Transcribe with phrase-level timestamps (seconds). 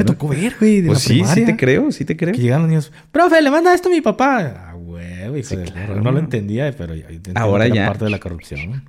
[0.00, 2.32] Me tocó ver, güey, de Pues la sí, sí te primaria, creo, sí te creo.
[2.34, 4.70] Que llegaron los niños, profe, le manda esto a mi papá.
[4.70, 6.00] Ah, güey, Sí, claro.
[6.00, 6.94] No lo entendía, pero
[7.34, 7.86] Ahora que era ya.
[7.88, 8.84] parte de la corrupción.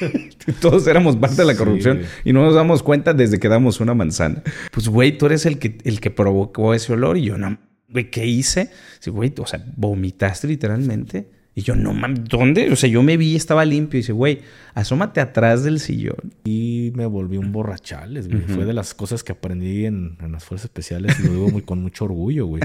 [0.60, 2.08] Todos éramos parte de la corrupción güey.
[2.24, 4.42] y no nos damos cuenta desde que damos una manzana.
[4.72, 7.58] Pues, güey, tú eres el que, el que provocó ese olor y yo no.
[7.88, 8.70] Güey, ¿qué hice?
[9.00, 11.28] Sí, güey, o sea, vomitaste literalmente.
[11.54, 12.70] Y yo, no mames, ¿dónde?
[12.72, 13.98] O sea, yo me vi, estaba limpio.
[13.98, 14.40] Y dice, güey,
[14.74, 16.32] asómate atrás del sillón.
[16.44, 18.40] Y me volví un borrachales, güey.
[18.42, 21.60] Fue de las cosas que aprendí en, en las fuerzas especiales y lo digo muy,
[21.62, 22.62] con mucho orgullo, güey.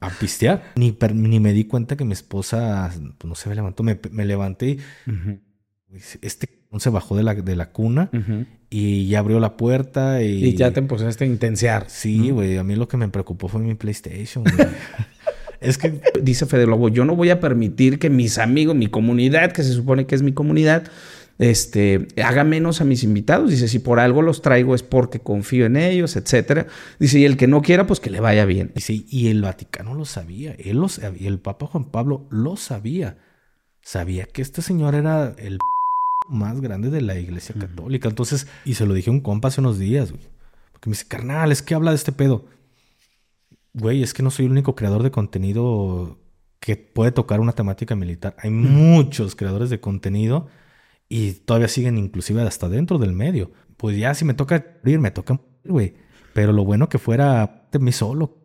[0.00, 0.72] A pistear.
[0.74, 3.82] Ni, per- ni me di cuenta que mi esposa, pues, no se me levantó.
[3.84, 4.78] Me, me levanté y
[6.22, 8.10] este cabrón se bajó de la, de la cuna
[8.68, 10.44] y ya abrió la puerta y...
[10.44, 11.84] Y ya te empezaste a intensear.
[11.88, 12.56] Sí, güey.
[12.58, 14.56] A mí lo que me preocupó fue mi PlayStation, güey.
[15.64, 16.00] es que...
[16.22, 19.72] Dice Fede Lobo, yo no voy a permitir que mis amigos, mi comunidad, que se
[19.72, 20.84] supone que es mi comunidad,
[21.38, 23.50] este, haga menos a mis invitados.
[23.50, 26.66] Dice, si por algo los traigo es porque confío en ellos, etcétera.
[26.98, 28.72] Dice, y el que no quiera, pues que le vaya bien.
[28.74, 30.54] Dice, y el Vaticano lo sabía.
[30.58, 31.22] Él lo sabía.
[31.22, 33.18] Y el Papa Juan Pablo lo sabía.
[33.82, 35.58] Sabía que este señor era el
[36.28, 38.08] más grande de la iglesia católica.
[38.08, 40.22] Entonces, y se lo dije a un compa hace unos días, güey.
[40.72, 42.44] Porque me dice, carnal, es que habla de este pedo.
[43.74, 46.18] Güey, es que no soy el único creador de contenido
[46.60, 48.36] que puede tocar una temática militar.
[48.38, 50.46] Hay muchos creadores de contenido
[51.08, 53.50] y todavía siguen inclusive hasta dentro del medio.
[53.76, 55.94] Pues ya si me toca ir, me toca morir, güey.
[56.32, 58.38] Pero lo bueno que fuera de mí solo.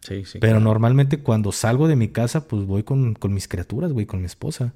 [0.00, 0.38] Sí, sí.
[0.38, 4.20] Pero normalmente cuando salgo de mi casa, pues voy con, con mis criaturas, güey, con
[4.20, 4.74] mi esposa.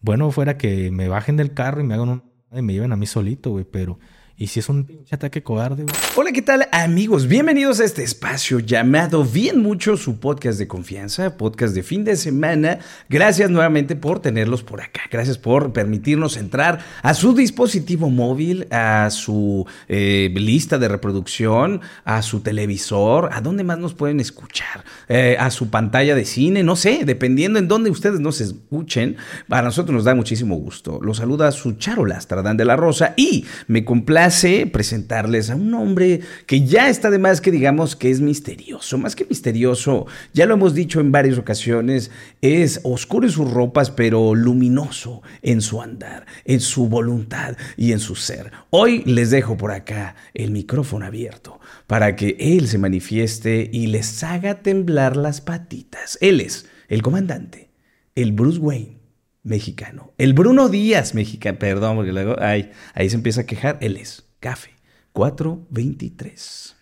[0.00, 2.22] Bueno, fuera que me bajen del carro y me hagan un...
[2.52, 3.98] y me lleven a mí solito, güey, pero...
[4.40, 5.96] ¿Y si es un pinche ataque cobarde, güey?
[6.14, 7.26] Hola, ¿qué tal amigos?
[7.26, 12.14] Bienvenidos a este espacio llamado Bien Mucho, su podcast de confianza, podcast de fin de
[12.14, 12.78] semana.
[13.08, 15.00] Gracias nuevamente por tenerlos por acá.
[15.10, 22.22] Gracias por permitirnos entrar a su dispositivo móvil, a su eh, lista de reproducción, a
[22.22, 26.76] su televisor, a dónde más nos pueden escuchar, Eh, a su pantalla de cine, no
[26.76, 29.16] sé, dependiendo en dónde ustedes nos escuchen.
[29.48, 31.00] A nosotros nos da muchísimo gusto.
[31.02, 34.27] Los saluda su charolastra, Dan de la Rosa, y me complace
[34.72, 38.98] presentarles a un hombre que ya está de más que digamos que es misterioso.
[38.98, 43.90] Más que misterioso, ya lo hemos dicho en varias ocasiones, es oscuro en sus ropas,
[43.90, 48.52] pero luminoso en su andar, en su voluntad y en su ser.
[48.70, 54.22] Hoy les dejo por acá el micrófono abierto para que él se manifieste y les
[54.22, 56.18] haga temblar las patitas.
[56.20, 57.70] Él es el comandante,
[58.14, 58.97] el Bruce Wayne
[59.42, 60.12] mexicano.
[60.18, 63.78] El Bruno Díaz mexicano, perdón, porque luego ay, ahí se empieza a quejar.
[63.80, 64.70] Él es Café
[65.12, 66.76] 423.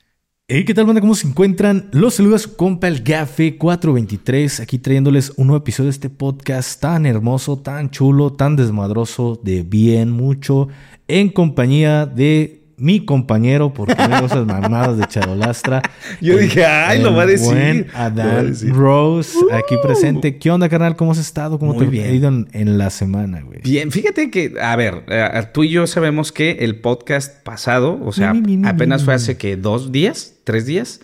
[0.49, 1.01] Hey, ¿qué tal, banda?
[1.01, 1.89] ¿Cómo se encuentran?
[1.91, 6.81] Los saluda su compa el Gafe 423, aquí trayéndoles un nuevo episodio de este podcast
[6.81, 10.69] tan hermoso, tan chulo, tan desmadroso, de bien mucho,
[11.09, 15.81] en compañía de mi compañero, porque me esas mamadas de Charolastra.
[16.21, 17.47] Yo el- dije, ay, lo va a decir.
[17.53, 18.73] Buen a Adán decir.
[18.75, 20.37] Rose, aquí presente.
[20.39, 20.95] ¿Qué onda, carnal?
[20.97, 21.59] ¿Cómo has estado?
[21.59, 22.07] ¿Cómo te bien.
[22.09, 23.61] ha ido en, en la semana, güey?
[23.63, 28.13] Bien, fíjate que, a ver, eh, tú y yo sabemos que el podcast pasado, o
[28.13, 31.01] sea, Mi, mi, mi, mi, apenas fue hace que dos días, tres días,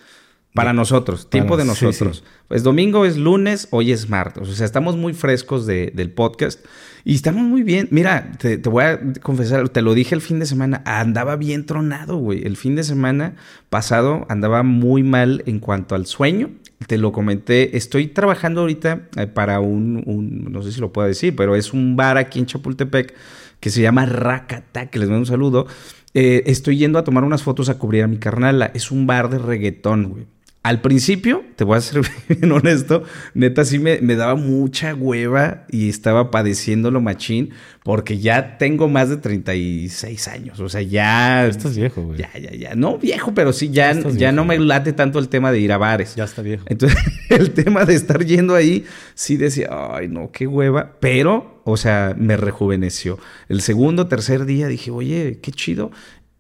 [0.54, 2.18] para nosotros, tiempo de sí, nosotros.
[2.18, 2.24] sí.
[2.48, 6.60] Pues domingo es lunes, hoy es martes, o sea, estamos muy frescos de- del podcast
[7.04, 7.88] y estamos muy bien.
[7.90, 12.16] Mira, te, voy a confesar, te lo dije el fin de semana, andaba bien tronado,
[12.16, 12.44] güey.
[12.46, 13.34] El fin de semana
[13.70, 16.50] pasado andaba muy mal en cuanto al sueño.
[16.86, 21.06] Te lo comenté, estoy trabajando ahorita eh, para un, un- no sé si lo puedo
[21.06, 23.14] decir, pero es un bar aquí en Chapultepec
[23.60, 25.66] que se llama Rakata, que les mando un saludo.
[26.14, 28.70] Eh, estoy yendo a tomar unas fotos a cubrir a mi carnala.
[28.74, 30.26] Es un bar de reggaetón, güey.
[30.62, 33.02] Al principio, te voy a ser bien honesto,
[33.34, 37.50] neta sí me, me daba mucha hueva y estaba padeciéndolo machín
[37.82, 40.60] porque ya tengo más de 36 años.
[40.60, 41.46] O sea, ya...
[41.46, 42.18] Estás viejo, güey.
[42.18, 42.74] Ya, ya, ya.
[42.76, 45.72] No viejo, pero sí, ya, ya viejo, no me late tanto el tema de ir
[45.72, 46.14] a bares.
[46.14, 46.64] Ya está viejo.
[46.68, 46.96] Entonces,
[47.28, 48.84] el tema de estar yendo ahí,
[49.14, 50.92] sí decía, ay, no, qué hueva.
[51.00, 53.18] Pero, o sea, me rejuveneció.
[53.48, 55.90] El segundo, tercer día dije, oye, qué chido.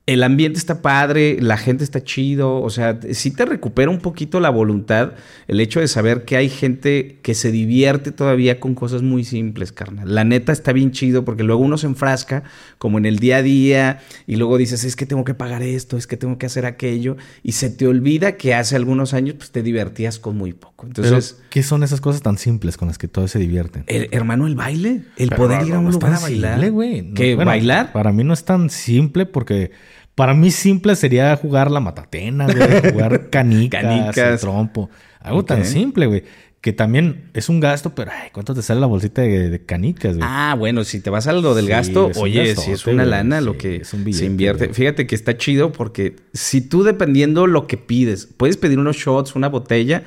[0.04, 4.40] El ambiente está padre, la gente está chido, o sea, sí te recupera un poquito
[4.40, 5.12] la voluntad
[5.46, 9.70] el hecho de saber que hay gente que se divierte todavía con cosas muy simples,
[9.70, 10.12] carnal.
[10.12, 12.42] La neta está bien chido porque luego uno se enfrasca
[12.78, 15.96] como en el día a día y luego dices, es que tengo que pagar esto,
[15.96, 19.52] es que tengo que hacer aquello y se te olvida que hace algunos años pues
[19.52, 20.84] te divertías con muy poco.
[20.86, 23.84] Entonces, Pero, ¿qué son esas cosas tan simples con las que todos se divierten?
[23.86, 26.54] el, hermano, el baile, el Pero poder ir a no un es lugar a bailar.
[26.54, 27.02] simple, güey.
[27.02, 27.92] No, ¿Qué, bueno, bailar?
[27.92, 29.70] Para mí no es tan simple porque
[30.14, 32.58] para mí simple sería jugar la matatena, güey,
[32.92, 34.16] jugar canicas, Canicas.
[34.18, 34.90] el trompo.
[35.20, 36.24] Algo tan simple, güey.
[36.60, 40.16] Que también es un gasto, pero ay, ¿cuánto te sale la bolsita de, de canicas,
[40.16, 40.28] güey?
[40.30, 43.04] Ah, bueno, si te vas a lo del Sí, gasto, oye, gastote, si es una
[43.04, 44.66] lana lo que es un se invierte.
[44.66, 44.74] güey.
[44.74, 49.34] Fíjate que está chido porque si tú dependiendo lo que pides, puedes pedir unos shots,
[49.34, 50.04] una botella,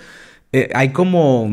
[0.53, 1.49] eh, hay como,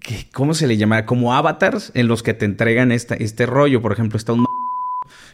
[0.00, 1.06] ¿qué- ¿cómo se le llama?
[1.06, 3.80] Como avatars en los que te entregan esta, este rollo.
[3.80, 4.44] Por ejemplo, está un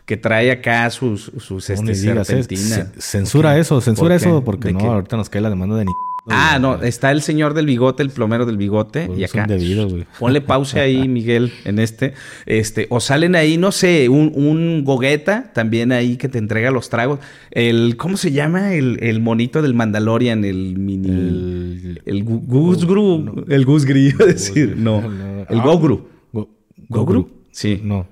[0.08, 4.86] que trae acá sus, sus este, eh, Censura eso, censura eso, porque ¿De no, qué?
[4.86, 5.92] ahorita nos cae la demanda de ni.
[6.30, 9.06] Ah, no, está el señor del bigote, el plomero del bigote.
[9.06, 9.46] Pues y acá.
[9.46, 9.86] debido.
[10.18, 12.14] Ponle pausa ahí, Miguel, en este.
[12.46, 16.88] Este, o salen ahí, no sé, un, un gogueta también ahí que te entrega los
[16.90, 17.18] tragos.
[17.50, 18.72] El, ¿cómo se llama?
[18.74, 21.08] El, el monito del Mandalorian, el mini.
[21.08, 23.44] El, El, gu- Gusgru.
[23.48, 24.74] El Gusgri, iba a decir.
[24.76, 25.00] No.
[25.02, 25.40] no.
[25.48, 26.08] El Ah, Gogru.
[26.32, 26.48] Go-
[26.88, 27.30] ¿Gogru?
[27.52, 27.80] Sí.
[27.82, 28.06] No.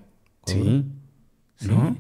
[0.46, 0.84] Sí.
[1.60, 1.96] ¿No?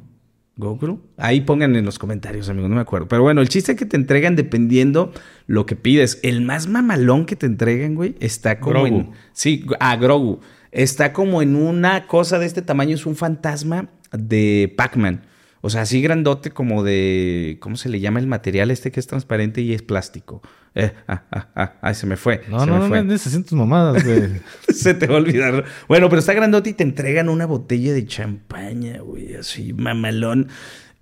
[0.58, 1.02] ¿Gogru?
[1.18, 3.08] Ahí pongan en los comentarios, amigos, no me acuerdo.
[3.08, 5.12] Pero bueno, el chiste que te entregan dependiendo
[5.46, 6.18] lo que pides.
[6.22, 8.86] El más mamalón que te entregan, güey, está como Grogu.
[8.86, 9.10] en.
[9.32, 10.40] Sí, ah, Grogu.
[10.72, 15.22] Está como en una cosa de este tamaño, es un fantasma de Pac-Man.
[15.66, 17.56] O sea, así grandote como de.
[17.58, 20.40] ¿Cómo se le llama el material este que es transparente y es plástico?
[20.76, 22.42] Eh, ah, ah, ah, ay, se me fue.
[22.48, 23.02] No, se no, me no fue.
[23.02, 24.28] me necesitas tus mamadas, güey.
[24.72, 25.64] Se te va a olvidar.
[25.88, 30.50] Bueno, pero está grandote y te entregan una botella de champaña, güey, así, mamalón.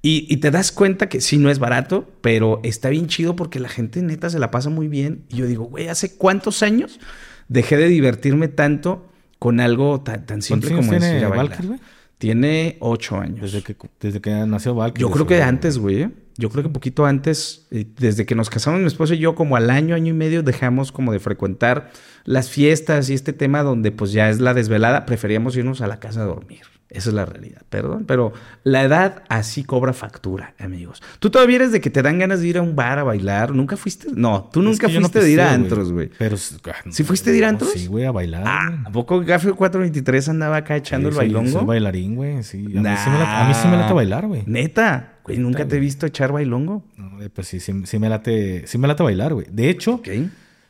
[0.00, 3.60] Y, y te das cuenta que sí, no es barato, pero está bien chido porque
[3.60, 5.26] la gente neta se la pasa muy bien.
[5.28, 7.00] Y yo digo, güey, ¿hace cuántos años
[7.48, 11.26] dejé de divertirme tanto con algo tan, tan simple ¿Cuántos como años es tiene ir
[11.26, 11.48] a bailar?
[11.50, 11.80] Valkyrie?
[12.24, 13.52] Tiene ocho años.
[13.52, 15.06] Desde que, desde que nació Valkyrie.
[15.06, 16.04] Yo creo que antes, güey.
[16.04, 16.10] ¿eh?
[16.38, 19.56] Yo creo que poquito antes, eh, desde que nos casamos mi esposo y yo, como
[19.56, 21.90] al año, año y medio, dejamos como de frecuentar
[22.24, 26.00] las fiestas y este tema donde pues ya es la desvelada, preferíamos irnos a la
[26.00, 26.62] casa a dormir.
[26.94, 28.04] Esa es la realidad, perdón.
[28.06, 28.32] Pero
[28.62, 31.02] la edad así cobra factura, amigos.
[31.18, 33.52] ¿Tú todavía eres de que te dan ganas de ir a un bar a bailar?
[33.52, 34.08] ¿Nunca fuiste?
[34.14, 36.10] No, tú Es nunca que yo no fuiste de ir a antros, güey.
[36.16, 36.36] Pero...
[36.36, 37.72] ah, ¿Sí fuiste de ir a antros?
[37.72, 38.44] Sí, güey, a bailar.
[38.46, 38.84] Ah.
[38.86, 41.50] ¿a poco Gafe 423 andaba acá echando Sí, el bailongo?
[41.50, 42.44] Soy bailarín, güey.
[42.44, 42.58] Sí.
[42.58, 44.44] A, mí sí me late, a mí sí me late bailar, güey.
[44.46, 46.84] Neta, güey, nunca Neta, te he visto echar bailongo.
[46.96, 49.48] No, pues sí, sí, sí me late, sí me late bailar, güey.
[49.50, 50.00] De hecho,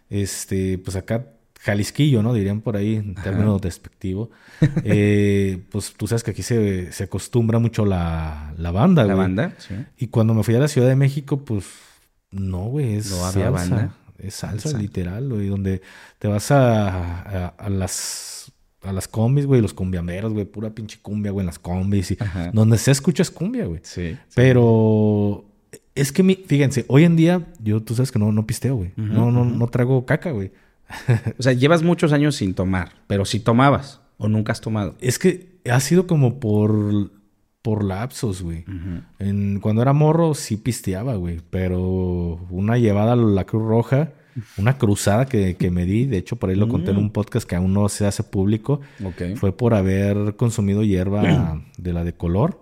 [0.09, 1.27] este, pues acá,
[1.61, 2.35] Jalisquillo, ¿no?
[2.35, 4.31] Dirían por ahí, en términos despectivo.
[4.85, 9.25] Eh, pues tú sabes que aquí se, se acostumbra mucho la, la banda, La güey.
[9.27, 9.75] banda, sí.
[9.99, 11.65] Y cuando me fui a la Ciudad de México, pues
[12.31, 13.51] no, güey, es No había salsa.
[13.75, 13.97] banda.
[14.19, 14.79] Es salsa, Salsa.
[14.79, 15.83] literal, güey, donde
[16.19, 18.53] te vas a, a, a las
[18.83, 22.17] a las combis, güey, los cumbiameros, güey, pura pinche cumbia, güey, en las combis y
[22.21, 22.51] Ajá.
[22.53, 23.81] donde se escucha es cumbia, güey.
[23.83, 24.17] Sí.
[24.35, 25.45] Pero
[25.95, 28.93] es que mi, fíjense, hoy en día yo tú sabes que no no pisteo, güey.
[28.97, 30.53] no no no trago caca, güey.
[31.39, 34.95] O sea, llevas muchos años sin tomar, pero si tomabas o nunca has tomado.
[35.01, 37.11] Es que ha sido como por
[37.63, 38.65] por lapsos, güey.
[39.63, 41.41] Cuando era morro sí pisteaba, güey.
[41.49, 44.13] Pero una llevada a la Cruz Roja,
[44.59, 47.49] una cruzada que, que me di, de hecho por ahí lo conté en un podcast
[47.49, 49.37] que aún no se hace público, Ok.
[49.37, 52.61] fue por haber consumido hierba de la de color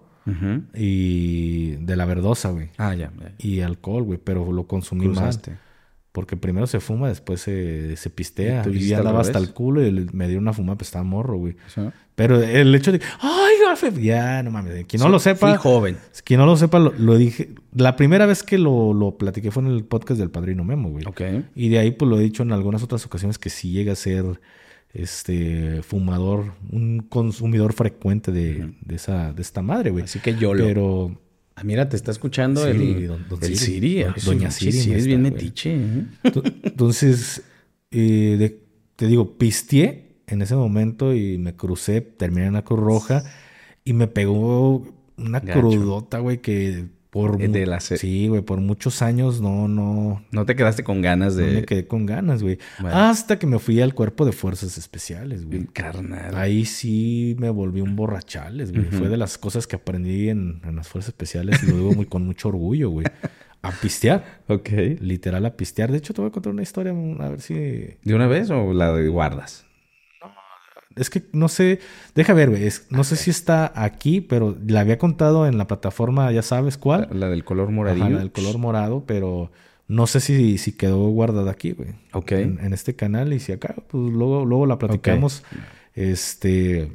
[0.74, 2.69] y de la verdosa, güey.
[2.78, 3.10] Ah, ya.
[3.20, 3.32] ya.
[3.38, 5.36] Y alcohol, güey, pero lo consumí mal.
[6.12, 8.64] Porque primero se fuma, después se, se pistea.
[8.70, 11.56] ¿Y ya andaba hasta el culo y me dio una fumada, pues estaba morro, güey.
[11.75, 11.81] Sí.
[12.14, 15.56] Pero el hecho de, ay, gafe, ya, no mames, quien no Sí, lo sepa, Fui
[15.56, 15.97] joven.
[16.25, 19.62] quien no lo sepa, lo, lo dije, la primera vez que lo, lo platiqué fue
[19.62, 21.06] en el podcast del Padrino Memo, güey.
[21.06, 21.23] Ok.
[21.55, 23.97] Y de ahí, pues lo he dicho en algunas otras ocasiones que sí llega a
[23.97, 24.38] ser,
[24.93, 30.05] este, fumador, un consumidor frecuente de, de esa, de esta madre, güey.
[30.05, 30.65] Así que yo lo.
[30.65, 31.19] Pero,
[31.54, 33.90] Ah, mira, te está escuchando Siri, el, don- don el Siri.
[34.00, 34.04] Siri.
[34.25, 35.75] Doña Siri sí, me es bien metiche.
[35.76, 36.04] ¿eh?
[36.62, 37.43] entonces,
[37.90, 38.60] eh, de-
[38.96, 43.24] te digo, pisteé en ese momento y me crucé, terminé en la Cruz Roja
[43.84, 44.86] y me pegó
[45.17, 45.60] una Gacho.
[45.60, 47.42] crudota, güey, que por...
[47.42, 51.34] Eh, de la Sí, güey, por muchos años no, no, No te quedaste con ganas
[51.36, 51.52] no de.
[51.52, 52.58] me quedé con ganas, güey.
[52.81, 52.96] Bueno.
[52.96, 55.66] Hasta que me fui al cuerpo de fuerzas especiales, güey.
[55.66, 56.34] Carnal.
[56.34, 58.86] Ahí sí me volví un borrachales, güey.
[58.86, 62.06] Fue de las cosas que aprendí en, en las fuerzas especiales y lo digo muy,
[62.06, 63.06] con mucho orgullo, güey.
[63.60, 64.70] A pistear, Ok.
[65.00, 65.92] literal a pistear.
[65.92, 67.54] De hecho, te voy a contar una historia, a ver si...
[67.54, 69.66] ¿De una vez o la de guardas?
[70.96, 71.81] Es que no sé,
[72.15, 72.65] deja ver, güey.
[72.67, 76.77] es- No sé si está aquí, pero la había contado en la plataforma, ya sabes
[76.79, 77.08] cuál.
[77.11, 78.11] La, la del color Ajá, moradillo.
[78.11, 79.51] la del color morado, pero
[79.89, 81.91] no sé si, si quedó guardada aquí, güey.
[82.13, 82.32] Ok.
[82.32, 85.43] En, en este canal y si acá, pues luego, luego la platicamos.
[85.94, 86.93] Este,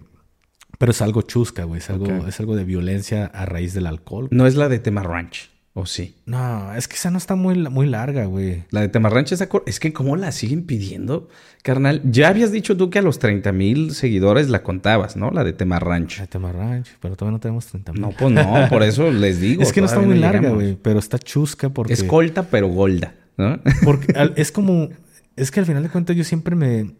[0.77, 1.79] pero es algo chusca, güey.
[1.79, 4.27] Es algo, es algo de violencia a raíz del alcohol.
[4.31, 5.49] No es la de Tema Ranch.
[5.79, 6.15] ¿O sí?
[6.25, 8.63] No, es que esa no está muy, muy larga, güey.
[8.71, 11.29] La de Tema Ranch esa cor- es que cómo la siguen pidiendo,
[11.61, 12.01] carnal.
[12.03, 15.29] Ya habías dicho tú que a los 30 mil seguidores la contabas, ¿no?
[15.29, 16.17] La de Tema Ranch.
[16.17, 18.01] La Tema Ranch, pero todavía no tenemos 30 mil.
[18.01, 19.61] No, pues no, por eso les digo.
[19.61, 21.93] es que no está muy larga, güey, pero está chusca porque...
[21.93, 23.59] Es colta, pero golda, ¿no?
[23.83, 24.89] Porque es como,
[25.35, 26.95] es que al final de cuentas yo siempre me,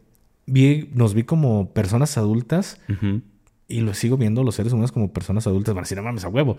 [0.46, 2.79] vi, nos vi como personas adultas
[3.67, 5.75] y lo sigo viendo los seres humanos como personas adultas.
[5.75, 6.57] Van a decir, no mames, a huevo.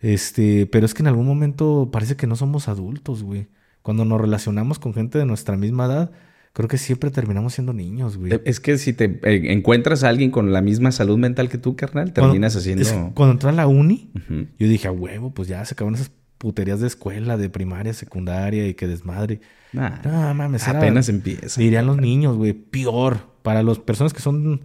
[0.00, 3.46] Este, pero es que en algún momento parece que no somos adultos, güey.
[3.82, 6.10] Cuando nos relacionamos con gente de nuestra misma edad,
[6.52, 8.34] creo que siempre terminamos siendo niños, güey.
[8.34, 11.58] Eh, es que si te eh, encuentras a alguien con la misma salud mental que
[11.58, 13.12] tú, carnal, terminas haciendo.
[13.14, 14.10] cuando entré a la uni,
[14.58, 18.66] yo dije, a huevo, pues ya se acabaron esas puterías de escuela, de primaria, secundaria
[18.66, 19.40] y que desmadre.
[19.72, 21.60] no mames, apenas empieza.
[21.60, 23.38] Dirían los niños, güey, peor.
[23.42, 24.60] Para las personas que son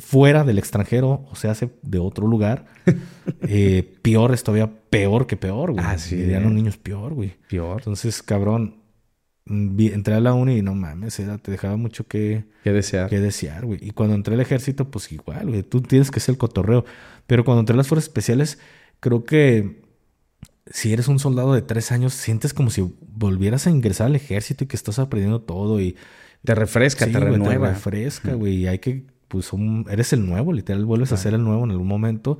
[0.00, 2.66] fuera del extranjero, o sea, hace de otro lugar,
[3.42, 5.84] eh, peor es todavía peor que peor, güey.
[5.84, 6.16] Ah, sí.
[6.16, 7.34] Dirían los niños peor, güey.
[7.48, 7.78] Peor.
[7.78, 8.82] Entonces, cabrón,
[9.46, 13.10] entré a la uni y no mames, era, te dejaba mucho que, que desear.
[13.10, 13.78] Que desear, güey.
[13.82, 15.62] Y cuando entré al ejército, pues igual, güey.
[15.62, 16.84] Tú tienes que ser el cotorreo.
[17.26, 18.58] Pero cuando entré a las fuerzas especiales,
[19.00, 19.82] creo que
[20.66, 24.64] si eres un soldado de tres años, sientes como si volvieras a ingresar al ejército
[24.64, 25.96] y que estás aprendiendo todo y...
[26.42, 27.68] Te refresca, te renueva.
[27.68, 28.56] te refresca, güey.
[28.56, 29.50] Y hay que, pues,
[29.90, 32.38] eres el nuevo, literal, vuelves a ser el nuevo en algún momento.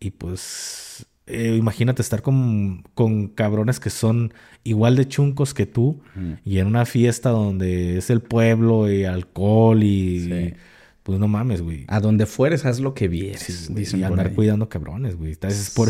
[0.00, 4.32] Y pues, eh, imagínate estar con, con, cabrones que son
[4.64, 6.00] igual de chuncos que tú
[6.42, 10.54] y en una fiesta donde es el pueblo y alcohol y...
[11.02, 11.84] Pues no mames, güey.
[11.88, 13.68] A donde fueres, haz lo que vieres.
[13.92, 15.36] y andar cuidando cabrones, güey.
[15.74, 15.88] por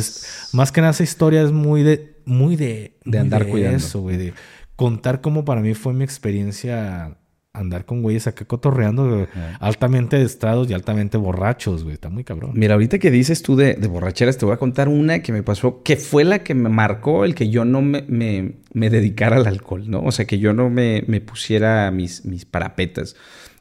[0.54, 2.16] más que nada esa historia es muy de...
[2.24, 2.96] Muy de...
[3.04, 3.76] De andar cuidando.
[3.76, 4.16] Eso, güey.
[4.16, 4.32] De
[4.74, 7.18] contar cómo para mí fue mi experiencia
[7.54, 9.28] andar con güeyes acá cotorreando
[9.60, 11.94] altamente estrados y altamente borrachos, güey.
[11.94, 12.52] Está muy cabrón.
[12.54, 15.82] Mira, ahorita que dices tú de, borracheras, te voy a contar una que me pasó,
[15.82, 19.90] que fue la que me marcó el que yo no me, me, dedicara al alcohol,
[19.90, 20.02] ¿no?
[20.02, 23.16] O sea, que yo no me, me pusiera mis, mis parapetas.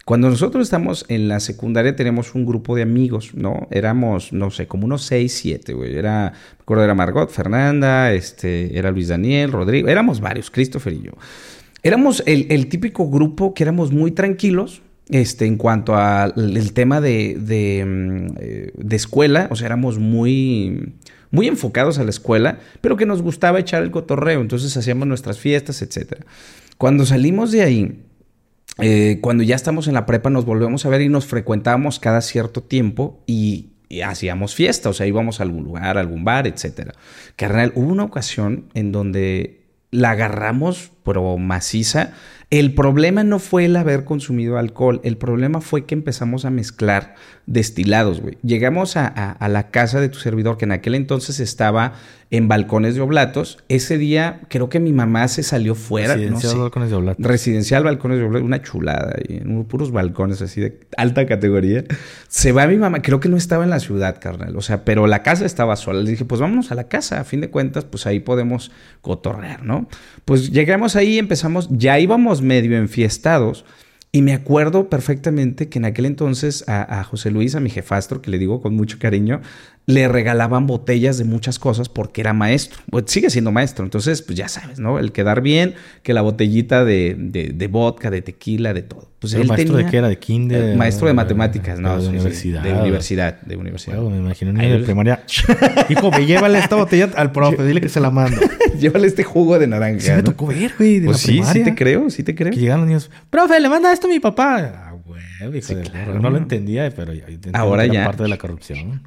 [0.05, 3.67] Cuando nosotros estamos en la secundaria tenemos un grupo de amigos, ¿no?
[3.71, 5.95] Éramos, no sé, como unos 6, 7, güey.
[5.95, 11.01] Era, me acuerdo, era Margot, Fernanda, este, era Luis Daniel, Rodrigo, éramos varios, Christopher y
[11.03, 11.11] yo.
[11.83, 17.85] Éramos el, típico grupo que éramos muy tranquilos, este, en cuanto al tema de, de,
[17.85, 20.93] mm, de, escuela, o sea, éramos muy,
[21.31, 25.39] muy enfocados a la escuela, pero que nos gustaba echar el cotorreo, entonces hacíamos nuestras
[25.39, 26.23] fiestas, etc.
[26.77, 28.03] Cuando salimos de ahí,
[28.79, 32.21] eh, cuando ya estamos en la prepa nos volvemos a ver y nos frecuentábamos cada
[32.21, 33.67] cierto tiempo y,
[34.05, 36.91] hacíamos fiesta, o sea, íbamos a algún lugar, a algún bar, etc.
[37.35, 39.60] Carnal, hubo una ocasión en donde
[39.91, 42.13] la agarramos, pero maciza,
[42.51, 47.15] el problema no fue el haber consumido alcohol, el problema fue que empezamos a mezclar
[47.45, 48.37] destilados, güey.
[48.43, 51.93] Llegamos a, la casa de tu servidor, que en aquel entonces estaba
[52.29, 53.59] en Balcones de Oblatos.
[53.67, 56.15] Ese día creo que mi mamá se salió fuera.
[56.15, 57.25] Residencial Balcones de Oblatos.
[57.25, 61.85] Residencial Balcones de Oblatos, una chulada, y puros balcones así de alta categoría.
[62.27, 65.07] Se va mi mamá, creo que no estaba en la ciudad, carnal, o sea, pero
[65.07, 66.01] la casa estaba sola.
[66.01, 69.63] Le dije, pues vámonos a la casa, a fin de cuentas, pues ahí podemos cotorrear,
[69.63, 69.87] ¿no?
[70.25, 73.65] Pues llegamos ahí, empezamos, ya íbamos medio enfiestados.
[74.13, 78.29] Y me acuerdo perfectamente que en aquel entonces a, José Luis, a mi jefastro, que
[78.29, 79.41] le digo con mucho cariño,
[79.87, 82.79] le regalaban botellas de muchas cosas porque era maestro.
[83.05, 83.83] Sigue siendo maestro.
[83.83, 84.99] Entonces, pues ya sabes, ¿no?
[84.99, 85.73] El quedar bien,
[86.03, 89.09] que la botellita de, de, vodka, de tequila, de todo.
[89.19, 90.09] Pues él maestro de qué era?
[90.09, 90.69] ¿De kinder?
[90.71, 92.01] Eh, maestro de matemáticas, ¿no?
[92.01, 92.63] De, universidad.
[92.63, 93.41] de universidad.
[93.41, 93.99] De universidad.
[94.01, 95.23] me imagino un niño de primaria.
[95.89, 98.41] Hijo, me llévale esta botella al profe, dile que se la mando.
[98.79, 99.99] llévale este jugo de naranja.
[99.99, 100.99] Sí, me tocó ver, güey.
[100.99, 102.51] De pues sí, sí te creo, sí te creo.
[102.51, 104.90] Que llegaron los niños, profe, le manda esto a mi papá.
[105.41, 106.19] Ah, güey, claro.
[106.19, 107.13] No lo entendía, pero.
[107.53, 108.05] Ahora ya.
[108.05, 109.01] parte de la corrupción.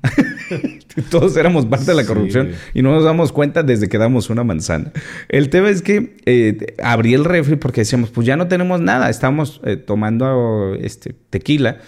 [1.10, 4.42] Todos éramos parte de la corrupción y no nos damos cuenta desde que damos una
[4.42, 4.90] manzana.
[5.28, 9.10] El tema es que eh, abrí el refri porque decíamos, pues ya no tenemos nada.
[9.10, 11.78] Estábamos eh, tomando este, tequila.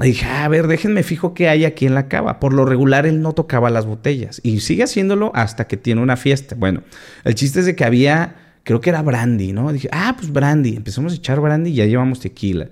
[0.00, 2.40] Y dije, a ver, déjenme fijo qué hay aquí en la cava.
[2.40, 6.16] Por lo regular, él no tocaba las botellas y sigue haciéndolo hasta que tiene una
[6.16, 6.54] fiesta.
[6.58, 6.82] Bueno,
[7.24, 9.70] el chiste es de que había, creo que era brandy, ¿no?
[9.72, 10.76] Dije, ah, pues brandy.
[10.76, 12.68] Empezamos a echar brandy y ya llevamos tequila.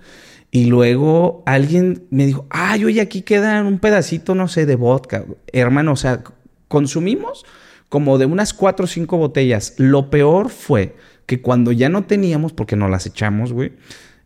[0.51, 5.25] Y luego alguien me dijo, ay, oye, aquí queda un pedacito, no sé, de vodka.
[5.53, 6.23] Hermano, o sea,
[6.69, 7.45] consumimos
[7.89, 9.75] como de unas cuatro o cinco botellas.
[9.77, 13.73] Lo peor fue que cuando ya no teníamos, porque nos las echamos, güey,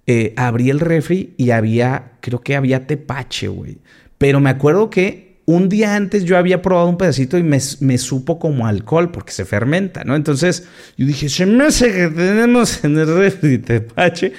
[0.07, 3.79] eh, abrí el refri y había, creo que había tepache, güey.
[4.19, 7.99] Pero me acuerdo que un día antes yo había probado un pedacito y me, me,
[7.99, 10.15] supo como alcohol porque se fermenta, ¿no?
[10.15, 14.33] Entonces yo dije, se me hace que tenemos en el refri tepache.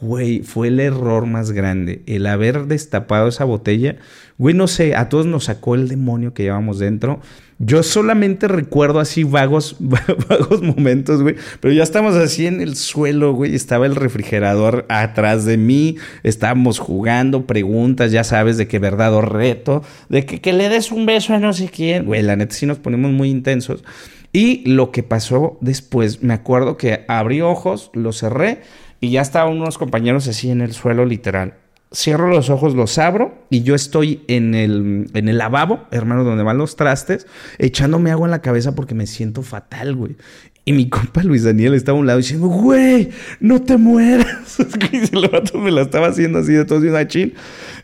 [0.00, 2.02] Güey, fue el error más grande.
[2.06, 3.96] El haber destapado esa botella.
[4.38, 7.20] Güey, no sé, a todos nos sacó el demonio que llevamos dentro.
[7.58, 11.36] Yo solamente recuerdo así vagos, vagos momentos, güey.
[11.60, 13.54] Pero ya estamos así en el suelo, güey.
[13.54, 15.96] Estaba el refrigerador atrás de mí.
[16.22, 19.82] Estábamos jugando preguntas, ya sabes, de qué verdad o reto.
[20.08, 22.06] De que, que le des un beso a no sé quién.
[22.06, 23.84] Güey, la neta sí nos ponemos muy intensos.
[24.32, 28.60] Y lo que pasó después, me acuerdo que abrí ojos, lo cerré
[29.00, 31.54] y ya estaban unos compañeros así en el suelo, literal.
[31.92, 36.44] cierro los ojos, los abro y yo estoy en el, en el lavabo, hermano, donde
[36.44, 37.26] van los trastes,
[37.58, 40.16] echándome agua en la cabeza porque me siento fatal, güey.
[40.64, 44.58] Y mi compa Luis Daniel estaba a un lado diciendo, güey, no te mueras.
[44.92, 47.34] y el vato me la estaba haciendo así de todo de una chill.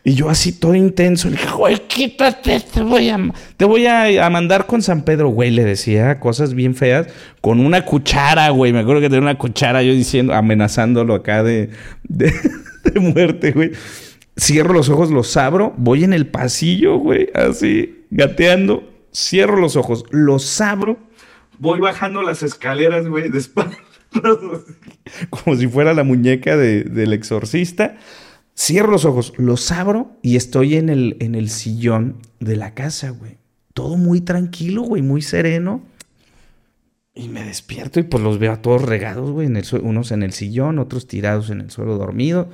[0.06, 3.18] Y yo así todo intenso, le dije, güey, quítate, te voy a,
[3.56, 5.50] te voy a, mandar con San Pedro, güey.
[5.50, 7.08] Le decía cosas bien feas
[7.40, 8.72] con una cuchara, güey.
[8.72, 11.70] Me acuerdo que tenía una cuchara yo diciendo, amenazándolo acá de,
[12.04, 12.32] de,
[12.84, 13.72] de muerte, güey.
[14.38, 18.88] Cierro los ojos, los abro, voy en el pasillo, güey, así, gateando.
[19.12, 20.98] Cierro los ojos, los abro
[21.58, 23.42] voy bajando las escaleras, güey, de
[25.30, 27.96] como si fuera la muñeca del exorcista.
[28.58, 33.10] Cierro los ojos, los abro y estoy en el, en el sillón de la casa,
[33.10, 33.36] güey.
[33.74, 35.82] Todo muy tranquilo, güey, muy sereno.
[37.14, 40.22] Y me despierto y pues los veo a todos regados, güey, en el unos en
[40.22, 42.48] el sillón, otros tirados en el suelo dormido.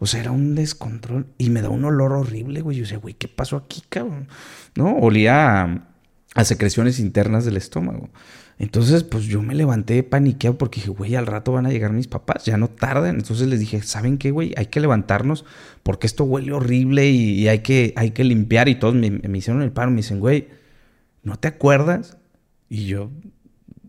[0.00, 2.78] O sea, era un descontrol y me da un olor horrible, güey.
[2.78, 4.28] Yo decía, güey, ¿qué pasó aquí, cabrón?
[4.74, 4.96] ¿No?
[4.96, 5.88] Olía a,
[6.34, 8.10] a secreciones internas del estómago.
[8.58, 12.06] Entonces, pues yo me levanté paniqueado porque dije, güey, al rato van a llegar mis
[12.06, 13.16] papás, ya no tardan.
[13.16, 14.54] Entonces les dije, ¿saben qué, güey?
[14.56, 15.44] Hay que levantarnos
[15.82, 18.68] porque esto huele horrible y, hay, que, hay que limpiar.
[18.68, 20.48] Y todos me, me hicieron el paro, me dicen, güey,
[21.22, 22.16] ¿no te acuerdas?
[22.68, 23.10] Y yo,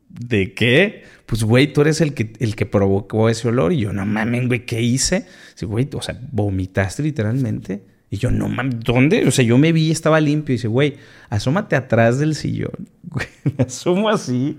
[0.10, 1.04] ¿de qué?
[1.26, 3.74] Pues, güey, tú eres el que, el que provocó ese olor.
[3.74, 5.26] Y yo, no mames, güey, ¿qué hice?
[5.56, 7.84] Sí, güey, o sea, vomitaste literalmente.
[8.10, 9.28] Y yo, no mames, ¿dónde?
[9.28, 10.54] O sea, yo me vi, estaba limpio.
[10.54, 10.96] Y dice, güey,
[11.30, 12.90] asómate atrás del sillón.
[13.58, 14.58] me asomo así.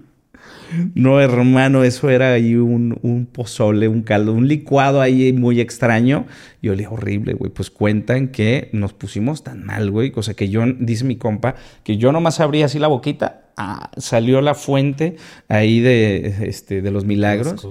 [0.95, 6.26] No, hermano, eso era ahí un, un, pozole, un caldo, un licuado ahí muy extraño.
[6.61, 7.50] Y olía horrible, güey.
[7.53, 10.12] Pues cuentan que nos pusimos tan mal, güey.
[10.17, 13.43] O sea, que yo, dice mi compa, que yo nomás abría así la boquita.
[13.57, 15.17] Ah, salió la fuente
[15.49, 17.67] ahí de, este, de los milagros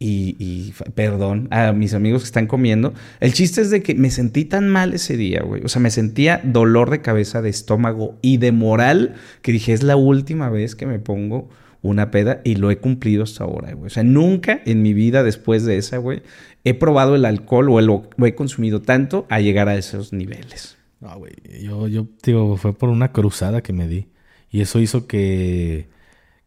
[0.00, 2.94] y, perdón a mis amigos que están comiendo.
[3.20, 5.62] El chiste es de que me sentí tan mal ese día, güey.
[5.64, 9.82] O sea, me sentía dolor de cabeza, de estómago y de moral que dije, es
[9.82, 11.48] la última vez que me pongo
[11.82, 13.86] una peda y lo he cumplido hasta ahora, güey.
[13.86, 16.22] O sea, nunca en mi vida después de esa, güey,
[16.64, 20.76] he probado el alcohol o he consumido tanto a llegar a esos niveles.
[21.00, 21.32] No, güey.
[21.60, 24.08] Yo, yo digo, fue por una cruzada que me di.
[24.50, 25.88] Y eso hizo que,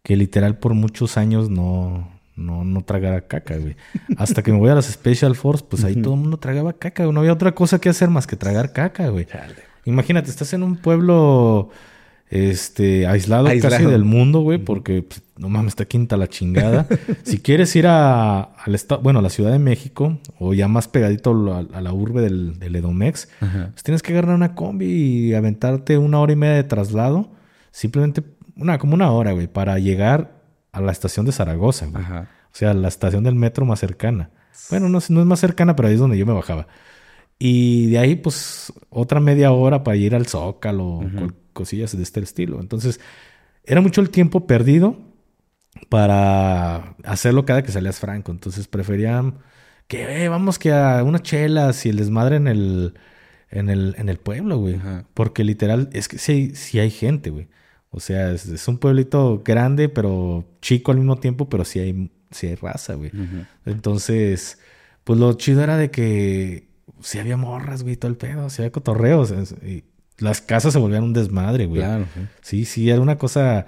[0.03, 3.75] que literal por muchos años no, no, no tragara caca, güey.
[4.17, 7.03] Hasta que me voy a las Special Force, pues ahí todo el mundo tragaba caca,
[7.03, 7.13] güey.
[7.13, 9.27] No había otra cosa que hacer más que tragar caca, güey.
[9.85, 11.69] Imagínate, estás en un pueblo
[12.31, 16.87] este aislado, casi del mundo, güey, porque pues, no mames, está quinta la chingada.
[17.23, 20.87] si quieres ir a, al estado, bueno, a la Ciudad de México, o ya más
[20.87, 25.97] pegadito a, la urbe del, del Edomex, pues tienes que agarrar una combi y aventarte
[25.97, 27.29] una hora y media de traslado.
[27.71, 28.23] Simplemente,
[28.55, 30.40] una, como una hora, güey, para llegar
[30.71, 32.03] a la estación de Zaragoza, güey.
[32.03, 34.31] O sea, la estación del metro más cercana.
[34.69, 36.67] Bueno, no, no es más cercana, pero ahí es donde yo me bajaba.
[37.39, 41.09] Y de ahí, pues, otra media hora para ir al Zócalo, o
[41.53, 42.59] cosillas de este estilo.
[42.59, 42.99] Entonces,
[43.63, 44.97] era mucho el tiempo perdido
[45.89, 48.31] para hacerlo cada que salías franco.
[48.31, 49.39] Entonces, preferían
[49.87, 52.93] que, eh, vamos que a unas chelas y el desmadre en el,
[53.49, 54.79] en el, en el pueblo, güey.
[55.13, 57.47] Porque literal, es que sí, sí hay gente, güey.
[57.91, 62.47] O sea, es, un pueblito grande, pero chico al mismo tiempo, pero sí hay, sí
[62.47, 63.11] hay raza, güey.
[63.65, 64.59] Entonces,
[65.03, 66.69] pues lo chido era de que
[67.01, 69.33] sí había morras, güey, todo el pedo, sí había cotorreos.
[69.65, 69.83] Y
[70.19, 71.81] las casas se volvían un desmadre, güey.
[71.81, 72.05] Claro.
[72.41, 73.65] Sí, sí, era una cosa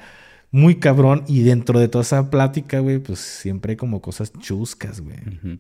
[0.52, 1.26] muy cabrón.
[1.28, 5.18] Y dentro de toda esa plática, güey, pues siempre hay como cosas chuscas, güey.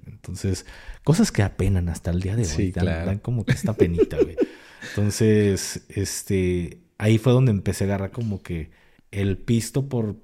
[0.07, 0.65] Entonces,
[1.03, 2.47] cosas que apenan hasta el día de hoy.
[2.47, 4.37] Sí, dan, dan como que esta penita, güey.
[4.89, 8.71] Entonces, este ahí fue donde empecé a agarrar como que
[9.11, 10.15] el pisto por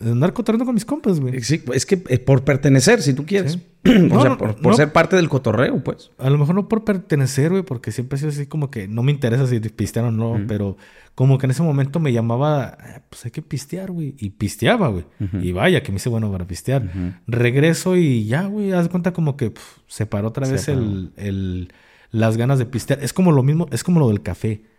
[0.00, 1.40] andar cotorreando con mis compas, güey.
[1.42, 3.58] Sí, es que eh, por pertenecer, si tú quieres.
[4.12, 6.12] o sea, por, ser parte del cotorreo, pues.
[6.18, 9.02] A lo mejor no por pertenecer, güey, porque siempre ha sido así como que no
[9.02, 10.76] me interesa si pistear o no, pero
[11.16, 14.14] como que en ese momento me llamaba, ah, pues hay que pistear, güey.
[14.16, 15.04] Y pisteaba, güey.
[15.42, 16.88] Y vaya, que me hice bueno para pistear.
[17.26, 19.52] Regreso y ya, güey, haz cuenta como que
[19.88, 21.72] se paró otra vez el, el,
[22.12, 23.02] las ganas de pistear.
[23.02, 24.71] Es como lo mismo, es como lo del café.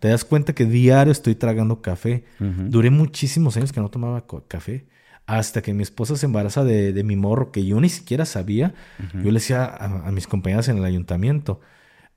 [0.00, 2.24] Te das cuenta que diario estoy tragando café.
[2.38, 4.86] Duré muchísimos años que no tomaba café.
[5.26, 8.74] Hasta que mi esposa se embaraza de, mi morro, que yo ni siquiera sabía.
[9.14, 11.60] Yo le decía a, mis compañeras en el ayuntamiento,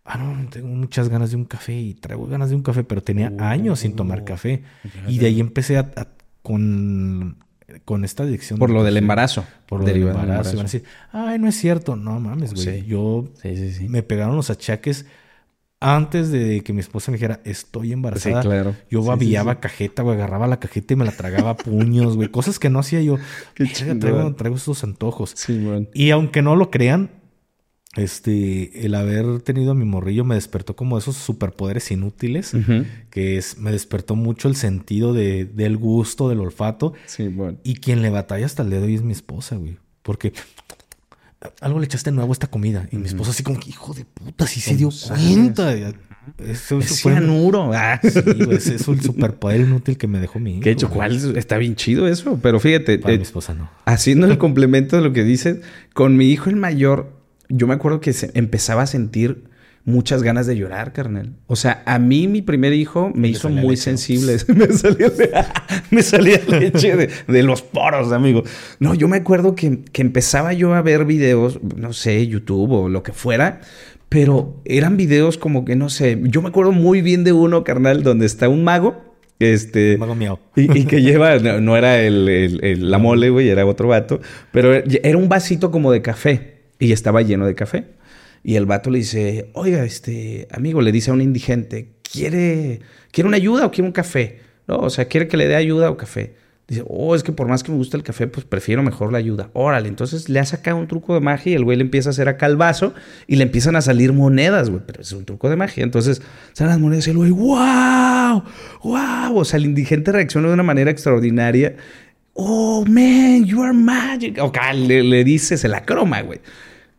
[0.04, 3.02] ah, no, tengo muchas ganas de un café y traigo ganas de un café, pero
[3.02, 4.64] tenía años sin tomar café.
[5.08, 5.92] Y de ahí empecé a,
[6.42, 7.38] con,
[7.84, 8.60] con esta adicción.
[8.60, 9.46] Por lo del embarazo.
[9.68, 10.54] Por lo del embarazo.
[10.54, 11.96] Y van a decir, ay, no es cierto.
[11.96, 12.86] No mames, güey.
[12.86, 13.30] Yo
[13.88, 15.06] me pegaron los achaques
[15.80, 18.76] antes de que mi esposa me dijera, estoy embarazada, claro.
[18.90, 22.30] yo babillaba cajeta, güey, agarraba la cajeta y me la tragaba a puños, güey.
[22.30, 23.18] Cosas que no hacía yo.
[23.54, 25.36] Qué traigo, traigo, esos antojos.
[25.94, 27.12] Y aunque no lo crean,
[27.96, 32.54] este, el haber tenido a mi morrillo me despertó como esos superpoderes inútiles,
[33.10, 36.94] que es, me despertó mucho el sentido de, del gusto, del olfato.
[37.06, 37.58] Sí, bueno.
[37.64, 39.78] Y quien le batalla hasta el día de hoy es mi esposa, güey.
[40.02, 40.34] Porque
[41.62, 42.88] algo le echaste nuevo a esta comida.
[42.92, 45.74] Y mi esposa así como que, hijo de puta, sí se dio cuenta.
[46.40, 47.72] Eso es cianuro.
[47.74, 48.00] Ah.
[48.02, 50.62] Sí, es un superpoder inútil que me dejó mi hijo.
[50.62, 51.38] Que hecho, ¿cuál?
[51.38, 52.40] Está bien chido eso.
[52.42, 52.98] Pero fíjate.
[52.98, 53.70] Para mi esposa no.
[53.86, 55.60] Haciendo el complemento de lo que dices,
[55.94, 57.14] con mi hijo el mayor,
[57.50, 59.46] yo me acuerdo que se empezaba a sentir
[59.86, 61.36] muchas ganas de llorar, carnal.
[61.48, 64.38] O sea, a mí mi primer hijo me, hizo muy sensible.
[64.48, 65.12] me, salía,
[65.92, 66.96] me salía leche
[67.28, 68.44] de, los poros, amigo.
[68.80, 72.90] No, yo me acuerdo que, que empezaba yo a ver videos, no sé, YouTube o
[72.90, 73.62] lo que fuera,
[74.10, 78.02] pero eran videos como que, no sé, yo me acuerdo muy bien de uno, carnal,
[78.02, 79.04] donde está un mago.
[79.40, 79.98] Este.
[79.98, 80.40] Mago miau.
[80.56, 84.20] Y, que lleva, no, era el, la mole, güey, era otro vato,
[84.52, 87.86] pero era un vasito como de café y estaba lleno de café.
[88.48, 92.80] Y el vato le dice, oiga, este amigo, le dice a un indigente, ¿quiere,
[93.12, 94.40] ¿quiere una ayuda o quiere un café?
[94.68, 96.36] No, o sea, ¿quiere que le dé ayuda o café?
[96.68, 99.18] Dice, oh, es que por más que me guste el café, pues prefiero mejor la
[99.18, 99.50] ayuda.
[99.54, 102.12] Órale, entonces le ha sacado un truco de magia y el güey le empieza a
[102.12, 102.94] hacer acá el vaso
[103.26, 104.84] y le empiezan a salir monedas, güey.
[104.86, 105.84] Pero es un truco de magia.
[105.84, 106.22] Entonces
[106.54, 108.44] salen las monedas y el güey, ¡wow!
[108.84, 109.38] ¡wow!
[109.40, 111.78] O sea, el indigente reacciona de una manera extraordinaria.
[112.34, 114.38] Oh, man, you are magic.
[114.40, 116.42] O le, le dice, se la croma, güey.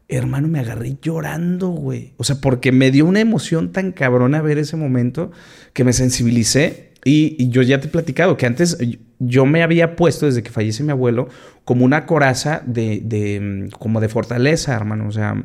[0.08, 2.12] Hermano, me agarré llorando, güey.
[2.16, 5.32] O sea, porque me dio una emoción tan cabrona ver ese momento
[5.72, 6.92] que me sensibilicé.
[7.04, 8.78] Y, yo ya te he platicado que antes
[9.18, 11.28] yo me había puesto, desde que fallece mi abuelo,
[11.64, 15.08] como una coraza de, de como de fortaleza, hermano.
[15.08, 15.44] O sea,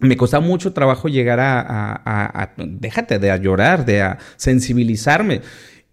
[0.00, 5.40] me costaba mucho trabajo llegar a, a, a, déjate de a llorar, de a sensibilizarme.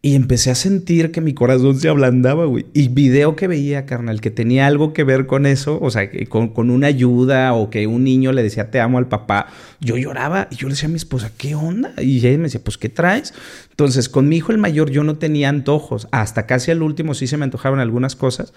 [0.01, 2.65] Y empecé a sentir que mi corazón se ablandaba, güey.
[2.73, 6.47] Y video que veía, carnal, que tenía algo que ver con eso, o sea, con,
[6.47, 9.47] con, una ayuda o que un niño le decía te amo al papá,
[9.81, 11.93] yo lloraba y yo le decía a mi esposa, ¿qué onda?
[11.97, 13.33] Y ella me decía, pues, ¿qué traes?
[13.71, 16.07] Entonces, con mi hijo el mayor yo no tenía antojos.
[16.11, 18.53] Hasta casi al último sí se me antojaban algunas cosas,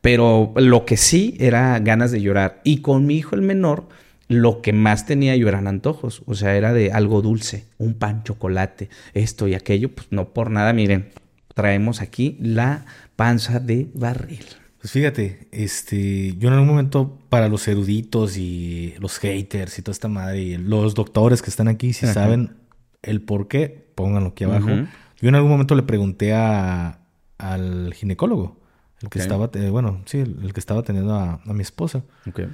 [0.00, 2.62] pero lo que sí era ganas de llorar.
[2.64, 3.86] Y con mi hijo el menor
[4.28, 8.22] lo que más tenía yo eran antojos, o sea, era de algo dulce, un pan,
[8.24, 11.10] chocolate, esto y aquello, pues no por nada, miren,
[11.54, 12.84] traemos aquí la
[13.14, 14.44] panza de barril.
[14.80, 19.92] Pues fíjate, este, yo en algún momento para los eruditos y los haters y toda
[19.92, 22.56] esta madre y los doctores que están aquí, si saben
[23.02, 24.68] el por qué, pónganlo aquí abajo.
[24.68, 27.00] Yo en algún momento le pregunté a,
[27.38, 28.60] al ginecólogo,
[29.00, 32.04] el que estaba, bueno, sí, el, que estaba teniendo a, mi esposa.
[32.28, 32.48] Okay.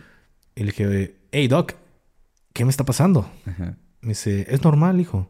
[0.54, 1.74] Y le dije, hey Doc,
[2.52, 3.28] ¿qué me está pasando?
[4.00, 5.28] Me dice, es normal, hijo.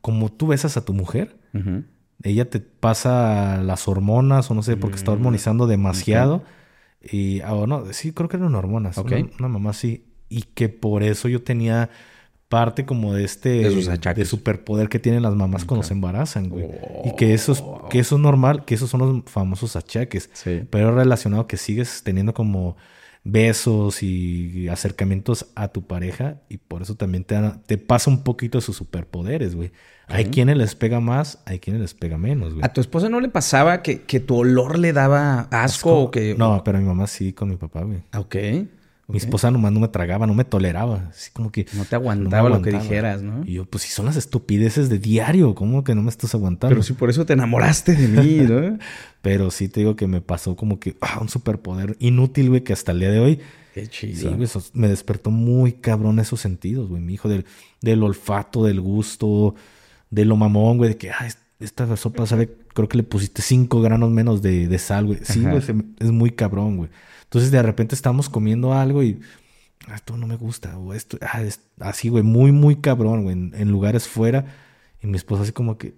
[0.00, 1.36] Como tú besas a tu mujer,
[2.22, 6.44] ella te pasa las hormonas o no sé, porque está mm, hormonizando demasiado.
[7.02, 8.98] Y, ah, no, sí, creo que eran hormonas.
[8.98, 10.06] Una, mamá sí.
[10.28, 11.90] Y que por eso yo tenía
[12.48, 16.68] parte como de este de, superpoder que tienen las mamás cuando se embarazan, güey.
[17.04, 20.30] Y que eso es que eso es normal, que esos son los famosos achaques.
[20.70, 22.76] Pero relacionado que sigues teniendo como
[23.24, 28.60] besos y acercamientos a tu pareja y por eso también te, te pasa un poquito
[28.60, 29.72] sus superpoderes, güey.
[30.08, 32.64] Hay quienes les pega más, hay quienes les pega menos, güey.
[32.64, 36.34] ¿A tu esposa no le pasaba que, que tu olor le daba asco, o que...?
[36.36, 38.02] No, pero a mi mamá sí, con mi papá, güey.
[38.16, 38.36] Ok.
[39.10, 41.08] Mi esposa nomás no me tragaba, no me toleraba.
[41.10, 41.66] Así como que.
[41.72, 43.44] No te aguantaba, lo que dijeras, ¿no?
[43.44, 46.74] Y yo, pues si son las estupideces de diario, ¿cómo que no me estás aguantando?
[46.74, 48.78] Pero si por eso te enamoraste de mí, ¿no?
[49.22, 52.72] Pero sí te digo que me pasó como que ah, un superpoder inútil, güey, que
[52.72, 53.40] hasta el día de hoy.
[53.74, 54.46] Qué chido.
[54.46, 57.02] Sí, me despertó muy cabrón esos sentidos, güey.
[57.02, 57.44] Mi hijo, del,
[57.80, 59.54] del olfato, del gusto,
[60.10, 61.28] de lo mamón, güey, de que, ah,
[61.60, 65.20] esta sopa sabe, creo que le pusiste cinco granos menos de, de sal, güey.
[65.22, 66.90] Sí, güey, es muy cabrón, güey.
[67.30, 69.20] Entonces de repente estamos comiendo algo y
[69.86, 71.44] ah, esto no me gusta, o esto, ah,
[71.78, 74.46] así, güey, muy, muy cabrón, güey, en, lugares fuera.
[75.00, 75.94] Y mi esposa así como que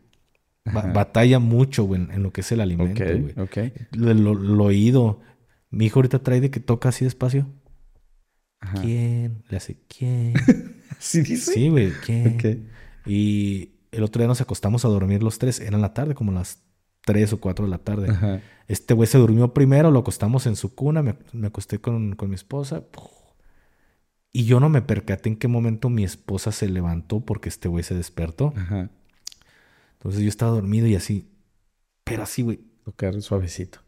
[0.66, 3.32] batalla mucho, güey, en, lo que es el alimento, güey.
[3.38, 5.20] Ok, Lo, oído.
[5.70, 7.46] Mi hijo ahorita trae de que toca así despacio.
[8.82, 9.42] ¿Quién?
[9.48, 10.34] Le hace, ¿quién?
[10.98, 11.54] ¿Sí dice?
[11.54, 12.68] Sí, güey, ¿quién?
[13.06, 15.60] Y el otro día nos acostamos a dormir los tres.
[15.60, 16.62] Era en la tarde, como las
[17.04, 18.42] 3 o 4 de la tarde.
[18.68, 22.84] Este güey se durmió primero, lo acostamos en su cuna, me, acosté con, mi esposa.
[24.32, 27.84] Y yo no me percaté en qué momento mi esposa se levantó porque este güey
[27.84, 28.54] se despertó.
[29.94, 31.30] Entonces yo estaba dormido y así,
[32.04, 32.60] pero así, güey.
[32.84, 33.78] Tocar suavecito.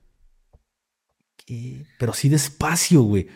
[1.36, 1.84] ¿Qué?
[1.98, 3.26] Pero así despacio, güey.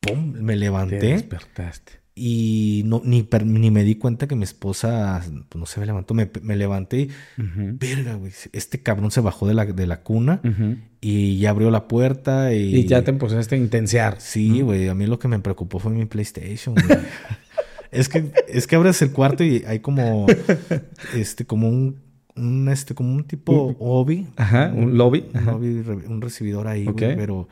[0.00, 0.98] Pum, me levanté.
[0.98, 2.00] despertaste.
[2.20, 5.86] Y no, ni, per- ni me di cuenta que mi esposa, pues, no se me
[5.86, 6.14] levantó.
[6.14, 8.32] Me, me levanté y, verga, güey.
[8.52, 10.40] Este cabrón se bajó de la, de la cuna
[11.00, 12.52] y ya abrió la puerta.
[12.52, 14.20] Y, Y ya te empezaste a intensear.
[14.20, 14.88] Sí, güey.
[14.88, 16.98] A mí lo que me preocupó fue mi PlayStation, güey.
[17.92, 20.26] es que, es que abres el cuarto y hay como,
[21.14, 22.00] este, como un,
[22.36, 24.26] un, este, como un tipo hobby.
[24.36, 25.26] Ajá, un lobby.
[25.34, 25.68] Un, lobby,
[26.08, 27.16] un recibidor ahí, güey.
[27.16, 27.48] Pero,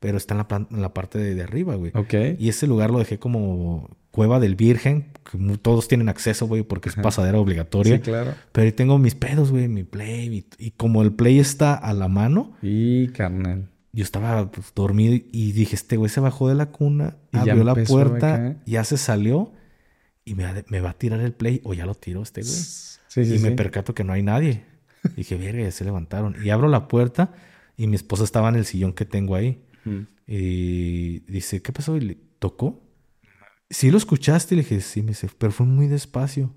[0.00, 1.92] pero está en la, en la parte de, de arriba, güey.
[1.94, 2.14] Ok.
[2.38, 6.88] Y ese lugar lo dejé como cueva del virgen, que todos tienen acceso, güey, porque
[6.88, 7.96] es pasadera obligatoria.
[7.96, 8.34] Sí, claro.
[8.52, 10.26] Pero ahí tengo mis pedos, güey, mi play.
[10.58, 13.68] Y, y como el play está a la mano, Y carnal.
[13.92, 17.62] yo estaba pues, dormido y dije, este güey se bajó de la cuna, Y abrió
[17.62, 19.52] la puerta, ya se salió
[20.24, 22.52] y me, va- me va a tirar el play o ya lo tiró este güey.
[22.52, 23.54] Sí, sí, y me sí.
[23.54, 24.64] percato que no hay nadie.
[25.16, 26.34] dije, verga, ya se levantaron.
[26.44, 27.32] Y abro la puerta
[27.76, 29.62] y mi esposa estaba en el sillón que tengo ahí.
[30.26, 31.96] Y dice, ¿qué pasó?
[31.96, 32.82] Y le tocó.
[33.70, 36.54] Sí lo escuchaste, le dije, sí, me dice, pero fue muy despacio.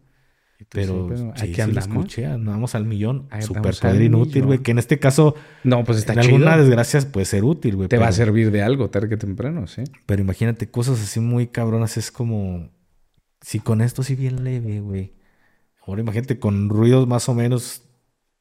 [0.70, 3.28] Pero, Pues pero sí, aquí sí lo escuché, andamos al millón.
[3.32, 4.60] Ahí Super andamos poder al inútil, güey.
[4.60, 6.36] Que en este caso, No, pues está en chido.
[6.36, 7.90] alguna desgracia puede ser útil, güey.
[7.90, 9.84] Te va a pero- servir de algo tarde que temprano, sí.
[10.06, 12.70] Pero imagínate, cosas así muy cabronas es como.
[13.42, 15.14] Si con esto sí bien leve, güey.
[15.88, 17.84] Ahora imagínate con ruidos más o menos.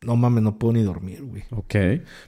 [0.03, 1.43] No mames, no puedo ni dormir, güey.
[1.51, 1.75] Ok.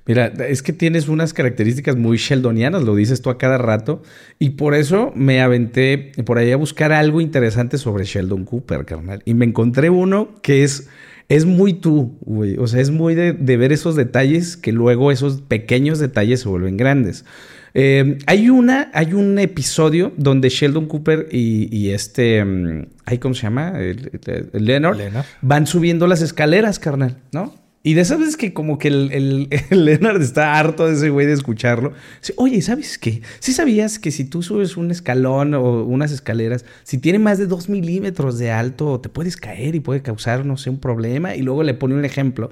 [0.04, 4.02] Mira, es que tienes unas características muy sheldonianas, lo dices tú a cada rato,
[4.38, 9.22] y por eso me aventé por ahí a buscar algo interesante sobre Sheldon Cooper, carnal.
[9.24, 10.90] Y me encontré uno que es,
[11.30, 12.58] es muy tú, güey.
[12.58, 16.50] O sea, es muy de, de ver esos detalles que luego esos pequeños detalles se
[16.50, 17.24] vuelven grandes.
[17.72, 23.34] Eh, hay una, hay un episodio donde Sheldon Cooper y, y este, mm, ay, ¿cómo
[23.34, 23.80] se llama?
[23.80, 25.24] El- el- el Leonard, Leonard.
[25.40, 27.61] van subiendo las escaleras, carnal, ¿no?
[27.84, 31.26] Y de esas veces que como que el, el, Leonard está harto de ese güey
[31.26, 31.92] de escucharlo.
[32.20, 33.22] Dice, Oye, ¿sabes qué?
[33.40, 37.46] ¿Sí sabías que si tú subes un escalón o unas escaleras, si tiene más de
[37.46, 41.34] dos milímetros de alto, te puedes caer y puede causar, no sé, un problema?
[41.34, 42.50] Y luego le pone un ejemplo.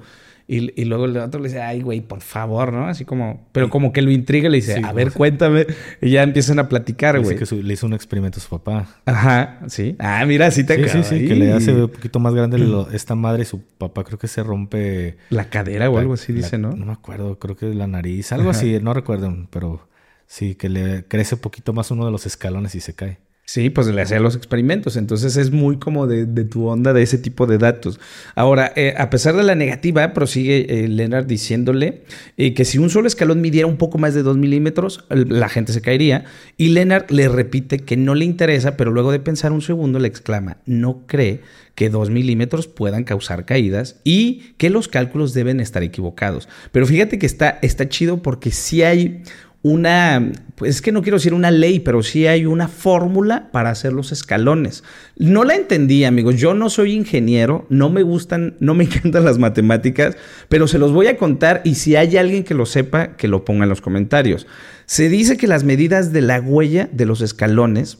[0.53, 2.87] Y, y luego el otro le dice, ay, güey, por favor, ¿no?
[2.87, 5.65] Así como, pero como que lo intriga y le dice, Sí, a ver, cuéntame.
[6.01, 7.37] Y ya empiezan a platicar, güey.
[7.37, 8.85] que su- le hizo un experimento a su papá.
[9.05, 9.95] Ajá, sí.
[9.97, 11.39] Ah, mira, sí te Sí, sí, acaba sí, que ahí.
[11.39, 13.45] le hace un poquito más grande lo- esta madre.
[13.45, 15.15] Su papá creo que se rompe.
[15.29, 16.71] La cadera o algo así, la- dice, ¿no?
[16.73, 18.33] No me acuerdo, creo que la nariz.
[18.33, 19.87] Algo así, no recuerdo, pero
[20.27, 23.19] sí, que le crece un poquito más uno de los escalones y se cae.
[23.51, 24.95] Sí, pues le hacía los experimentos.
[24.95, 27.99] Entonces es muy como de, tu onda de ese tipo de datos.
[28.33, 32.03] Ahora, eh, a pesar de la negativa, prosigue eh, Leonard diciéndole
[32.37, 35.73] eh, que si un solo escalón midiera un poco más de 2 milímetros, la gente
[35.73, 36.23] se caería.
[36.55, 40.07] Y Leonard le repite que no le interesa, pero luego de pensar un segundo le
[40.07, 41.41] exclama, no cree
[41.75, 46.47] que 2 milímetros puedan causar caídas y que los cálculos deben estar equivocados.
[46.71, 49.23] Pero fíjate que está, está chido porque sí hay
[49.63, 53.69] una, pues es que no quiero decir una ley, pero sí hay una fórmula para
[53.69, 54.83] hacer los escalones.
[55.17, 56.37] No la entendí, amigos.
[56.37, 60.17] Yo no soy ingeniero, no me gustan, no me encantan las matemáticas,
[60.49, 63.45] pero se los voy a contar y si hay alguien que lo sepa, que lo
[63.45, 64.47] ponga en los comentarios.
[64.85, 67.99] Se dice que las medidas de la huella de los escalones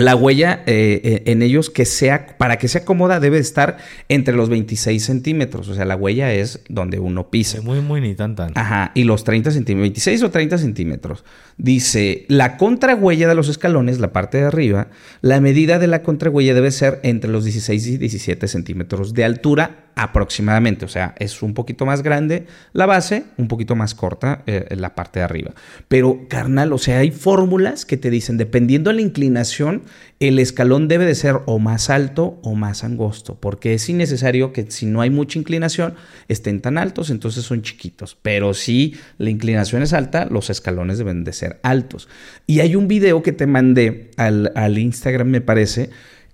[0.00, 3.76] la huella eh, eh, en ellos que sea, para que sea cómoda, debe estar
[4.08, 5.68] entre los 26 centímetros.
[5.68, 7.60] O sea, la huella es donde uno pisa.
[7.60, 8.52] Muy, muy ni tan tan.
[8.54, 11.24] Ajá, y los 30 centímetros, 26 o 30 centímetros.
[11.56, 14.88] Dice, la contrahuella de los escalones, la parte de arriba,
[15.20, 19.89] la medida de la contrahuella debe ser entre los 16 y 17 centímetros de altura
[19.94, 20.84] aproximadamente.
[20.84, 24.94] O sea, es un poquito más grande la base, un poquito más corta eh, la
[24.94, 25.52] parte de arriba.
[25.88, 29.82] Pero, carnal, o sea, hay fórmulas que te dicen, dependiendo de la inclinación,
[30.20, 34.70] el escalón debe de ser o más alto o más angosto, porque es innecesario que
[34.70, 35.94] si no hay mucha inclinación
[36.28, 38.18] estén tan altos, entonces son chiquitos.
[38.20, 42.08] Pero si la inclinación es alta, los escalones deben de ser altos.
[42.46, 45.90] Y hay un video que te mandé al, al Instagram, me parece,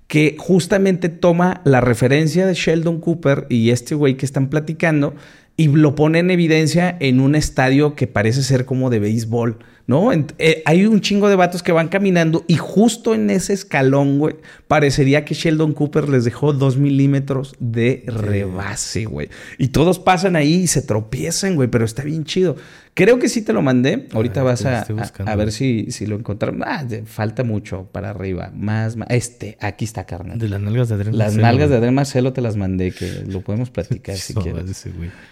[0.06, 5.14] que justamente toma la referencia de Sheldon Cooper y este güey que están platicando
[5.56, 10.12] y lo pone en evidencia en un estadio que parece ser como de béisbol, ¿no?
[10.12, 14.18] En- eh, hay un chingo de vatos que van caminando y justo en ese escalón,
[14.18, 14.36] güey,
[14.68, 19.28] parecería que Sheldon Cooper les dejó dos milímetros de rebase, güey.
[19.58, 22.56] Y todos pasan ahí y se tropiezan, güey, pero está bien chido.
[22.94, 24.08] Creo que sí te lo mandé.
[24.12, 24.86] Ahorita ver, vas a,
[25.26, 26.62] a- ver si, si lo encontraron.
[26.64, 28.50] Ah, falta mucho para arriba.
[28.54, 29.08] Más, más.
[29.10, 30.38] Este, aquí está, carnal.
[30.38, 31.78] De las nalgas de Adrián Las Marcelo, nalgas de güey.
[31.78, 34.70] Adrián Marcelo te las mandé, que lo podemos platicar si quieres.
[34.70, 34.90] ese.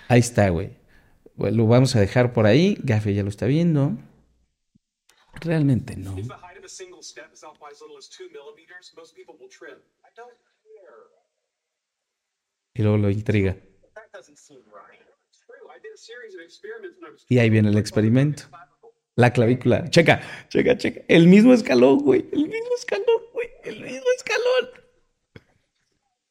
[0.08, 0.70] Ahí está, güey.
[1.38, 2.76] Lo vamos a dejar por ahí.
[2.82, 3.96] Gafe ya lo está viendo.
[5.40, 6.16] Realmente no.
[12.74, 13.56] Y luego lo intriga.
[17.28, 18.44] Y ahí viene el experimento.
[19.16, 19.88] La clavícula.
[19.90, 21.02] Checa, checa, checa.
[21.08, 22.28] El mismo escalón, güey.
[22.32, 23.48] El mismo escalón, güey.
[23.62, 24.84] El mismo escalón.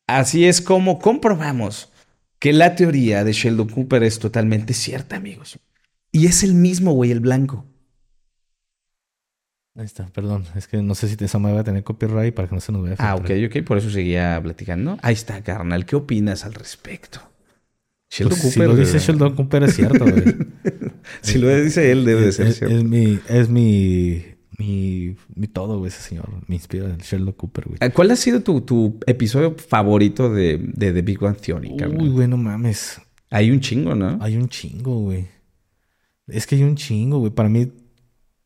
[0.08, 1.92] Así es como comprobamos
[2.40, 5.58] que la teoría de Sheldon Cooper es totalmente cierta, amigos.
[6.12, 7.66] Y es el mismo, güey, el blanco.
[9.76, 10.46] Ahí está, perdón.
[10.56, 12.72] Es que no sé si esa madre va a tener copyright para que no se
[12.72, 12.96] nos vea.
[13.00, 14.98] Ah, ok, ok, por eso seguía platicando.
[15.02, 15.86] Ahí está, carnal.
[15.86, 17.20] ¿Qué opinas al respecto?
[18.12, 18.52] Sheldon Cooper.
[18.52, 20.24] Si lo dice Sheldon Cooper es cierto, güey.
[21.22, 22.76] si lo dice él, debe de ser es, cierto.
[22.76, 24.24] Es mi, es mi,
[24.60, 26.30] mi, mi todo, güey, ese señor.
[26.46, 27.92] Me inspira el Sheldon Cooper, güey.
[27.92, 32.00] ¿Cuál ha sido tu, tu episodio favorito de, de The Big Bang Theory, carnal?
[32.00, 33.02] Uy, güey, no mames.
[33.32, 34.20] Hay un chingo, ¿no?
[34.22, 35.28] Hay un chingo, güey.
[36.28, 37.32] Es que hay un chingo, güey.
[37.32, 37.72] Para mí,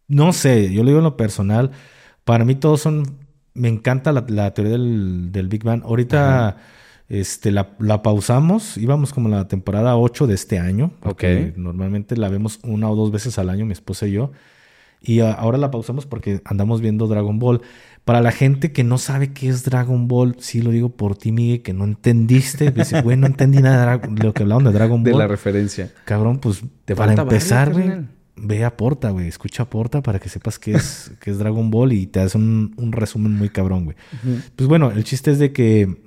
[0.08, 1.72] no sé, yo lo digo en lo personal.
[2.24, 3.18] Para mí todos son...
[3.54, 5.84] Me encanta la, la teoría del, del, Big Bang.
[5.84, 6.50] Ahorita...
[6.50, 6.58] Ajá.
[7.10, 10.92] Este, la, la, pausamos, íbamos como la temporada 8 de este año.
[11.04, 11.24] Ok.
[11.56, 14.32] Normalmente la vemos una o dos veces al año, mi esposa y yo.
[15.00, 17.62] Y ahora la pausamos porque andamos viendo Dragon Ball.
[18.04, 21.32] Para la gente que no sabe qué es Dragon Ball, sí lo digo por ti,
[21.32, 22.72] Miguel, que no entendiste.
[22.72, 25.14] Dice, güey, no entendí nada de lo que hablaban de Dragon Ball.
[25.14, 25.92] De la referencia.
[26.04, 28.06] Cabrón, pues Te para empezar, güey.
[28.38, 29.28] Ve a Porta, güey.
[29.28, 32.38] Escucha a Porta para que sepas qué es, qué es Dragon Ball y te hace
[32.38, 33.98] un, un resumen muy cabrón, güey.
[34.56, 36.06] Pues bueno, el chiste es de que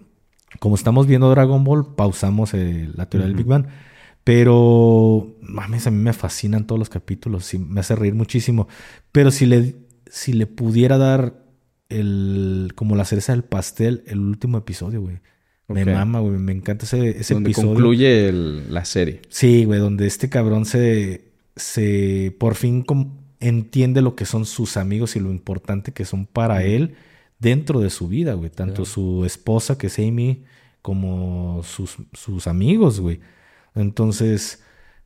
[0.59, 3.67] como estamos viendo Dragon Ball, pausamos eh, la teoría del Big Bang.
[4.25, 7.45] Pero, mames, a mí me fascinan todos los capítulos.
[7.47, 8.69] Sí, me hace reír muchísimo.
[9.13, 11.43] Pero si le, si le pudiera dar
[11.89, 15.19] el, como la cereza del pastel, el último episodio, güey.
[15.69, 16.39] Me mama, güey.
[16.39, 17.71] Me encanta ese, ese donde episodio.
[17.75, 19.23] concluye el- la serie.
[19.29, 21.30] Sí, güey, donde este cabrón se,
[21.61, 22.85] se por fin
[23.41, 26.97] entiende lo que son sus amigos y lo importante que son para él
[27.39, 28.51] dentro de su vida, güey.
[28.51, 30.45] Tanto su esposa, que es Amy,
[30.83, 33.21] como sus, sus amigos, güey.
[33.75, 34.63] Entonces,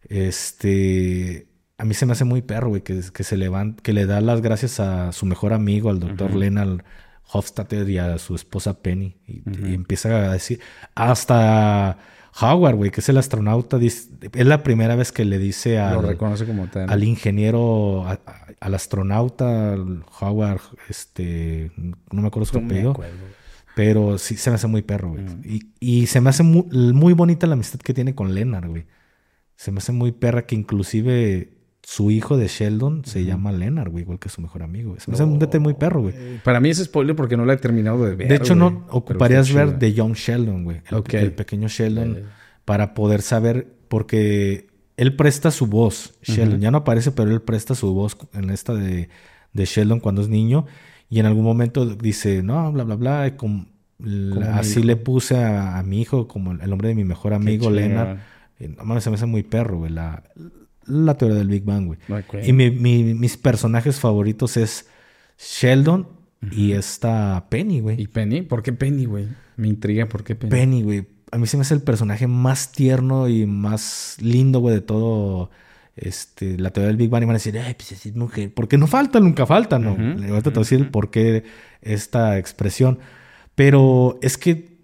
[0.09, 4.07] este, a mí se me hace muy perro, güey, que, que se levanta, que le
[4.07, 6.35] da las gracias a su mejor amigo, al doctor.
[6.35, 6.85] Lennart
[7.33, 9.17] Hofstadter y a su esposa Penny.
[9.27, 10.61] Y, y empieza a decir,
[10.95, 11.99] hasta
[12.40, 15.85] Howard, güey, que es el astronauta, dice- es la primera vez que le dice Lo
[16.01, 16.90] al, reconoce como tal.
[16.90, 22.99] al ingeniero, a- a- al astronauta, al Howard, este, no me acuerdo su No apellido,
[23.77, 25.23] pero sí se me hace muy perro, güey.
[25.25, 25.40] Mm.
[25.44, 28.87] Y, y se me hace muy, muy bonita la amistad que tiene con Leonard, güey.
[29.57, 31.54] Se me hace muy perra que inclusive
[31.87, 34.90] su hijo de Sheldon se llama Leonard, güey, igual que su mejor amigo.
[34.90, 35.01] güey.
[35.01, 36.14] Se me hace un detalle muy perro, güey.
[36.42, 38.29] Para mí es spoiler porque no la he terminado de ver.
[38.29, 38.59] De hecho, güey.
[38.73, 40.81] no ocuparías ver de Young Sheldon, güey.
[41.12, 42.25] El, pequeño Sheldon, Eh.
[42.64, 46.14] para poder saber, porque él presta su voz.
[46.23, 49.09] Sheldon ya no aparece, pero él presta su voz en esta de,
[49.53, 50.64] de Sheldon cuando es niño.
[51.11, 53.29] Y en algún momento dice, no, bla, bla, bla.
[53.29, 53.35] y
[53.99, 57.70] la- así le puse a, a mi hijo como el nombre de mi mejor amigo.
[57.70, 58.18] Leonard.
[58.59, 59.92] Y no mames, se me hace muy perro, güey.
[59.92, 60.23] La,
[60.87, 61.99] la teoría del Big Bang, güey.
[62.09, 62.44] Ok.
[62.47, 64.87] Y mi- mi- mis personajes favoritos es
[65.38, 66.09] Sheldon
[66.51, 68.01] y esta Penny, güey.
[68.01, 68.42] ¿Y Penny?
[68.42, 69.29] ¿Por qué Penny, güey?
[69.57, 70.51] Me intriga por qué Penny.
[70.51, 71.07] Penny, güey.
[71.33, 75.51] A mí se me hace el personaje más tierno y más lindo, güey, de todo
[75.97, 77.23] este, la teoría del Big Bang.
[77.23, 78.53] Y van a decir, ay, pues es mujer.
[78.55, 79.97] Porque no falta, nunca falta, ¿no?
[79.97, 81.44] Le voy a tratar de decir por qué
[81.83, 82.99] esta expresión.
[83.55, 84.75] Pero es que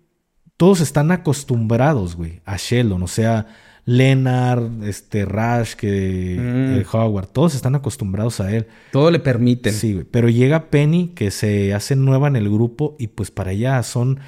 [0.56, 3.02] todos están acostumbrados, güey, a Sheldon.
[3.02, 3.46] O sea,
[3.84, 6.78] Leonard, este, Rash, que Mm.
[6.80, 8.66] eh, Howard, todos están acostumbrados a él.
[8.92, 9.72] Todo le permiten.
[9.72, 10.04] Sí, güey.
[10.10, 14.20] Pero llega Penny, que se hace nueva en el grupo, y pues para ella son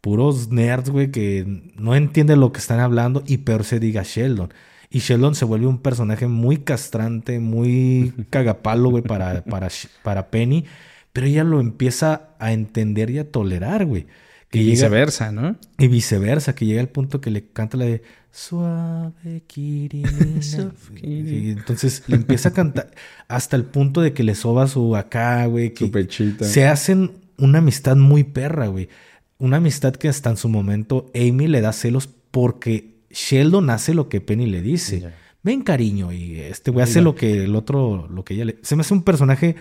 [0.00, 1.44] puros nerds, güey, que
[1.76, 4.52] no entienden lo que están hablando, y peor se diga Sheldon.
[4.92, 9.68] Y Sheldon se vuelve un personaje muy castrante, muy cagapalo, güey, para, para,
[10.02, 10.64] para Penny.
[11.12, 14.06] Pero ella lo empieza a entender y a tolerar, güey.
[14.48, 15.56] Que Y llega- viceversa, ¿no?
[15.78, 20.72] y viceversa, que llega el punto que le canta la de Suave Kirinina.
[21.02, 22.90] y entonces le empieza a cantar
[23.28, 25.74] hasta el punto de que le soba su acá, güey.
[25.74, 26.44] que Su pechito.
[26.44, 28.88] Se hacen una amistad muy perra, güey.
[29.38, 34.08] Una amistad que hasta en su momento Amy le da celos porque Sheldon hace lo
[34.08, 35.12] que Penny le dice.
[35.42, 38.58] Ven, cariño, y este güey hace lo que el otro, lo que ella le.
[38.62, 39.56] Se me hace un personaje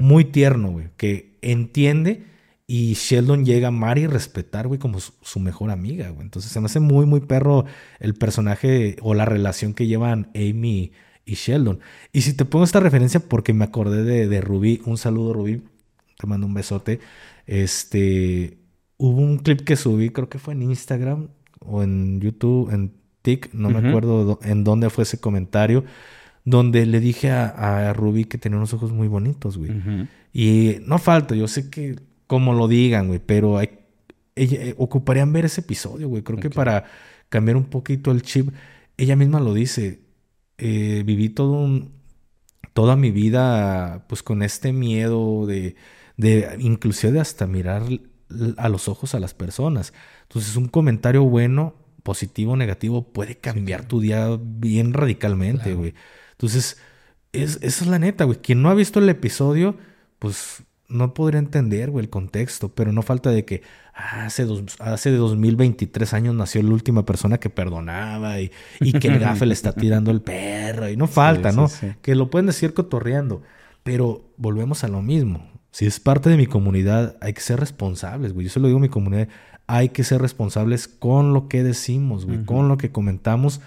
[0.00, 2.31] muy tierno, güey, que entiende
[2.66, 6.22] y Sheldon llega a amar y respetar, güey, como su, su mejor amiga, güey.
[6.22, 7.64] Entonces se me hace muy, muy perro
[8.00, 10.92] el personaje o la relación que llevan Amy
[11.24, 11.80] y Sheldon.
[12.12, 15.62] Y si te pongo esta referencia porque me acordé de, de Rubí, un saludo Rubí,
[16.18, 17.00] te mando un besote.
[17.46, 18.58] Este,
[18.96, 21.28] hubo un clip que subí, creo que fue en Instagram
[21.60, 25.84] o en YouTube, en TikTok, no me acuerdo do- en dónde fue ese comentario,
[26.44, 29.70] donde le dije a, a Rubí que tenía unos ojos muy bonitos, güey.
[30.32, 31.96] Y no falta, yo sé que
[32.32, 33.68] como lo digan, güey, pero hay,
[34.34, 36.22] ella- eh, ocuparían ver ese episodio, güey.
[36.22, 36.84] Creo que para
[37.28, 38.50] cambiar un poquito el chip,
[38.96, 40.00] ella misma lo dice.
[40.58, 41.92] eh, viví todo un,
[42.72, 45.76] toda mi vida, pues con este miedo de,
[46.16, 47.82] de inclusive de hasta mirar
[48.56, 49.92] a los ojos a las personas.
[50.22, 55.94] Entonces, un comentario bueno, positivo, negativo, puede cambiar tu día bien radicalmente, güey.
[56.32, 56.78] Entonces,
[57.32, 58.38] es, esa es la neta, güey.
[58.38, 59.76] Quien no ha visto el episodio,
[60.18, 60.62] pues
[60.92, 63.62] no podría entender, güey, el contexto, pero no falta de que
[63.94, 68.92] ah, hace, dos, hace de 2023 años nació la última persona que perdonaba y, y
[68.92, 71.68] que el gafe le está tirando el perro y no falta, ¿no?
[72.02, 73.42] Que lo pueden decir cotorreando,
[73.82, 75.50] pero volvemos a lo mismo.
[75.70, 78.46] Si es parte de mi comunidad, hay que ser responsables, güey.
[78.46, 79.28] Yo se lo digo a mi comunidad,
[79.66, 83.62] hay que ser responsables con lo que decimos, güey, con lo que comentamos,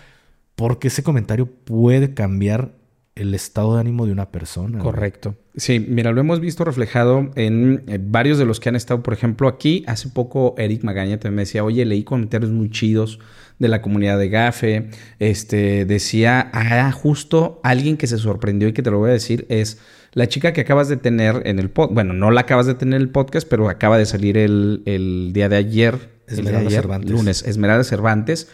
[0.56, 2.74] porque ese comentario puede cambiar
[3.16, 4.80] el estado de ánimo de una persona.
[4.80, 5.36] Correcto.
[5.58, 9.48] Sí, mira, lo hemos visto reflejado en, varios de los que han estado, por ejemplo,
[9.48, 9.84] aquí.
[9.88, 13.20] Hace poco Eric Magaña también me decía, oye, leí comentarios muy chidos
[13.58, 14.90] de la comunidad de GAFE.
[15.20, 19.46] Este, decía, ah, justo alguien que se sorprendió y que te lo voy a decir
[19.48, 19.80] es
[20.12, 21.94] la chica que acabas de tener en el podcast.
[21.94, 25.48] Bueno, no la acabas de tener en el podcast, pero acaba de salir el, día
[25.48, 26.16] de ayer.
[26.28, 27.12] Esmeralda Cervantes.
[27.12, 28.50] Lunes, Esmeralda Cervantes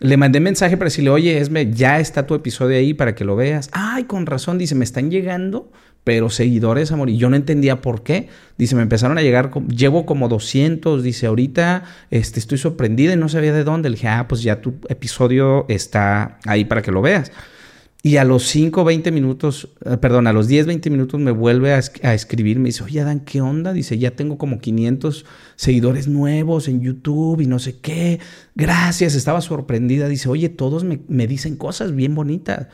[0.00, 3.36] le mandé mensaje para decirle, oye, Esme, ya está tu episodio ahí para que lo
[3.36, 3.68] veas.
[3.72, 5.72] Ay, con razón, dice, me están llegando,
[6.08, 7.10] pero seguidores, amor.
[7.10, 8.30] Y yo no entendía por qué.
[8.56, 11.02] Dice, me empezaron a llegar, llevo como 200.
[11.02, 13.90] Dice, ahorita este, estoy sorprendida y no sabía de dónde.
[13.90, 17.30] Le dije, ah, pues ya tu episodio está ahí para que lo veas.
[18.02, 21.74] Y a los 5, 20 minutos, eh, perdón, a los 10, 20 minutos me vuelve
[21.74, 22.58] a, escribir.
[22.58, 23.74] Me dice, oye, Dan, ¿qué onda?
[23.74, 28.18] Dice, ya tengo como 500 seguidores nuevos en YouTube y no sé qué.
[28.54, 30.08] Gracias, estaba sorprendida.
[30.08, 32.68] Dice, oye, todos me, me dicen cosas bien bonitas.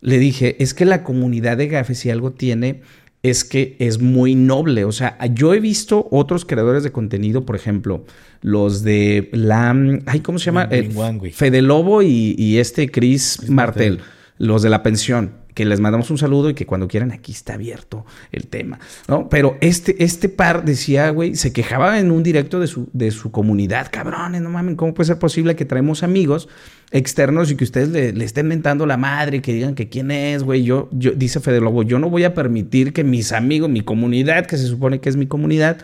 [0.00, 2.80] Le dije, es que la comunidad de GAFE, si algo tiene,
[3.22, 4.84] es que es muy noble.
[4.84, 8.04] O sea, yo he visto otros creadores de contenido, por ejemplo,
[8.40, 9.76] los de la.
[10.06, 10.68] Ay, ¿cómo se llama?
[10.70, 10.90] Eh,
[11.32, 14.00] Fede Lobo y, y este Chris Martel
[14.40, 17.52] los de la pensión, que les mandamos un saludo y que cuando quieran aquí está
[17.52, 19.28] abierto el tema, ¿no?
[19.28, 23.30] Pero este, este par decía, güey, se quejaba en un directo de su, de su
[23.30, 26.48] comunidad, cabrones, no mames, ¿cómo puede ser posible que traemos amigos
[26.92, 30.64] externos y que ustedes le, estén mentando la madre, que digan que quién es, güey?
[30.64, 34.46] Yo, yo, dice Fede Lobo, yo no voy a permitir que mis amigos, mi comunidad,
[34.46, 35.76] que se supone que es mi comunidad,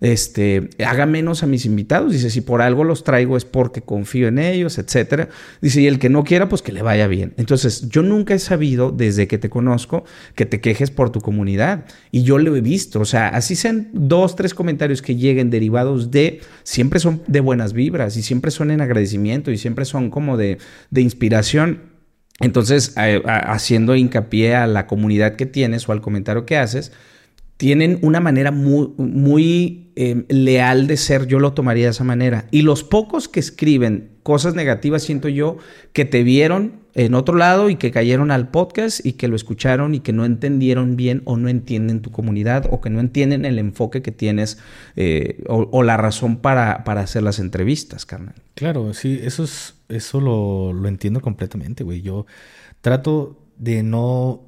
[0.00, 2.12] este, haga menos a mis invitados.
[2.12, 5.28] Dice, si por algo los traigo es porque confío en ellos, etcétera.
[5.60, 7.34] Dice, y el que no quiera, pues que le vaya bien.
[7.36, 11.84] Entonces, yo nunca he sabido, desde que te conozco, que te quejes por tu comunidad.
[12.10, 13.00] Y yo lo he visto.
[13.00, 17.72] O sea, así sean dos, tres comentarios que lleguen derivados de, siempre son de buenas
[17.72, 20.58] vibras y siempre son en agradecimiento y siempre son como de,
[20.90, 21.98] de inspiración.
[22.40, 26.92] Entonces, haciendo hincapié a la comunidad que tienes o al comentario que haces,
[27.58, 32.46] tienen una manera muy, muy em, leal de ser, yo lo tomaría de esa manera.
[32.52, 35.56] Y los pocos que escriben cosas negativas, siento yo,
[35.92, 39.96] que te vieron en otro lado y que cayeron al podcast y que lo escucharon
[39.96, 43.58] y que no entendieron bien o no entienden tu comunidad o que no entienden el
[43.58, 44.58] enfoque que tienes
[44.94, 48.36] eh, o, la razón para, para, hacer las entrevistas, carnal.
[48.54, 52.02] Claro, sí, eso, es, eso lo, lo entiendo completamente, güey.
[52.02, 52.24] Yo
[52.80, 54.44] trato de no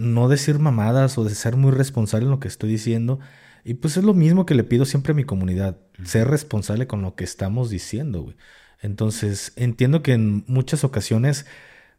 [0.00, 3.20] no decir mamadas o de ser muy responsable en lo que estoy diciendo.
[3.64, 7.02] Y pues es lo mismo que le pido siempre a mi comunidad, ser responsable con
[7.02, 8.36] lo que estamos diciendo, güey.
[8.82, 11.46] Entonces, entiendo que en muchas ocasiones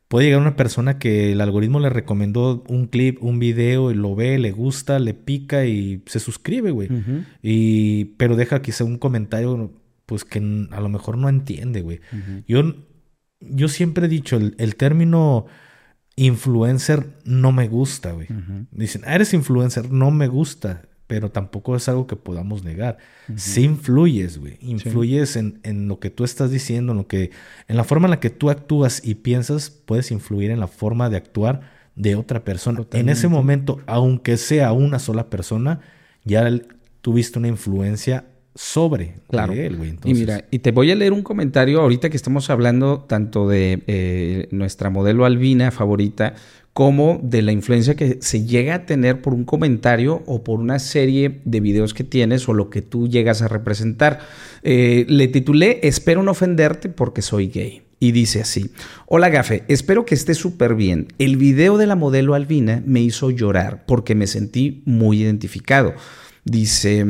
[0.08, 4.16] puede llegar una persona que el algoritmo le recomendó un clip, un video, y lo
[4.16, 6.90] ve, le gusta, le pica y se suscribe, güey.
[7.42, 9.72] Y, pero deja quizá un comentario,
[10.06, 12.02] pues que a lo mejor no entiende, güey.
[12.48, 12.76] yo,
[13.40, 15.46] yo siempre he dicho, el, el término
[16.16, 18.28] influencer no me gusta, güey.
[18.72, 22.98] Dicen, ah, eres influencer, no me gusta, pero tampoco es algo que podamos negar.
[23.36, 24.58] Sí influyes, güey.
[24.62, 27.32] Influyes en, en, lo que tú estás diciendo, en lo que,
[27.68, 31.10] en la forma en la que tú actúas y piensas, puedes influir en la forma
[31.10, 32.86] de actuar de otra persona.
[32.94, 35.82] En ese momento, aunque sea una sola persona,
[36.24, 36.50] ya
[37.02, 38.24] tuviste una influencia
[38.56, 39.54] sobre claro.
[39.54, 43.84] Y mira, y te voy a leer un comentario ahorita que estamos hablando tanto de
[43.88, 46.36] eh, nuestra modelo albina favorita
[46.74, 50.80] como de la influencia que se llega a tener por un comentario o por una
[50.80, 54.20] serie de videos que tienes o lo que tú llegas a representar.
[54.64, 57.82] Eh, le titulé Espero no ofenderte porque soy gay.
[58.04, 58.72] Y dice así,
[59.06, 61.10] hola Gafe, espero que estés súper bien.
[61.20, 65.94] El video de la modelo albina me hizo llorar porque me sentí muy identificado.
[66.44, 67.06] Dice,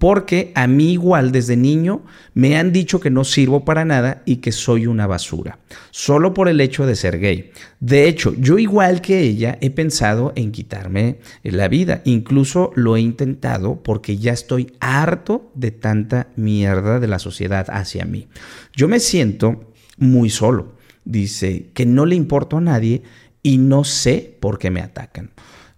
[0.00, 2.02] porque a mí igual desde niño
[2.34, 5.60] me han dicho que no sirvo para nada y que soy una basura,
[5.92, 7.52] solo por el hecho de ser gay.
[7.78, 13.00] De hecho, yo igual que ella he pensado en quitarme la vida, incluso lo he
[13.00, 18.26] intentado porque ya estoy harto de tanta mierda de la sociedad hacia mí.
[18.74, 20.74] Yo me siento muy solo,
[21.04, 23.02] dice, que no le importo a nadie
[23.44, 25.30] y no sé por qué me atacan.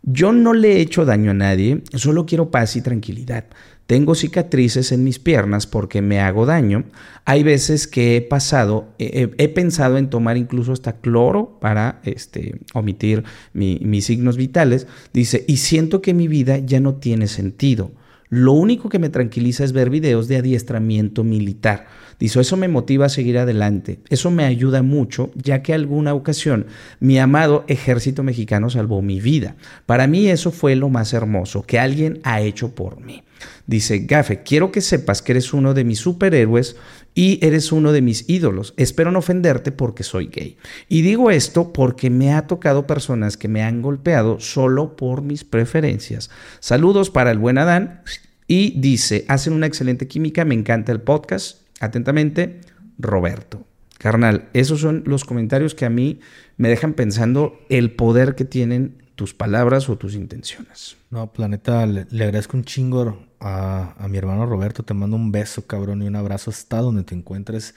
[0.06, 3.46] Yo no le he hecho daño a nadie, solo quiero paz y tranquilidad.
[3.86, 6.84] Tengo cicatrices en mis piernas porque me hago daño.
[7.24, 13.24] Hay veces que he pasado, he, pensado en tomar incluso hasta cloro para este, omitir
[13.52, 14.86] mi- mis signos vitales.
[15.12, 17.92] Dice, y siento que mi vida ya no tiene sentido.
[18.30, 21.86] Lo único que me tranquiliza es ver videos de adiestramiento militar.
[22.18, 24.00] Dice, eso me motiva a seguir adelante.
[24.08, 26.66] Eso me ayuda mucho, ya que alguna ocasión
[27.00, 29.56] mi amado ejército mexicano salvó mi vida.
[29.86, 33.22] Para mí eso fue lo más hermoso que alguien ha hecho por mí.
[33.66, 36.76] Dice, Gafe, quiero que sepas que eres uno de mis superhéroes
[37.14, 38.74] y eres uno de mis ídolos.
[38.76, 40.56] Espero no ofenderte porque soy gay.
[40.88, 45.44] Y digo esto porque me ha tocado personas que me han golpeado solo por mis
[45.44, 46.30] preferencias.
[46.60, 48.02] Saludos para el buen Adán.
[48.46, 51.63] Y dice, hacen una excelente química, me encanta el podcast.
[51.80, 52.60] Atentamente,
[52.98, 53.66] Roberto.
[53.98, 56.20] Carnal, esos son los comentarios que a mí
[56.56, 60.96] me dejan pensando el poder que tienen tus palabras o tus intenciones.
[61.10, 64.82] No, planeta, le, agradezco un chingo a, a mi hermano Roberto.
[64.82, 67.74] Te mando un beso, cabrón, y un abrazo hasta donde te encuentres.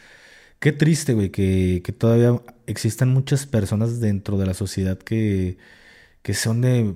[0.59, 5.57] Qué triste, güey, que, que todavía existan muchas personas dentro de la sociedad que,
[6.23, 6.95] que son de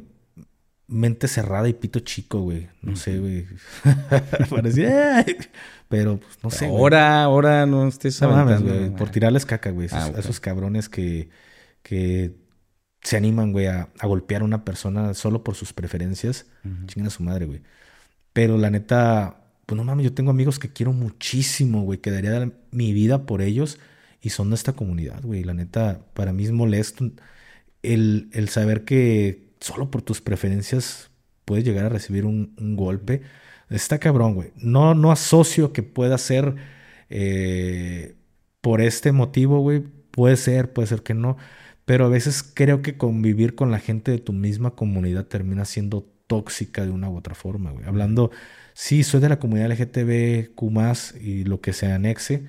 [0.91, 2.67] mente cerrada y pito chico, güey.
[2.81, 3.47] No sé, güey.
[4.49, 5.25] Parecía...
[5.89, 6.77] Pero, pues, no sé, güey.
[6.79, 8.27] ahora, ahora no estés No
[8.61, 8.89] güey.
[8.95, 9.87] Por tirarles caca, güey.
[9.87, 11.29] Esos, Ah, esos cabrones que,
[11.83, 12.35] que
[13.01, 16.45] se animan, güey, a, a golpear a una persona solo por sus preferencias.
[16.87, 17.61] Chingan a su madre, güey.
[18.33, 21.99] Pero la neta, pues no mames, yo tengo amigos que quiero muchísimo, güey.
[21.99, 23.77] Que daría la- mi vida por ellos.
[24.21, 25.43] Y son de esta comunidad, güey.
[25.43, 27.09] La neta, para mí es molesto
[27.83, 31.12] el, el saber que solo por tus preferencias
[31.45, 33.22] puedes llegar a recibir un, golpe.
[33.70, 34.51] Está cabrón, güey.
[34.57, 36.55] No, no asocio que pueda ser
[37.09, 38.16] eh,
[38.62, 39.82] por este motivo, güey.
[40.12, 41.38] Puede ser, puede ser que no.
[41.86, 46.05] Pero a veces creo que convivir con la gente de tu misma comunidad termina siendo
[46.28, 47.86] tóxica de una u otra forma, güey.
[47.86, 48.32] Hablando,
[48.74, 50.62] sí, soy de la comunidad LGTBQ
[51.22, 52.47] y lo que se anexe,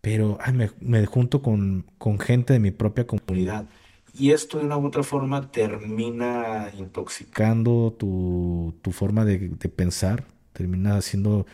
[0.00, 3.68] pero ay, me, me junto con, con gente de mi propia comunidad.
[4.12, 10.26] Y esto de una u otra forma termina intoxicando tu, tu forma de, de pensar,
[10.52, 11.46] termina siendo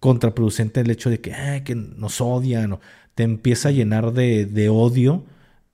[0.00, 2.80] contraproducente el hecho de que, ay, que nos odian, o
[3.14, 5.24] te empieza a llenar de, de odio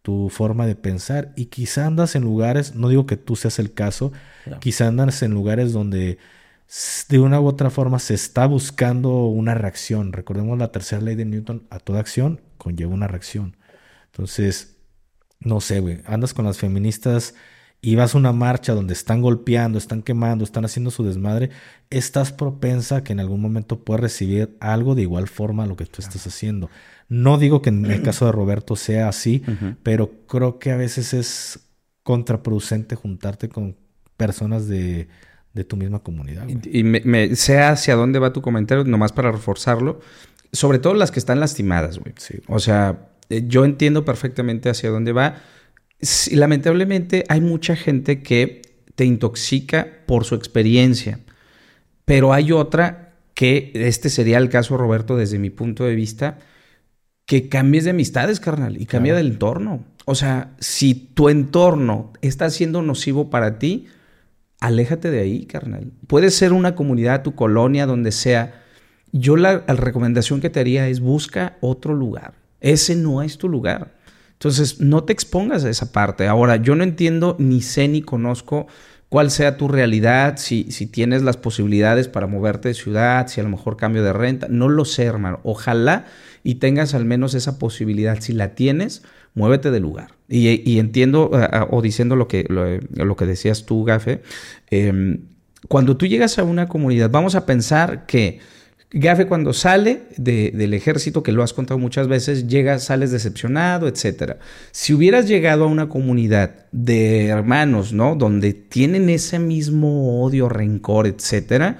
[0.03, 3.73] tu forma de pensar y quizá andas en lugares, no digo que tú seas el
[3.75, 4.13] caso,
[4.61, 6.19] quizá andas en lugares donde
[7.09, 10.13] de una u otra forma se está buscando una reacción.
[10.13, 13.57] Recordemos la tercera ley de Newton, a toda acción conlleva una reacción.
[14.07, 14.76] Entonces,
[15.41, 17.35] no sé, güey, andas con las feministas
[17.83, 21.51] y vas a una marcha donde están golpeando, están quemando, están haciendo su desmadre,
[21.91, 25.77] estás propensa a que en algún momento puedas recibir algo de igual forma a lo
[25.77, 26.71] que tú estás haciendo.
[27.09, 29.43] No digo que en el caso de Roberto sea así,
[29.83, 31.61] pero creo que a veces es
[32.03, 33.77] contraproducente juntarte con
[34.17, 35.09] personas de,
[35.53, 36.47] de tu misma comunidad.
[36.49, 40.01] Y me, me- sé hacia dónde va tu comentario, nomás para reforzarlo.
[40.53, 42.15] Sobre todo las que están lastimadas, güey.
[42.17, 42.39] Sí.
[42.49, 45.37] O sea, yo entiendo perfectamente hacia dónde va.
[46.01, 48.63] Sí, lamentablemente hay mucha gente que
[48.95, 51.21] te intoxica por su experiencia,
[52.05, 56.39] pero hay otra que, este sería el caso, Roberto, desde mi punto de vista,
[57.27, 59.85] que cambies de amistades, carnal, y cambia del entorno.
[60.07, 63.89] O sea, si tu entorno está siendo nocivo para ti,
[64.61, 65.93] aléjate de ahí, carnal.
[66.07, 68.63] Puede ser una comunidad, tu colonia, donde sea.
[69.13, 72.46] Yo la, la recomendación que te haría es busca otro lugar.
[72.61, 73.95] Ese no es tu lugar.
[74.33, 76.27] Entonces, no te expongas a esa parte.
[76.27, 78.67] Ahora, yo no entiendo, ni sé, ni conozco
[79.09, 83.45] cuál sea tu realidad, si, si tienes las posibilidades para moverte de ciudad, si a
[83.45, 84.47] lo mejor cambio de renta.
[84.51, 85.41] No lo sé, hermano.
[85.43, 86.07] Ojalá
[86.43, 88.21] y tengas al menos esa posibilidad.
[88.21, 89.03] Si la tienes,
[89.35, 90.13] muévete de lugar.
[90.29, 94.23] Y, y entiendo, ah, ah, o diciendo lo que, lo, que decías tú, Gafe,
[94.71, 95.19] eh,
[95.69, 98.41] cuando tú llegas a una comunidad, vamos a pensar que
[98.93, 103.89] Gafe cuando sale de- del ejército, que lo has contado muchas veces, llegas, sales decepcionado,
[103.89, 104.39] etcétera.
[104.71, 108.15] Si hubieras llegado a una comunidad de hermanos, ¿no?
[108.15, 111.79] Donde tienen ese mismo odio, rencor, etcétera,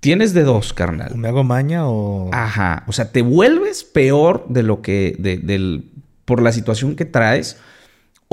[0.00, 1.14] tienes de dos, carnal.
[1.16, 2.28] ¿Me hago maña o...?
[2.32, 2.82] Ajá.
[2.88, 5.14] O sea, te vuelves peor de lo que.
[5.20, 5.90] de- del,
[6.24, 7.56] por la situación que traes.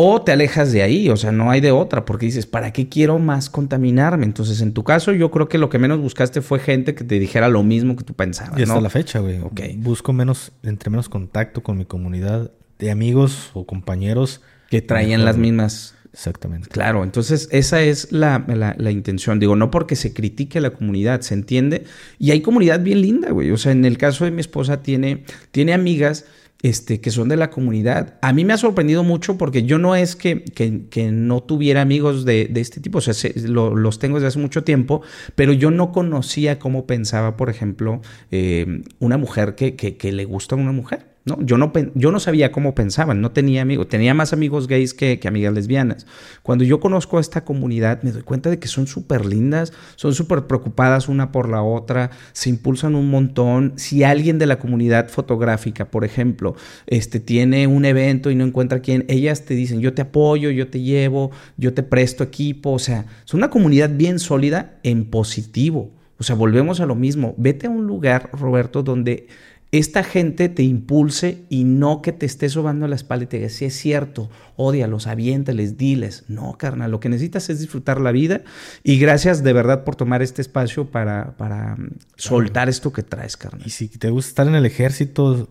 [0.01, 1.09] O te alejas de ahí.
[1.09, 2.05] O sea, no hay de otra.
[2.05, 4.25] Porque dices, ¿para qué quiero más contaminarme?
[4.25, 7.19] Entonces, en tu caso, yo creo que lo que menos buscaste fue gente que te
[7.19, 8.57] dijera lo mismo que tú pensabas.
[8.57, 8.81] Y hasta ¿no?
[8.81, 9.39] la fecha, güey.
[9.39, 9.59] Ok.
[9.75, 14.39] Busco menos, entre menos contacto con mi comunidad de amigos o compañeros.
[14.69, 15.95] Que traían Mejor, las mismas.
[16.13, 16.69] Exactamente.
[16.69, 19.39] Claro, entonces esa es la, la- la intención.
[19.39, 21.83] Digo, no porque se critique a la comunidad, se entiende.
[22.17, 23.51] Y hay comunidad bien linda, güey.
[23.51, 26.25] O sea, en el caso de mi esposa tiene, tiene amigas
[26.61, 28.17] este, que son de la comunidad.
[28.21, 31.81] A mí me ha sorprendido mucho porque yo no es que, que, que no tuviera
[31.81, 35.01] amigos de, de, este tipo, o sea, se, lo, los tengo desde hace mucho tiempo,
[35.35, 38.01] pero yo no conocía cómo pensaba, por ejemplo,
[38.31, 41.05] eh, una mujer que, que le gusta a una mujer.
[41.39, 45.19] Yo, no, yo no sabía cómo pensaban, no tenía amigos, tenía más amigos gays que,
[45.25, 46.05] amigas lesbianas.
[46.43, 50.13] Cuando yo conozco a esta comunidad, me doy cuenta de que son súper lindas, son
[50.13, 53.73] súper preocupadas una por la otra, se impulsan un montón.
[53.75, 56.55] Si alguien de la comunidad fotográfica, por ejemplo,
[56.87, 60.69] este, tiene un evento y no encuentra quién, ellas te dicen, yo te apoyo, yo
[60.69, 65.91] te llevo, yo te presto equipo, o sea, es una comunidad bien sólida en positivo.
[66.19, 67.33] O sea, volvemos a lo mismo.
[67.37, 69.27] Vete a un lugar, Roberto, donde
[69.71, 73.49] esta gente te impulse y no que te esté sobando la espalda y te diga,
[73.49, 76.25] si es cierto, odialos, aviéntales, diles.
[76.27, 78.41] No, carnal, lo que necesitas es disfrutar la vida
[78.83, 81.77] y gracias de verdad por tomar este espacio para, para
[82.15, 83.61] soltar esto que traes, carnal.
[83.65, 85.49] Y si te gusta estar en el ejército,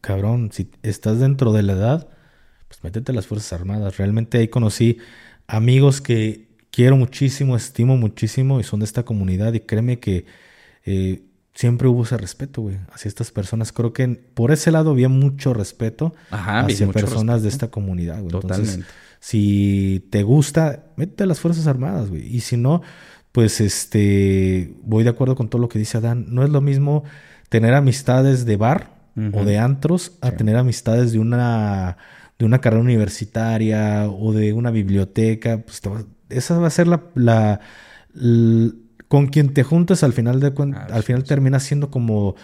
[0.00, 2.08] cabrón, si estás dentro de la edad,
[2.66, 3.98] pues métete a las Fuerzas Armadas.
[3.98, 4.98] Realmente ahí conocí
[5.46, 10.26] amigos que quiero muchísimo, estimo muchísimo y son de esta comunidad y créeme que...
[10.86, 11.22] Eh,
[11.54, 13.72] siempre hubo ese respeto, güey, hacia estas personas.
[13.72, 17.42] Creo que por ese lado había mucho respeto Ajá, hacia mucho personas respeto.
[17.42, 18.28] de esta comunidad, güey.
[18.30, 18.72] Totalmente.
[18.72, 22.26] Entonces, si te gusta, métete a las Fuerzas Armadas, güey.
[22.34, 22.82] Y si no,
[23.32, 26.26] pues este, voy de acuerdo con todo lo que dice Adán.
[26.28, 27.04] No es lo mismo
[27.48, 28.94] tener amistades de bar
[29.32, 30.36] o de antros a Sí.
[30.38, 31.96] tener amistades de una,
[32.38, 35.58] de una carrera universitaria o de una biblioteca.
[35.64, 37.60] Pues te va- esa va a ser la, la-
[38.14, 38.72] l-
[39.14, 42.34] con quien te juntes al final de Así al final termina siendo como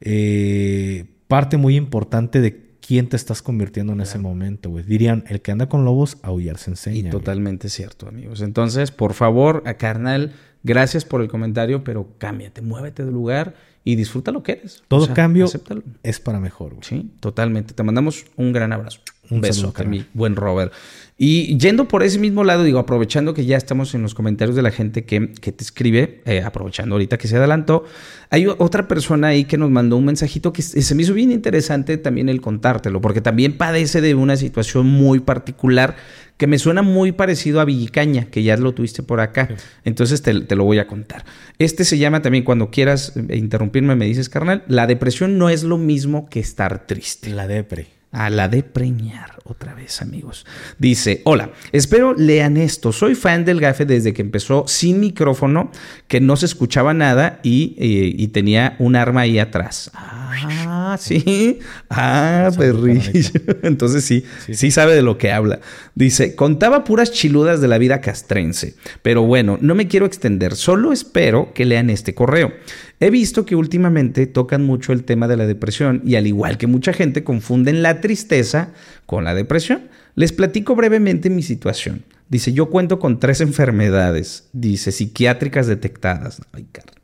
[0.00, 4.82] eh, parte muy importante de quién te estás convirtiendo en ese momento, güey.
[4.82, 6.96] Dirían, el que anda con lobos, aullar se enseña.
[6.96, 7.12] Y güey.
[7.12, 8.40] totalmente cierto, amigos.
[8.40, 10.32] Entonces, por favor, a carnal,
[10.64, 13.54] gracias por el comentario, pero cámbiate, muévete del lugar
[13.84, 14.82] y disfruta lo que eres.
[14.88, 15.84] Todo O sea, cambio acéptalo.
[16.02, 16.82] es para mejor, güey.
[16.82, 17.72] Sí, totalmente.
[17.72, 18.98] Te mandamos un gran abrazo.
[19.30, 20.72] Un beso, saludo, mi buen Robert.
[21.18, 24.60] Y yendo por ese mismo lado, digo, aprovechando que ya estamos en los comentarios de
[24.60, 27.84] la gente que, que te escribe, eh, aprovechando ahorita que se adelantó,
[28.28, 31.32] hay otra persona ahí que nos mandó un mensajito que se se me hizo bien
[31.32, 35.96] interesante también el contártelo, porque también padece de una situación muy particular
[36.36, 39.48] que me suena muy parecido a Villicaña, que ya lo tuviste por acá.
[39.84, 41.24] Entonces te, te lo voy a contar.
[41.58, 45.62] Este se llama también, cuando quieras eh, interrumpirme, me dices, carnal, la depresión no es
[45.62, 47.30] lo mismo que estar triste.
[47.30, 47.95] La depre.
[48.16, 50.46] A la de preñar, otra vez, amigos.
[50.78, 52.90] Dice: Hola, espero lean esto.
[52.90, 55.70] Soy fan del gafe desde que empezó sin micrófono,
[56.08, 59.90] que no se escuchaba nada y, eh, y tenía un arma ahí atrás.
[59.92, 61.58] Ah, sí.
[61.90, 63.32] Ah, perrillo.
[63.62, 65.60] Entonces sí, sí, sabe de lo que habla.
[65.94, 68.76] Dice: Contaba puras chiludas de la vida castrense.
[69.02, 70.56] Pero bueno, no me quiero extender.
[70.56, 72.54] Solo espero que lean este correo.
[72.98, 76.66] He visto que últimamente tocan mucho el tema de la depresión y al igual que
[76.66, 78.72] mucha gente confunden la tristeza
[79.04, 79.88] con la depresión.
[80.14, 82.04] Les platico brevemente mi situación.
[82.28, 86.40] Dice, yo cuento con tres enfermedades, dice, psiquiátricas detectadas.
[86.52, 86.94] Ay, carnal.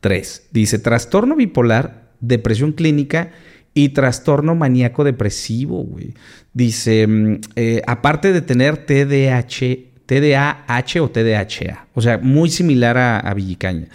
[0.00, 0.48] Tres.
[0.50, 3.32] Dice, trastorno bipolar, depresión clínica
[3.74, 6.14] y trastorno maníaco depresivo, güey.
[6.54, 13.20] Dice, mm, eh, aparte de tener TDAH, TDAH o TDHA, o sea, muy similar a,
[13.20, 13.88] a Villicaña.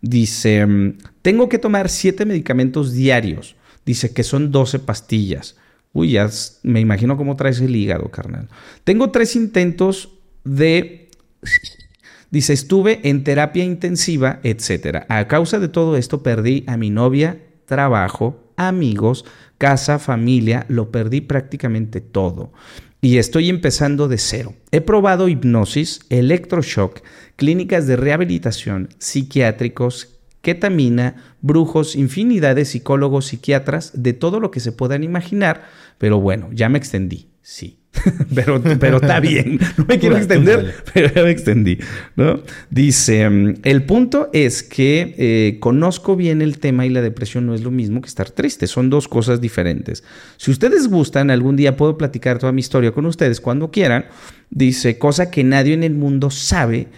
[0.00, 3.56] Dice, mm, tengo que tomar siete medicamentos diarios.
[3.84, 5.56] Dice que son 12 pastillas.
[5.92, 6.28] Uy, ya
[6.62, 8.48] me imagino cómo traes el hígado, carnal.
[8.84, 10.10] Tengo tres intentos
[10.44, 11.10] de...
[12.30, 15.06] Dice, estuve en terapia intensiva, etcétera.
[15.08, 19.24] A causa de todo esto perdí a mi novia, trabajo, amigos,
[19.56, 22.52] casa, familia, lo perdí prácticamente todo.
[23.00, 24.54] Y estoy empezando de cero.
[24.72, 27.00] He probado hipnosis, electroshock,
[27.38, 34.72] clínicas de rehabilitación, psiquiátricos, ketamina, brujos, infinidad de psicólogos, psiquiatras, de todo lo que se
[34.72, 35.62] puedan imaginar.
[35.98, 37.78] Pero bueno, ya me extendí, sí.
[38.34, 39.60] pero, pero está bien.
[39.76, 41.78] No me quiero extender, pero ya me extendí.
[42.16, 42.42] ¿no?
[42.70, 47.54] Dice, mm, el punto es que eh, conozco bien el tema y la depresión no
[47.54, 48.66] es lo mismo que estar triste.
[48.66, 50.02] Son dos cosas diferentes.
[50.38, 54.06] Si ustedes gustan, algún día puedo platicar toda mi historia con ustedes cuando quieran.
[54.50, 56.88] Dice, cosa que nadie en el mundo sabe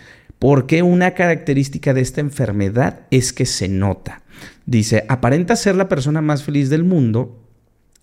[0.40, 4.22] porque una característica de esta enfermedad es que se nota.
[4.64, 7.38] Dice, aparenta ser la persona más feliz del mundo,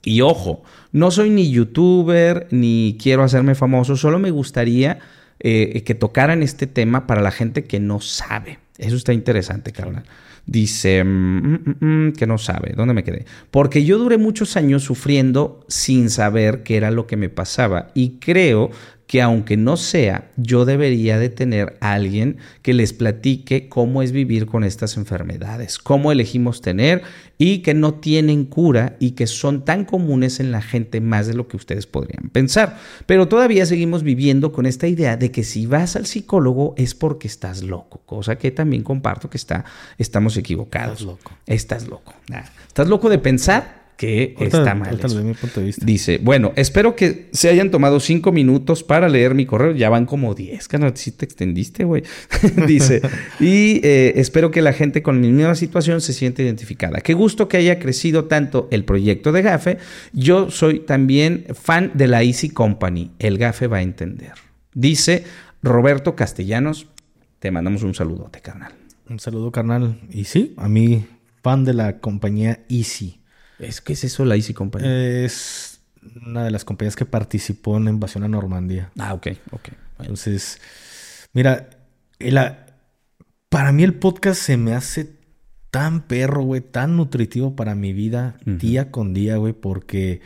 [0.04, 5.00] y ojo, no soy ni youtuber ni quiero hacerme famoso, solo me gustaría
[5.40, 8.60] eh, que tocaran este tema para la gente que no sabe.
[8.78, 10.04] Eso está interesante, carnal.
[10.46, 12.74] Dice mm, mm, mm, que no sabe.
[12.76, 13.26] ¿Dónde me quedé?
[13.50, 18.20] Porque yo duré muchos años sufriendo sin saber qué era lo que me pasaba y
[18.20, 18.70] creo
[19.08, 24.12] que aunque no sea, yo debería de tener a alguien que les platique cómo es
[24.12, 27.04] vivir con estas enfermedades, cómo elegimos tener
[27.38, 31.36] y que no tienen cura y que son tan comunes en la gente más de
[31.36, 32.78] lo que ustedes podrían pensar.
[33.06, 37.28] Pero todavía seguimos viviendo con esta idea de que si vas al psicólogo es porque
[37.28, 39.64] estás loco, cosa que también comparto que está,
[39.98, 41.00] estamos equivocados.
[41.00, 41.32] Estás loco.
[41.46, 42.14] Estás loco.
[42.30, 44.98] Nah, Estás loco de pensar que está mal.
[45.24, 45.86] mi punto de vista.
[45.86, 49.72] Dice, bueno, espero que se hayan tomado cinco minutos para leer mi correo.
[49.72, 50.96] Ya van como diez, canal.
[50.96, 52.04] Sí te extendiste, güey.
[52.68, 53.02] Dice,
[53.40, 57.02] y eh, espero que la gente con mi misma situación se sienta identificada.
[57.02, 59.78] Qué gusto que haya crecido tanto el proyecto de GAFE.
[60.14, 63.12] Yo soy también fan de la Easy Company.
[63.18, 64.34] El GAFE va a entender.
[64.74, 65.24] Dice
[65.64, 66.88] Roberto Castellanos.
[67.40, 68.74] Te mandamos un saludote, carnal.
[69.10, 70.00] Un saludo, carnal.
[70.12, 71.06] Y sí, a mí,
[71.42, 73.17] fan de la compañía Easy.
[73.60, 74.86] ¿Es, ¿Qué es eso, la Easy Company?
[74.88, 75.80] Es
[76.26, 78.92] una de las compañías que participó en la invasión a Normandía.
[78.98, 79.70] ah, ok, ok.
[80.00, 80.60] Entonces,
[81.34, 81.70] mira,
[82.20, 82.40] el-
[83.50, 85.16] para mí el podcast se me hace
[85.72, 90.22] tan perro, güey, tan nutritivo para mi vida día con día, güey, porque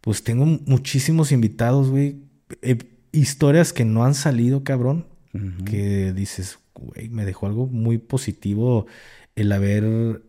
[0.00, 2.22] pues tengo muchísimos invitados, güey,
[2.62, 2.78] eh,
[3.12, 5.06] historias que no han salido, cabrón,
[5.64, 8.86] que dices, güey, me dejó algo muy positivo
[9.36, 10.22] el haber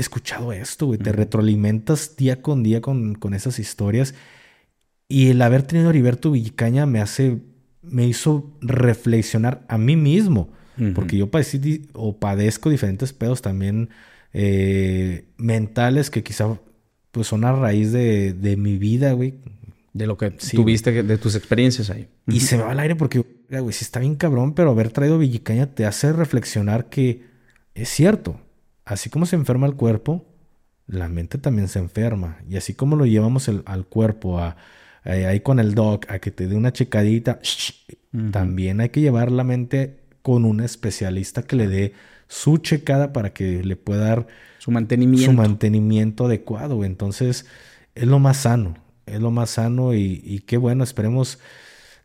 [0.00, 0.98] escuchado esto, güey.
[0.98, 4.14] Te retroalimentas día con día con, con esas historias.
[5.08, 7.38] Y el haber tenido a Heriberto Villicaña me hace,
[7.82, 10.50] me hizo reflexionar a mí mismo.
[10.94, 13.90] Porque yo padecí o padezco diferentes pedos también
[14.32, 16.56] eh, mentales que quizá
[17.10, 19.34] pues son a raíz de, de mi vida, güey.
[19.92, 22.06] De lo que Sí, tuviste, de tus experiencias ahí.
[22.28, 24.90] Y se me va al aire porque, "Oiga, güey, sí está bien cabrón, pero haber
[24.90, 27.24] traído Villicaña te hace reflexionar que
[27.74, 28.40] es cierto.
[28.88, 30.24] Así como se enferma el cuerpo,
[30.86, 32.38] la mente también se enferma.
[32.48, 34.56] Y así como lo llevamos el- al cuerpo, a,
[35.04, 37.38] a- ahí con el doc, a que te dé una checadita,
[38.32, 41.92] también hay que llevar la mente con un especialista que le dé
[42.26, 44.26] su checada para que le pueda dar
[44.58, 45.30] Su mantenimiento.
[45.30, 46.84] su mantenimiento adecuado.
[46.84, 47.46] Entonces,
[47.94, 48.74] es lo más sano.
[49.06, 50.84] Es lo más sano y, y qué bueno.
[50.84, 51.38] Esperemos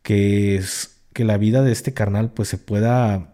[0.02, 3.33] que, es- que la vida de este carnal pues se pueda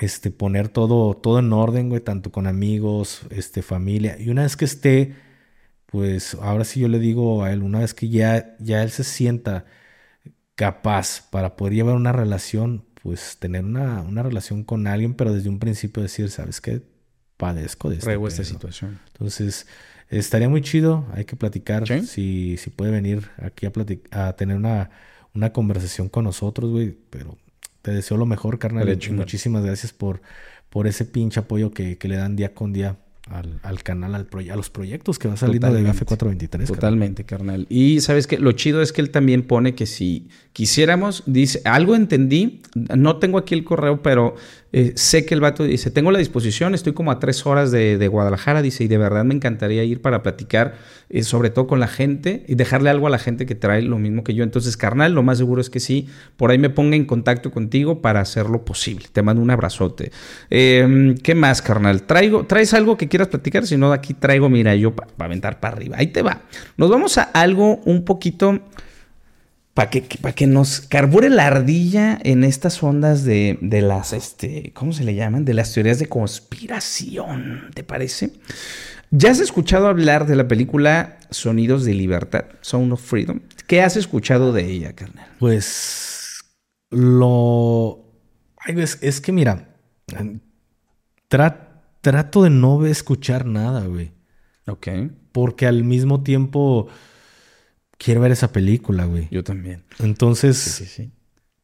[0.00, 4.16] este, poner todo, todo en orden, güey, tanto con amigos, este, familia.
[4.18, 5.16] Y una vez que esté,
[5.86, 9.04] pues ahora sí yo le digo a él, una vez que ya, ya él se
[9.04, 9.66] sienta
[10.54, 15.48] capaz para poder llevar una relación, pues tener una, una relación con alguien, pero desde
[15.48, 16.82] un principio decir, ¿sabes qué?
[17.36, 18.44] Padezco de este esta pedo".
[18.44, 19.00] situación.
[19.08, 19.66] Entonces,
[20.08, 21.06] estaría muy chido.
[21.12, 21.86] Hay que platicar.
[21.86, 22.06] Sí.
[22.06, 23.72] Si, si puede venir aquí a,
[24.28, 24.90] a tener una,
[25.34, 26.96] una conversación con nosotros, güey.
[27.10, 27.36] Pero
[27.86, 28.84] te deseo lo mejor, carnal.
[29.12, 30.20] Muchísimas gracias por,
[30.70, 32.96] por ese pinche apoyo que, que le dan día con día
[33.30, 35.92] al, al canal, al proye- a los proyectos que va saliendo de Totalmente.
[35.94, 36.68] GAFE 423.
[36.68, 36.80] carnal.
[36.80, 37.66] Totalmente, carnal.
[37.68, 41.94] Y sabes que lo chido es que él también pone que si quisiéramos, dice, algo
[41.94, 44.36] entendí, no tengo aquí el correo, pero
[44.72, 47.98] eh, sé que el vato dice, tengo la disposición, estoy como a tres horas de,
[47.98, 50.76] de Guadalajara, dice, y de verdad me encantaría ir para platicar,
[51.10, 53.98] eh, sobre todo con la gente y dejarle algo a la gente que trae lo
[53.98, 54.44] mismo que yo.
[54.44, 58.00] Entonces, carnal, lo más seguro es que sí, por ahí me ponga en contacto contigo
[58.00, 59.08] para hacerlo posible.
[59.12, 60.10] Te mando un abrazote.
[60.48, 62.04] Eh, ¿Qué más, carnal?
[62.04, 63.66] Traigo, ¿Traes algo que quieras platicar?
[63.66, 65.96] Si no, aquí traigo, mira, yo para aventar para arriba.
[65.98, 66.44] Ahí te va.
[66.78, 68.62] Nos vamos a algo un poquito
[69.76, 74.72] para que, para que nos carbure la ardilla en estas ondas de, de las, este,
[74.72, 75.44] ¿cómo se le llaman?
[75.44, 78.30] De las teorías de conspiración, ¿te parece?
[79.10, 83.40] ¿Ya has escuchado hablar de la película Sonidos de Libertad, Sound of Freedom?
[83.66, 85.28] ¿Qué has escuchado de ella, carnal?
[85.38, 86.42] Pues
[86.88, 88.02] lo...
[88.56, 89.76] Ay, es, es que mira,
[91.28, 94.12] tra- trato de no escuchar nada, güey.
[94.66, 94.88] Ok,
[95.32, 96.88] Porque al mismo tiempo
[97.98, 99.28] quiero ver esa película, güey.
[99.30, 99.82] yo también.
[99.98, 101.10] Entonces, Sí, sí, sí.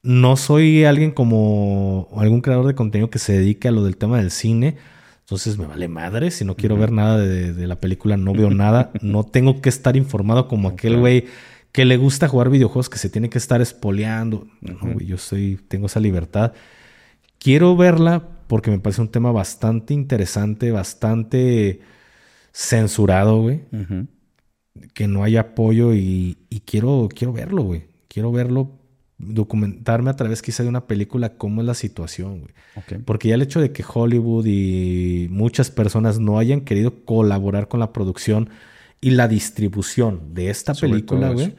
[0.02, 4.18] no soy alguien como algún creador de contenido que se dedique a lo del tema
[4.18, 4.76] del cine.
[5.20, 6.30] Entonces me vale madre.
[6.30, 8.90] Si no quiero ver nada de, de la película, no veo nada.
[9.00, 11.26] No tengo que estar informado como aquel güey
[11.70, 14.46] que le gusta jugar videojuegos que se tiene que estar espoleando.
[14.60, 16.52] No, güey, yo soy, tengo esa libertad.
[17.38, 21.80] Quiero verla porque me parece un tema bastante interesante, bastante
[22.52, 24.06] censurado, güey Ujú.
[24.94, 27.84] Que no hay apoyo y, y quiero, quiero verlo, güey.
[28.08, 28.70] Quiero verlo,
[29.18, 33.02] documentarme a través quizá de una película cómo es la situación, güey.
[33.04, 37.80] Porque ya el hecho de que Hollywood y muchas personas no hayan querido colaborar con
[37.80, 38.50] la producción
[39.00, 41.54] y la distribución de esta Sobre película, güey,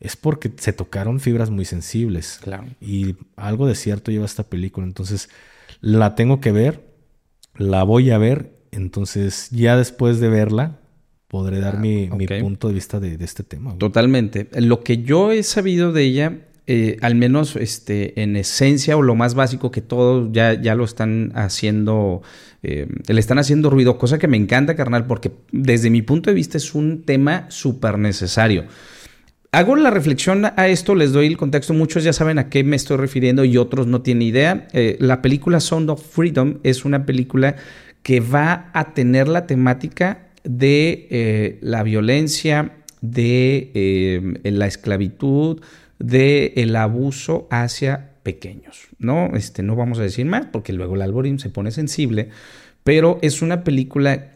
[0.00, 2.38] es porque se tocaron fibras muy sensibles.
[2.42, 2.66] Claro.
[2.80, 4.86] Y algo de cierto lleva esta película.
[4.86, 5.28] Entonces,
[5.80, 6.84] la tengo que ver,
[7.56, 8.54] la voy a ver.
[8.70, 10.78] Entonces, ya después de verla,
[11.34, 12.38] podré dar mi, mi ok.
[12.38, 13.70] punto de vista de, de este tema.
[13.70, 13.78] güey.
[13.80, 14.46] Totalmente.
[14.60, 19.16] Lo que yo he sabido de ella, eh, al menos este, en esencia o lo
[19.16, 22.22] más básico que todos ya, ya lo están haciendo,
[22.62, 26.34] eh, le están haciendo ruido, cosa que me encanta, carnal, porque desde mi punto de
[26.34, 28.66] vista es un tema súper necesario.
[29.50, 32.76] Hago la reflexión a esto, les doy el contexto, muchos ya saben a qué me
[32.76, 34.68] estoy refiriendo y otros no tienen idea.
[34.72, 37.56] Eh, la película Sound of Freedom es una película
[38.04, 45.60] que va a tener la temática de la violencia, de la esclavitud,
[45.98, 49.34] del el abuso hacia pequeños, ¿no?
[49.34, 52.30] Este, no vamos a decir más porque luego el algoritmo se pone sensible,
[52.82, 54.32] pero es una película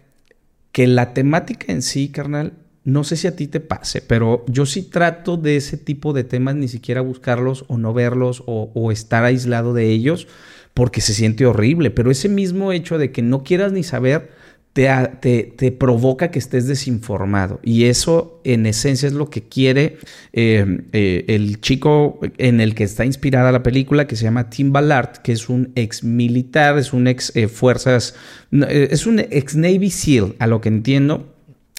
[0.72, 2.52] que la temática en sí, carnal,
[2.84, 6.24] no sé si a ti te pase, pero yo sí trato de ese tipo de
[6.24, 10.28] temas ni siquiera buscarlos o no verlos o estar aislado de ellos
[10.72, 14.30] porque se siente horrible, pero ese mismo hecho de que no quieras ni saber
[14.78, 17.60] te, provoca que estés desinformado.
[17.64, 19.98] Y eso en esencia es lo que quiere
[20.32, 24.72] eh, eh, el chico en el que está inspirada la película, que se llama Tim
[24.72, 28.14] Ballard, que es un ex militar, es un ex eh, fuerzas,
[28.52, 31.34] es un ex Navy SEAL, a lo que entiendo,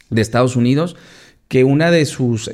[0.10, 0.96] de Estados Unidos
[1.48, 2.48] que una de sus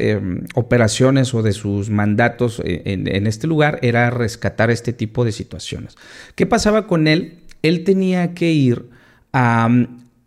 [0.53, 5.97] operaciones o de sus mandatos en, en, este lugar era rescatar este tipo de situaciones.
[6.35, 7.39] ¿Qué pasaba con él?
[7.61, 8.85] Él tenía que ir
[9.33, 9.67] a,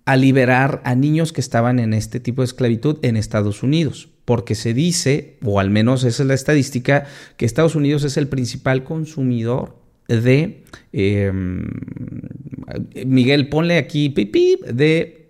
[0.08, 4.54] a liberar a niños que estaban en este tipo de esclavitud en Estados Unidos, porque
[4.54, 7.04] se dice, o al menos esa es la estadística,
[7.36, 9.76] que Estados Unidos es el principal consumidor
[10.08, 11.68] de, em,
[13.04, 15.28] Miguel, ponle aquí, pipip, de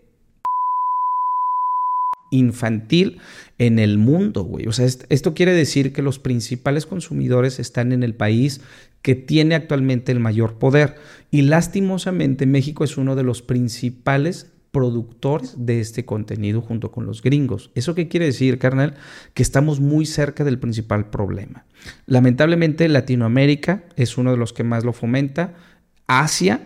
[2.30, 3.18] infantil
[3.58, 4.68] en el mundo, güey.
[4.68, 8.60] O sea, esto quiere decir que los principales consumidores están en el país
[9.02, 10.94] que tiene actualmente el mayor poder.
[11.32, 17.22] Y lastimosamente México es uno de los principales productores de este contenido junto con los
[17.22, 17.70] gringos.
[17.74, 18.94] ¿Eso qué quiere decir, carnal?
[19.34, 21.64] Que estamos muy cerca del principal problema.
[22.06, 25.54] Lamentablemente Latinoamérica es uno de los que más lo fomenta,
[26.06, 26.60] Asia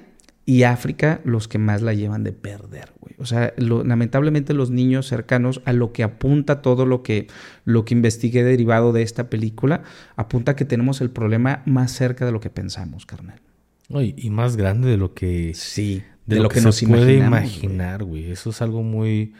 [0.44, 3.14] y África los que más la llevan de perder, güey.
[3.18, 7.28] O sea, lamentablemente los niños cercanos a lo que apunta todo lo que,
[7.64, 9.84] lo que investigué derivado de esta película,
[10.16, 13.40] apunta que tenemos el problema más cerca de lo que pensamos, carnal.
[13.88, 15.53] y más grande de lo que...
[15.55, 18.30] Sí de, lo, que, nos se puede imaginar, güey.
[18.30, 19.34] Eso es algo muy,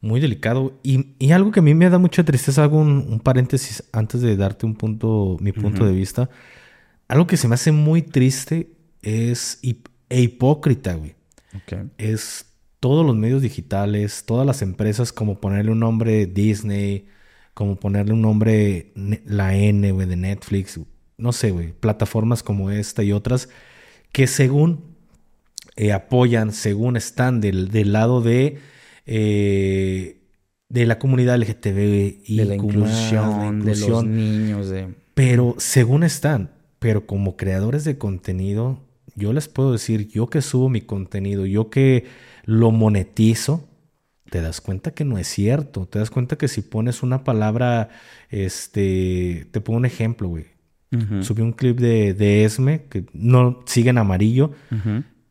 [0.00, 0.78] muy delicado.
[0.82, 4.66] Y, algo que a mí me da mucha tristeza, hago un, paréntesis antes de darte
[4.66, 6.28] un punto, mi punto de vista.
[7.08, 8.70] Algo que se me hace muy triste
[9.02, 9.60] es
[10.08, 11.14] e hipócrita, güey.
[11.96, 12.46] Es
[12.80, 17.06] todos los medios digitales, todas las empresas, como ponerle un nombre Disney,
[17.54, 18.92] como ponerle un nombre
[19.24, 20.78] la N, güey, de Netflix,
[21.16, 23.48] no sé, güey, plataformas como esta y otras,
[24.12, 24.95] que según
[25.76, 28.58] eh, apoyan, según están del, del lado de,
[29.04, 30.22] eh,
[30.68, 34.68] de la comunidad LGTB y de la inclusión, de los niños.
[34.68, 34.94] De...
[35.14, 38.80] Pero según están, pero como creadores de contenido,
[39.14, 42.04] yo les puedo decir, yo que subo mi contenido, yo que
[42.44, 43.68] lo monetizo,
[44.30, 45.86] te das cuenta que no es cierto.
[45.86, 47.90] Te das cuenta que si pones una palabra,
[48.30, 50.46] este, te pongo un ejemplo, güey.
[51.20, 54.52] Subí un clip de, de, Esme, que no sigue en amarillo,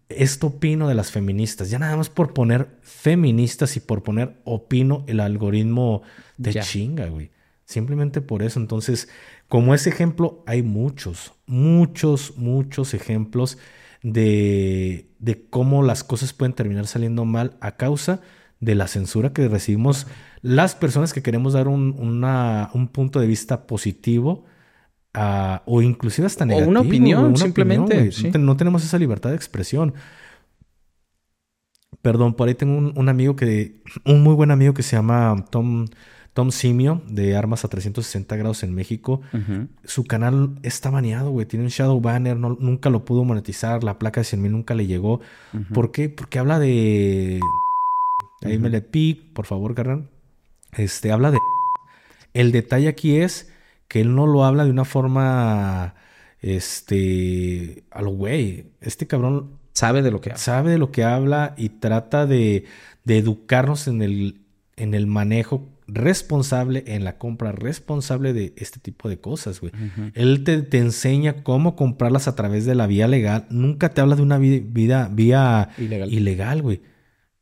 [0.10, 1.70] esto opino de las feministas.
[1.70, 6.02] Ya nada más por poner feministas y por poner opino, el algoritmo
[6.38, 7.32] de chinga, güey.
[7.66, 8.60] Simplemente por eso.
[8.60, 9.10] Entonces,
[9.48, 13.58] como ese ejemplo, hay muchos, muchos, muchos ejemplos
[14.04, 18.22] de, de cómo las cosas pueden terminar saliendo mal a causa
[18.60, 20.08] de la censura que recibimos
[20.42, 21.96] las personas que queremos dar un,
[22.74, 24.46] un punto de vista positivo
[25.66, 26.68] o inclusive hasta negativo.
[26.68, 28.12] O una opinión, simplemente.
[28.38, 29.94] No tenemos esa libertad de expresión.
[32.02, 35.88] Perdón, por ahí tengo un, amigo que, un muy buen amigo que se llama Tom,
[36.34, 39.22] Tom Simio, de Armas a 360 grados en México.
[39.86, 41.48] Su canal está baneado, güey.
[41.48, 44.86] Tiene un shadow banner, nunca lo pudo monetizar, la placa de 100 mil nunca le
[44.86, 45.22] llegó.
[45.74, 46.10] ¿Por qué?
[46.10, 47.40] Porque habla de...
[48.44, 50.12] Ahí me le pic, por favor, carnal.
[50.78, 51.40] Este, habla de...
[52.34, 53.50] El detalle aquí es
[53.88, 55.96] que él no lo habla de una forma,
[56.42, 58.72] este, a lo güey.
[58.82, 60.40] Este cabrón sabe de lo que habla.
[60.40, 62.66] Sabe de lo que habla y trata de,
[63.04, 64.42] de educarnos en el,
[64.76, 69.72] en el manejo responsable, en la compra responsable de este tipo de cosas, güey.
[70.14, 73.46] Él te, te, enseña cómo comprarlas a través de la vía legal.
[73.50, 76.82] Nunca te habla de una vida, vía ilegal, güey.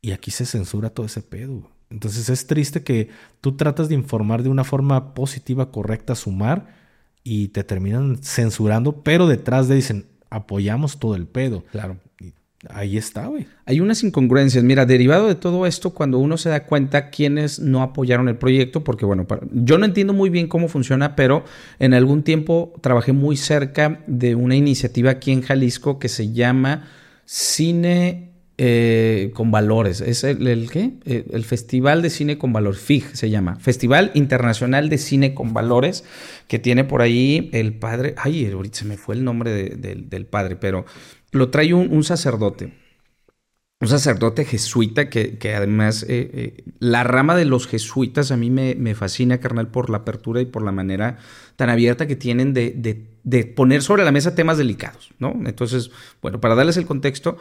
[0.02, 1.73] Y aquí se censura todo ese pedo.
[1.94, 3.08] Entonces es triste que
[3.40, 6.74] tú tratas de informar de una forma positiva, correcta, sumar,
[7.22, 11.64] y te terminan censurando, pero detrás de dicen, apoyamos todo el pedo.
[11.70, 11.96] Claro.
[12.68, 13.46] Ahí está, güey.
[13.66, 14.64] Hay unas incongruencias.
[14.64, 18.82] Mira, derivado de todo esto, cuando uno se da cuenta quiénes no apoyaron el proyecto,
[18.82, 21.44] porque bueno, para- yo no entiendo muy bien cómo funciona, pero
[21.78, 26.88] en algún tiempo trabajé muy cerca de una iniciativa aquí en Jalisco que se llama
[27.26, 30.00] Cine eh, con Valores.
[30.00, 30.92] ¿Es el, el qué?
[31.04, 33.56] Eh, el Festival de Cine con Valores, FIG se llama.
[33.56, 36.04] Festival Internacional de Cine con Valores,
[36.48, 38.14] que tiene por ahí el padre.
[38.18, 40.84] Ay, ahorita se me fue el nombre de- del- padre, pero
[41.32, 42.72] lo trae un, un sacerdote
[43.80, 48.74] un sacerdote jesuita que, que además eh, la rama de los jesuitas a mí me,
[48.76, 51.18] me fascina, carnal, por la apertura y por la manera
[51.56, 55.34] tan abierta que tienen de, de- de poner sobre la mesa temas delicados, ¿no?
[55.46, 55.90] Entonces,
[56.22, 57.36] bueno, para darles el contexto,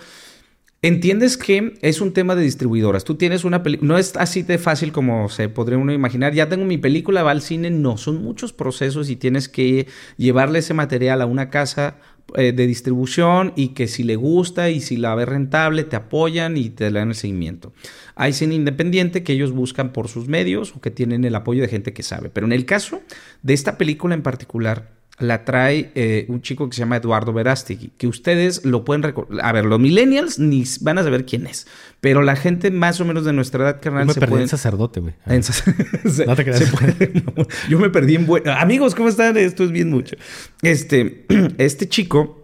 [0.84, 3.06] entiendes que es un tema de distribuidoras.
[3.06, 6.34] Tú tienes una película, no es así de fácil como se podría uno imaginar.
[6.34, 10.60] Ya tengo mi película, va al cine, no, son muchos procesos y tienes que llevarle
[10.60, 11.96] ese material a una casa
[12.36, 16.58] eh, de distribución y que si le gusta y si la ve rentable, te apoyan
[16.58, 17.72] y te dan el seguimiento.
[18.16, 21.70] Hay cine independiente que ellos buscan por sus medios o que tienen el apoyo de
[21.70, 22.30] gente que sabe.
[22.30, 23.02] Pero en el caso
[23.42, 27.92] de esta película en particular, la trae eh, un chico que se llama Eduardo Verástegui,
[27.98, 29.46] que ustedes lo pueden recordar.
[29.46, 31.68] A ver, los millennials ni van a saber quién es,
[32.02, 34.44] pero la gente más o menos de nuestra edad, Yo carnal, me se perdí pueden...
[34.46, 35.14] en sacerdote, güey.
[35.44, 36.62] Se- No te creas.
[37.38, 38.48] no, yo me perdí en buen...
[38.50, 39.38] Amigos, ¿cómo están?
[39.38, 40.16] Esto es bien mucho.
[40.64, 41.26] Este,
[41.60, 42.40] este chico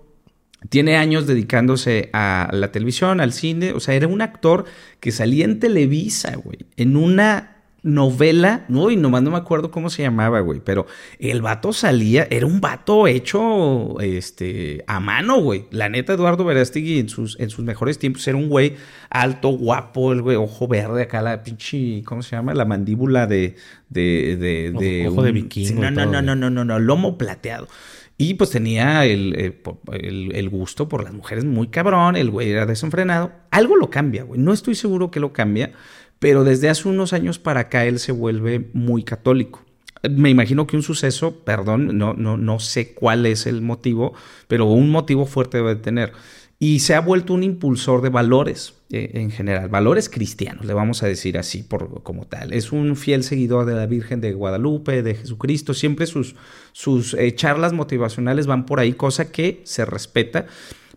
[0.70, 3.74] tiene años dedicándose a la televisión, al cine.
[3.74, 4.66] O sea, era un actor
[5.00, 6.60] que salía en Televisa, güey.
[6.78, 8.66] En una novela.
[8.68, 10.62] No, y nomás no me acuerdo cómo se llamaba, güey.
[10.64, 10.86] Pero
[11.20, 12.28] el vato salía...
[12.30, 15.66] Era un vato hecho este, a mano, güey.
[15.72, 18.76] La neta, Eduardo Verástegui en sus, en sus mejores tiempos era un güey
[19.10, 22.04] alto, guapo, el güey, ojo verde, acá la pinche...
[22.06, 22.54] ¿Cómo se llama?
[22.54, 23.56] La mandíbula de...
[23.90, 26.80] de, de, de Ojo- ojo de vikingo Sí, no, no, no, no, no, no, no,
[26.80, 27.68] lomo plateado.
[28.22, 29.34] Y pues tenía el,
[29.94, 33.32] el, el gusto por las mujeres muy cabrón, el güey era desenfrenado.
[33.50, 34.42] Algo lo cambia, güey.
[34.42, 35.72] No estoy seguro que lo cambia,
[36.20, 39.64] pero desde hace unos años para acá él se vuelve muy católico.
[40.10, 44.14] Me imagino que un suceso, perdón, no, no, no sé cuál es el motivo,
[44.48, 46.14] pero un motivo fuerte debe de tener.
[46.58, 51.04] Y se ha vuelto un impulsor de valores eh, en general, valores cristianos, le vamos
[51.04, 52.52] a decir así por, como tal.
[52.52, 55.74] Es un fiel seguidor de la Virgen de Guadalupe, de Jesucristo.
[55.74, 56.36] Siempre sus,
[56.74, 60.48] sus eh, charlas motivacionales van por ahí, cosa que se respeta.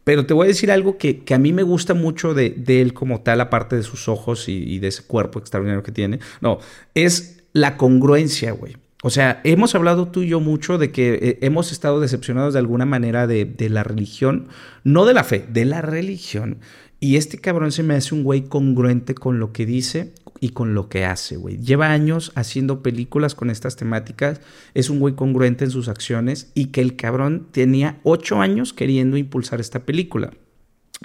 [0.05, 2.93] Pero te voy a decir algo que, que a mí me gusta mucho de, él
[2.93, 6.19] como tal, aparte de sus ojos y, y de ese cuerpo extraordinario que tiene.
[6.41, 6.59] No,
[6.95, 8.77] es la congruencia, güey.
[9.05, 12.61] O sea, hemos hablado tú y yo mucho de que eh, hemos estado decepcionados de
[12.61, 14.49] alguna manera de, de la religión,
[14.85, 16.59] no de la fe, de la religión.
[17.01, 20.13] Y este cabrón se me hace un güey congruente con lo que dice
[20.43, 21.59] y con lo que hace, güey.
[21.59, 24.41] Lleva años haciendo películas con estas temáticas,
[24.75, 29.17] es un güey congruente en sus acciones y que el cabrón tenía ocho años queriendo
[29.17, 30.33] impulsar esta película.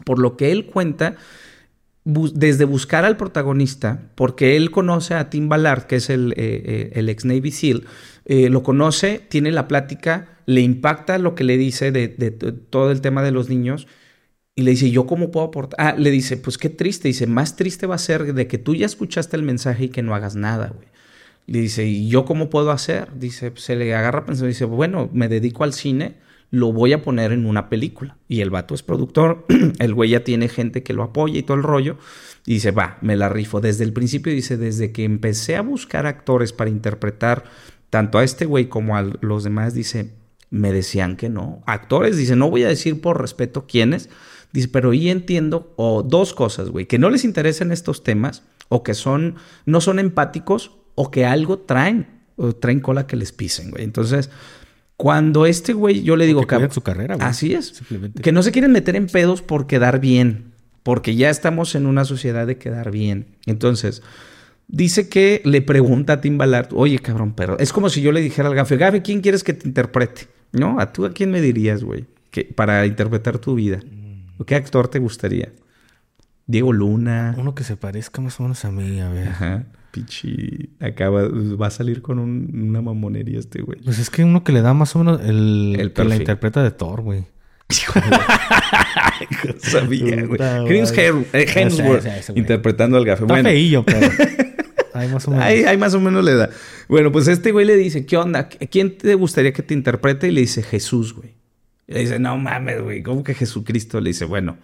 [0.05, 1.17] Por lo que él cuenta,
[2.03, 7.05] desde buscar al protagonista, porque él conoce a Tim Ballard, que es el, eh, eh,
[7.07, 7.83] ex Navy SEAL,
[8.25, 12.07] eh, lo conoce, tiene la plática, le impacta lo que le dice de
[12.71, 13.87] todo el tema de los niños.
[14.57, 15.79] Y le dice, ¿yo cómo puedo aportar?
[15.79, 17.07] Ah, le dice, pues qué triste.
[17.07, 20.01] Dice, más triste va a ser de que tú ya escuchaste el mensaje y que
[20.01, 20.87] no hagas nada, güey.
[21.45, 23.19] Le dice, ¿y yo cómo puedo hacer?
[23.19, 26.15] Dice, se le agarra pensando, dice, bueno, me dedico al cine,
[26.49, 28.17] lo voy a poner en una película.
[28.27, 29.45] Y el vato es productor,
[29.79, 31.99] el güey ya tiene gente que lo apoya y todo el rollo.
[32.47, 33.61] Y dice, va, me la rifo.
[33.61, 37.43] Desde el principio dice, desde que empecé a buscar actores para interpretar
[37.91, 40.15] tanto a este güey como a los demás, dice,
[40.49, 41.61] me decían que no.
[41.67, 44.09] Actores, dice, no voy a decir por respeto quiénes.
[44.53, 48.83] Dice, pero y entiendo, o dos cosas, güey, que no les interesan estos temas, o
[48.83, 49.35] que son,
[49.65, 53.83] no son empáticos, o que algo traen, o traen cola que les pisen, güey.
[53.83, 54.29] Entonces,
[54.95, 57.27] cuando este güey, yo le digo, que cuidan cab- su carrera, güey.
[57.27, 57.67] Así es.
[57.67, 58.21] Simplemente.
[58.21, 62.03] Que no se quieren meter en pedos por quedar bien, porque ya estamos en una
[62.05, 63.27] sociedad de quedar bien.
[63.45, 64.01] Entonces,
[64.67, 68.21] dice que le pregunta a Tim Ballard, oye, cabrón, pero es como si yo le
[68.21, 70.27] dijera al gafe, gafe, ¿quién quieres que te interprete?
[70.51, 70.79] ¿No?
[70.79, 72.05] ¿A tú a quién me dirías, güey?
[72.31, 73.79] Que, para interpretar tu vida.
[74.37, 75.51] ¿O ¿Qué actor te gustaría?
[76.45, 77.35] Diego Luna.
[77.37, 79.27] Uno que se parezca más o menos a mí, a ver.
[79.29, 79.65] Ajá.
[79.91, 80.69] Pichi.
[80.79, 83.79] Acaba, va a salir con un- una mamonería este güey.
[83.81, 86.63] Pues es que uno que le da más o menos el, El que la interpreta
[86.63, 87.25] de Thor, güey.
[89.59, 90.39] Sabía, güey.
[90.67, 93.23] Chris eh, Hemsworth interpretando al gafe.
[93.23, 94.07] Está Bueno, feillo, pero.
[94.93, 95.45] Ahí más o menos.
[95.45, 96.49] ahí, ahí más o menos le da.
[96.89, 98.49] Bueno, pues este güey le dice, ¿qué onda?
[98.49, 100.27] ¿Quién te gustaría que te interprete?
[100.27, 101.35] Y le dice, Jesús, güey.
[101.87, 103.01] Y le dice, no mames, güey.
[103.01, 104.01] ¿Cómo que Jesucristo?
[104.01, 104.57] Le dice, bueno,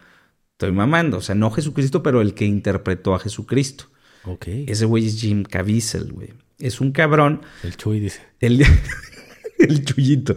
[0.52, 1.18] estoy mamando.
[1.18, 3.86] O sea, no Jesucristo, pero el que interpretó a Jesucristo.
[4.26, 4.48] Ok.
[4.68, 6.34] Ese güey es Jim Caviezel, güey.
[6.60, 7.42] Es un cabrón.
[7.64, 8.22] El Chuy dice.
[8.40, 8.64] El...
[9.60, 10.36] el Chuyito.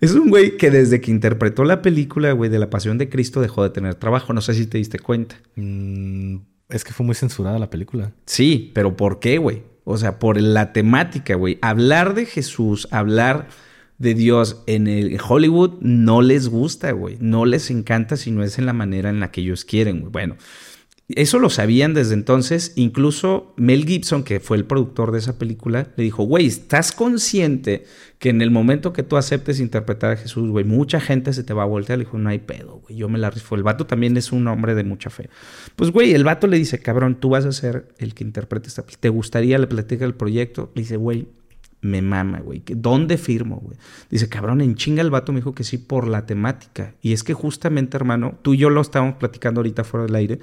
[0.00, 3.40] Es un güey que desde que interpretó la película, güey, de la Pasión de Cristo
[3.40, 4.32] dejó de tener trabajo.
[4.32, 5.36] No sé si te diste cuenta.
[5.56, 6.36] Mm,
[6.68, 8.12] es que fue muy censurada la película.
[8.26, 9.62] Sí, pero ¿por qué, güey?
[9.84, 11.58] O sea, por la temática, güey.
[11.62, 13.48] Hablar de Jesús, hablar
[13.98, 17.16] de Dios en el Hollywood no les gusta, güey.
[17.20, 20.12] No les encanta si no es en la manera en la que ellos quieren, güey.
[20.12, 20.36] Bueno,
[21.08, 22.72] eso lo sabían desde entonces.
[22.74, 27.84] Incluso Mel Gibson, que fue el productor de esa película, le dijo, güey, ¿estás consciente
[28.18, 31.54] que en el momento que tú aceptes interpretar a Jesús, güey, mucha gente se te
[31.54, 31.98] va a voltear?
[31.98, 33.54] Le dijo, no hay pedo, güey, yo me la rifo.
[33.54, 35.30] El vato también es un hombre de mucha fe.
[35.76, 38.82] Pues, güey, el vato le dice, cabrón, tú vas a ser el que interprete esta
[38.82, 39.00] película.
[39.00, 39.58] ¿Te gustaría?
[39.58, 40.72] Le platica el proyecto.
[40.74, 41.28] Le dice, güey,
[41.86, 42.62] me mama, güey.
[42.66, 43.78] ¿Dónde firmo, güey?
[44.10, 46.94] Dice, cabrón, en chinga el vato me dijo que sí por la temática.
[47.00, 50.40] Y es que justamente, hermano, tú y yo lo estábamos platicando ahorita fuera del aire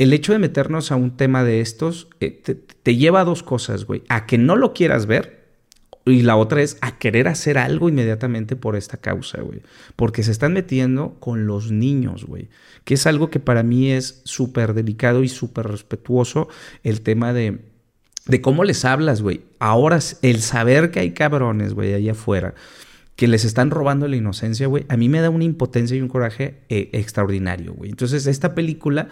[0.00, 3.84] el hecho de meternos a un tema de estos eh, te, lleva a dos cosas,
[3.84, 4.02] güey.
[4.08, 5.44] A que no lo quieras ver
[6.06, 9.60] y la otra es a querer hacer algo inmediatamente por esta causa, güey.
[9.96, 12.48] Porque se están metiendo con los niños, güey.
[12.84, 16.48] Que es algo que para mí es súper delicado y súper respetuoso
[16.82, 17.58] el tema de,
[18.26, 19.42] de cómo les hablas, güey.
[19.58, 22.54] Ahora el saber que hay cabrones, güey, allá afuera
[23.20, 26.08] que les están robando la inocencia, güey, a mí me da una impotencia y un
[26.08, 27.90] coraje eh, extraordinario, güey.
[27.90, 29.08] Entonces, esta película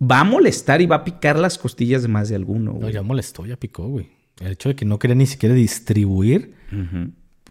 [0.00, 2.70] va a molestar y va a picar las costillas de más de alguno.
[2.70, 2.82] Güey.
[2.82, 4.08] No, ya molestó, ya picó, güey.
[4.38, 6.54] El hecho de que no quería ni siquiera distribuir,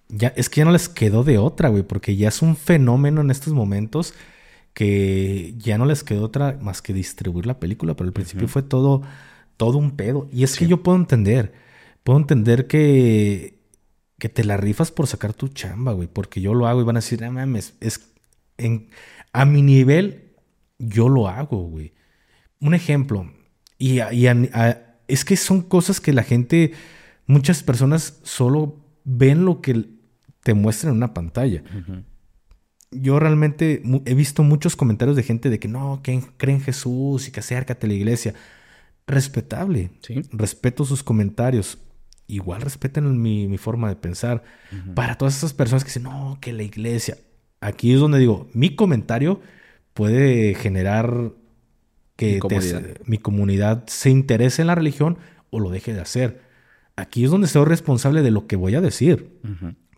[0.08, 3.20] ya es que ya no les quedó de otra, güey, porque ya es un fenómeno
[3.20, 4.14] en estos momentos
[4.74, 8.64] que ya no les quedó otra más que distribuir la película, pero al principio fue
[8.64, 9.02] todo,
[9.60, 10.28] todo un pedo.
[10.32, 11.54] Y es que yo puedo entender,
[12.04, 13.60] puedo entender que,
[14.18, 16.96] que te la rifas por sacar tu chamba, güey, porque yo lo hago y van
[16.96, 18.10] a decir, no mames, es
[18.58, 18.90] en,
[19.34, 20.34] a mi nivel,
[20.80, 21.94] yo lo hago, güey
[22.60, 23.32] un ejemplo,
[23.78, 24.00] y,
[25.08, 26.74] es que son cosas que la gente,
[27.26, 29.86] muchas personas solo ven lo que
[30.44, 31.64] te muestran en una pantalla.
[32.92, 37.28] Yo realmente he visto muchos comentarios de gente de que no, que creen en Jesús
[37.28, 38.34] y que acércate a la iglesia.
[39.10, 39.92] Respetable.
[40.32, 41.78] Respeto sus comentarios.
[42.28, 44.44] Igual respeten mi, mi forma de pensar.
[44.94, 47.18] Para todas esas personas que dicen, no, que la iglesia.
[47.60, 49.42] Aquí es donde digo, mi comentario
[49.94, 51.32] puede generar
[52.16, 52.40] que
[53.06, 53.84] mi comunidad.
[53.88, 55.18] se interese en la religión
[55.50, 56.42] o lo deje de hacer.
[56.96, 59.40] Aquí es donde soy responsable de lo que voy a decir.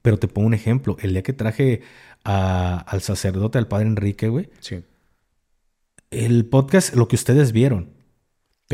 [0.01, 0.97] Pero te pongo un ejemplo.
[1.01, 1.82] El día que traje
[2.24, 4.49] al sacerdote, al padre Enrique, güey.
[4.59, 4.84] Sí.
[6.12, 7.89] El podcast, lo que ustedes vieron.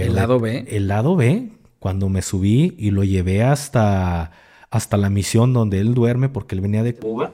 [0.05, 0.65] El lado B.
[0.67, 4.31] El lado B, cuando me subí y lo llevé hasta,
[4.69, 7.33] hasta la misión donde él duerme porque él venía de Cuba.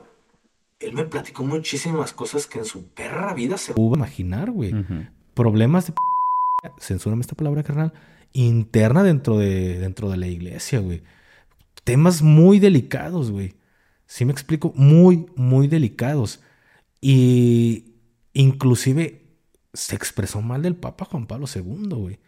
[0.80, 4.74] Él me platicó muchísimas cosas que en su perra vida se pudo imaginar, güey
[5.34, 5.94] problemas de
[6.80, 7.94] censúrame esta palabra, carnal,
[8.32, 11.04] interna dentro de, dentro de la iglesia, güey.
[11.84, 13.56] Temas muy delicados, güey.
[14.06, 16.42] Sí me explico, muy, muy delicados.
[17.02, 17.96] Y
[18.34, 19.22] inclusive
[19.74, 22.20] se expresó mal del Papa Juan Pablo II, güey.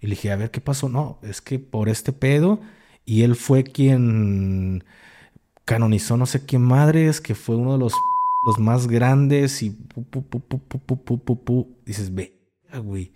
[0.00, 0.88] Y le dije, a ver qué pasó.
[0.88, 2.60] No, es que por este pedo,
[3.04, 4.84] y él fue quien
[5.64, 7.92] canonizó no sé quién madres, que fue uno de los,
[8.46, 9.76] los más grandes, y
[11.84, 12.40] dices, ve,
[12.82, 13.12] güey.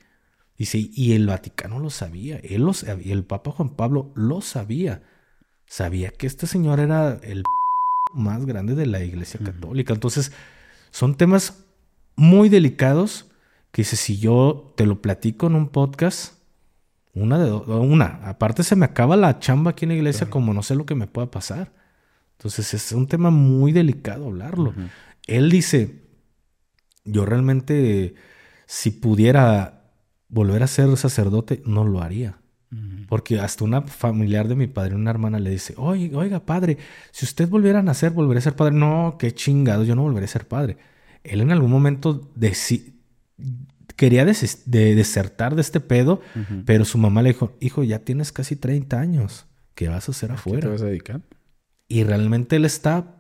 [0.57, 5.03] Dice, y el Vaticano lo sabía, él lo sabía, el Papa Juan Pablo lo sabía.
[5.67, 7.43] Sabía que este señor era el
[8.13, 9.93] más grande de la Iglesia Católica.
[9.93, 10.31] Entonces,
[10.93, 11.65] son temas
[12.15, 13.33] muy delicados
[13.73, 16.35] que dice, si yo te lo platico en un podcast,
[17.15, 20.63] una de una, aparte se me acaba la chamba aquí en la iglesia como no
[20.63, 21.73] sé lo que me pueda pasar.
[22.37, 24.75] Entonces, es un tema muy delicado hablarlo.
[25.27, 26.03] Él dice,
[27.05, 28.15] yo realmente
[28.67, 29.85] si pudiera
[30.29, 32.39] volver a ser sacerdote, no lo haría.
[33.09, 36.79] Porque hasta una familiar de mi padre, una hermana, le dice, oiga, oiga, padre,
[37.13, 38.75] si usted volviera a nacer, volvería a ser padre.
[38.75, 40.77] No, qué chingado, yo no volveré a ser padre.
[41.23, 42.33] Él en algún momento
[43.97, 46.21] quería desertar de este pedo,
[46.65, 50.33] pero su mamá le dijo, hijo, ya tienes casi 30 años, ¿qué vas a hacer
[50.33, 50.61] afuera?
[50.61, 51.21] ¿Qué te vas a dedicar?
[51.89, 53.17] Y realmente él está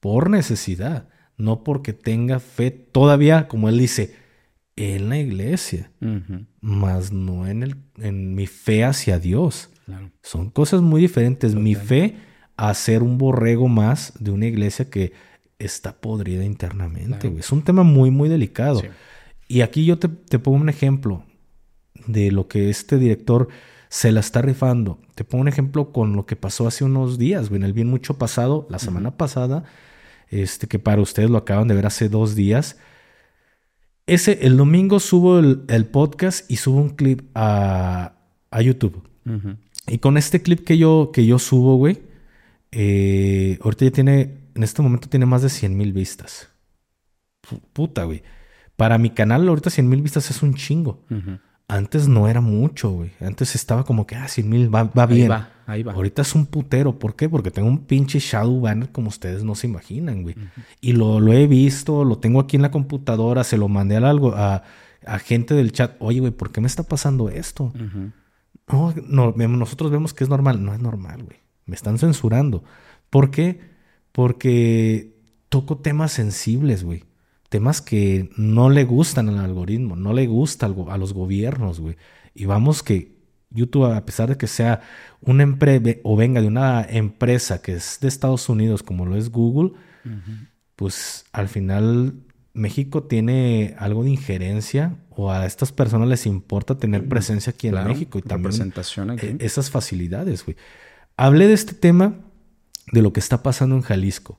[0.00, 4.14] por necesidad, no porque tenga fe todavía, como él dice,
[4.76, 5.90] en la iglesia,
[6.60, 9.70] más no en, el, en mi fe hacia Dios.
[10.22, 11.54] Son cosas muy diferentes.
[11.54, 12.16] Mi fe
[12.56, 15.12] a ser un borrego más de una iglesia que
[15.58, 17.32] está podrida internamente.
[17.38, 18.82] Es un tema muy, muy delicado.
[19.48, 20.08] Y aquí yo te,
[20.38, 21.24] pongo un ejemplo
[22.06, 23.48] de lo que este director
[23.88, 25.00] se la está rifando.
[25.14, 28.18] Te pongo un ejemplo con lo que pasó hace unos días, en el bien mucho
[28.18, 29.64] pasado, la semana pasada,
[30.28, 32.76] este que para ustedes lo acaban de ver hace dos días
[34.06, 38.12] ese, el domingo subo el, podcast y subo un clip a,
[38.60, 39.02] YouTube.
[39.88, 41.98] Y con este clip que yo, que yo subo, güey,
[42.70, 46.48] eh, ahorita ya tiene en este momento tiene más de 100 mil vistas.
[47.42, 48.22] Pu- Puta, güey.
[48.76, 51.02] Para mi canal ahorita 100 mil vistas es un chingo.
[51.68, 53.10] Antes no era mucho, güey.
[53.20, 55.30] Antes estaba como que, ah, 100 mil va, va Ahí bien.
[55.30, 55.94] va, ahí va.
[55.94, 56.98] Ahorita es un putero.
[56.98, 57.28] ¿Por qué?
[57.28, 60.36] Porque tengo un pinche shadow banner como ustedes no se imaginan, güey.
[60.80, 64.08] Y lo, lo he visto, lo tengo aquí en la computadora, se lo mandé a,
[64.08, 64.62] algo, a,
[65.04, 65.96] a gente del chat.
[65.98, 67.72] Oye, güey, ¿por qué me está pasando esto?
[68.68, 70.64] No, nosotros vemos que es normal.
[70.64, 71.38] No es normal, güey.
[71.64, 72.62] Me están censurando.
[73.10, 73.60] ¿Por qué?
[74.12, 75.16] Porque
[75.48, 77.04] toco temas sensibles, güey.
[77.48, 81.96] Temas que no le gustan al algoritmo, no le gusta a los gobiernos, güey.
[82.34, 83.16] Y vamos que
[83.50, 84.80] YouTube, a pesar de que sea
[85.20, 89.30] una empresa o venga de una empresa que es de Estados Unidos, como lo es
[89.30, 89.72] Google,
[90.76, 92.14] pues al final
[92.52, 97.74] México tiene algo de injerencia o a estas personas les importa tener presencia aquí en
[97.74, 99.26] Claro, México y también representación aquí.
[99.26, 100.56] eh, esas facilidades, güey.
[101.16, 102.14] Hablé de este tema,
[102.92, 104.38] de lo que está pasando en Jalisco.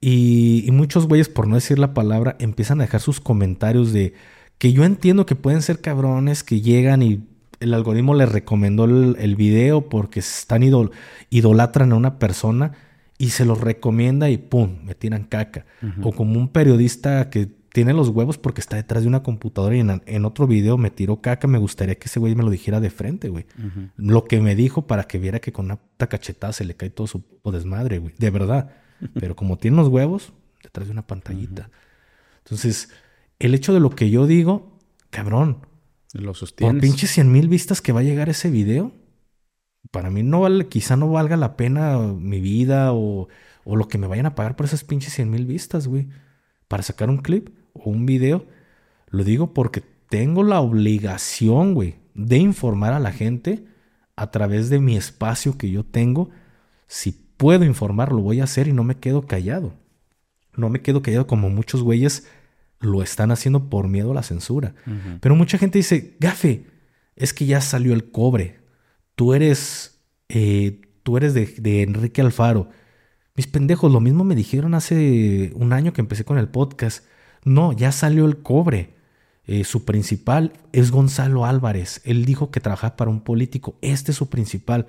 [0.00, 4.14] Y, y muchos güeyes, por no decir la palabra, empiezan a dejar sus comentarios de
[4.58, 7.26] que yo entiendo que pueden ser cabrones que llegan y
[7.60, 10.92] el algoritmo les recomendó el, el video porque están idol-
[11.28, 12.72] idolatran a una persona
[13.18, 15.66] y se los recomienda y pum, me tiran caca.
[16.02, 19.80] O como un periodista que tiene los huevos porque está detrás de una computadora y
[19.80, 22.80] en, en otro video me tiró caca, me gustaría que ese güey me lo dijera
[22.80, 23.44] de frente, güey.
[23.96, 26.88] Lo que me dijo para que viera que con una puta cachetada se le cae
[26.88, 27.22] todo su
[27.52, 28.14] desmadre, güey.
[28.18, 28.70] De verdad.
[29.14, 30.32] Pero como tiene los huevos,
[30.62, 31.70] detrás de una pantallita.
[32.44, 32.90] Entonces,
[33.38, 34.78] el hecho de lo que yo digo,
[35.10, 35.66] cabrón,
[36.12, 38.92] Lo por pinches 100 mil vistas que va a llegar ese video,
[39.90, 43.28] para mí no vale, quizá no valga la pena mi vida o,
[43.64, 46.08] o lo que me vayan a pagar por esas pinches 100 mil vistas, güey.
[46.68, 48.46] Para sacar un clip o un video.
[49.08, 53.64] Lo digo porque tengo la obligación, güey, de informar a la gente
[54.16, 56.30] a través de mi espacio que yo tengo.
[56.86, 59.72] Si puedo informar, lo voy a hacer y no me quedo callado.
[60.56, 62.28] No me quedo callado como muchos güeyes
[62.80, 64.74] lo están haciendo por miedo a la censura.
[65.22, 66.66] Pero mucha gente dice, Gafe,
[67.16, 68.60] es que ya salió el cobre.
[69.14, 72.68] Tú eres, eh, tú eres de, de Enrique Alfaro.
[73.34, 77.06] Mis pendejos, lo mismo me dijeron hace un año que empecé con el podcast.
[77.42, 78.96] No, ya salió el cobre.
[79.46, 82.02] Eh, su principal es Gonzalo Álvarez.
[82.04, 83.78] Él dijo que trabajaba para un político.
[83.80, 84.88] Este es su principal.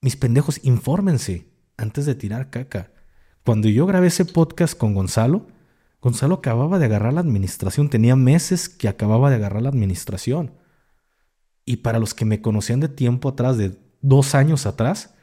[0.00, 2.92] Mis pendejos, infórmense antes de tirar caca.
[3.44, 5.46] Cuando yo grabé ese podcast con Gonzalo,
[6.00, 7.90] Gonzalo acababa de agarrar la administración.
[7.90, 10.52] Tenía meses que acababa de agarrar la administración.
[11.64, 15.14] Y para los que me conocían de tiempo atrás, de dos años atrás,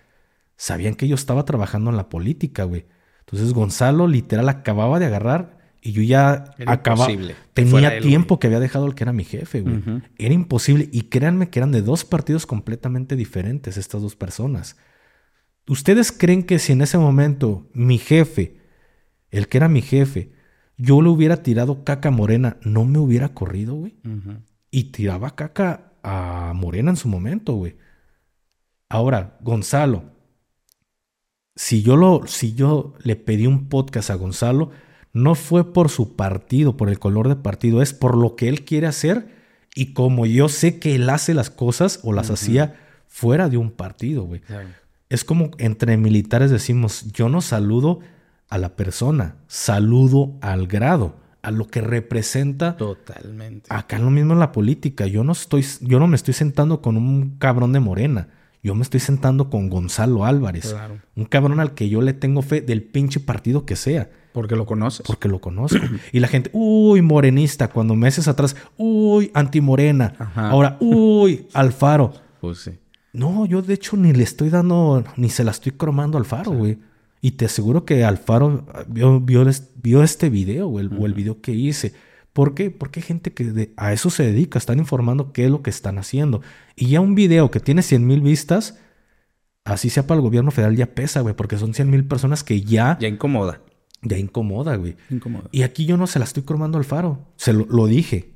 [0.58, 2.86] sabían que yo estaba trabajando en la política, güey.
[3.20, 5.55] Entonces Gonzalo literal acababa de agarrar
[5.86, 7.08] y yo ya Era acababa.
[7.54, 9.84] Tenía tiempo que había dejado el que era mi jefe, güey.
[10.18, 10.90] Era imposible.
[10.92, 14.78] Y créanme que eran de dos partidos completamente diferentes estas dos personas.
[15.68, 18.58] ¿Ustedes creen que si en ese momento mi jefe,
[19.30, 20.32] el que era mi jefe,
[20.76, 23.96] yo le hubiera tirado caca a Morena, no me hubiera corrido, güey?
[24.72, 27.78] Y tiraba caca a Morena en su momento, güey.
[28.90, 30.16] Ahora, Gonzalo,
[31.56, 34.72] si yo lo, si yo le pedí un podcast a Gonzalo,
[35.16, 38.66] no fue por su partido, por el color de partido, es por lo que él
[38.66, 39.30] quiere hacer
[39.74, 42.76] y como yo sé que él hace las cosas o las hacía
[43.08, 44.42] fuera de un partido, güey.
[45.08, 48.02] Es como entre militares decimos, yo no saludo
[48.50, 53.68] a la persona, saludo al grado, a lo que representa Totalmente.
[53.74, 55.08] Acá lo mismo en la política.
[55.08, 58.28] Yo no estoy, yo no me estoy sentando con un cabrón de Morena.
[58.62, 60.74] Yo me estoy sentando con Gonzalo Álvarez.
[60.74, 61.00] Claro.
[61.16, 64.10] Un cabrón al que yo le tengo fe del pinche partido que sea.
[64.36, 65.08] Porque lo conoces.
[65.08, 65.80] Porque lo conozco.
[66.12, 67.70] y la gente, uy, morenista.
[67.70, 70.14] Cuando meses atrás, uy, antimorena.
[70.20, 70.50] Ajá.
[70.52, 72.14] Ahora, uy, Alfaro.
[72.42, 72.72] Pues sí.
[73.14, 76.52] No, yo de hecho ni le estoy dando, ni se la estoy cromando a Alfaro,
[76.52, 76.78] güey.
[77.22, 81.42] Y te aseguro que Alfaro vio, vio, es- vio este video, güey, o el video
[81.42, 81.94] que hice.
[82.34, 82.70] ¿Por qué?
[82.70, 85.70] Porque hay gente que de- a eso se dedica, están informando qué es lo que
[85.70, 86.42] están haciendo.
[86.76, 88.78] Y ya un video que tiene 100 mil vistas,
[89.64, 92.62] así sea para el gobierno federal, ya pesa, güey, porque son 100 mil personas que
[92.62, 93.62] ya, Ya incomoda.
[94.02, 94.96] Ya incomoda, güey.
[95.10, 95.50] Incomoda.
[95.52, 97.26] Y aquí yo no se la estoy cromando al faro.
[97.38, 98.34] Se lo, lo dije.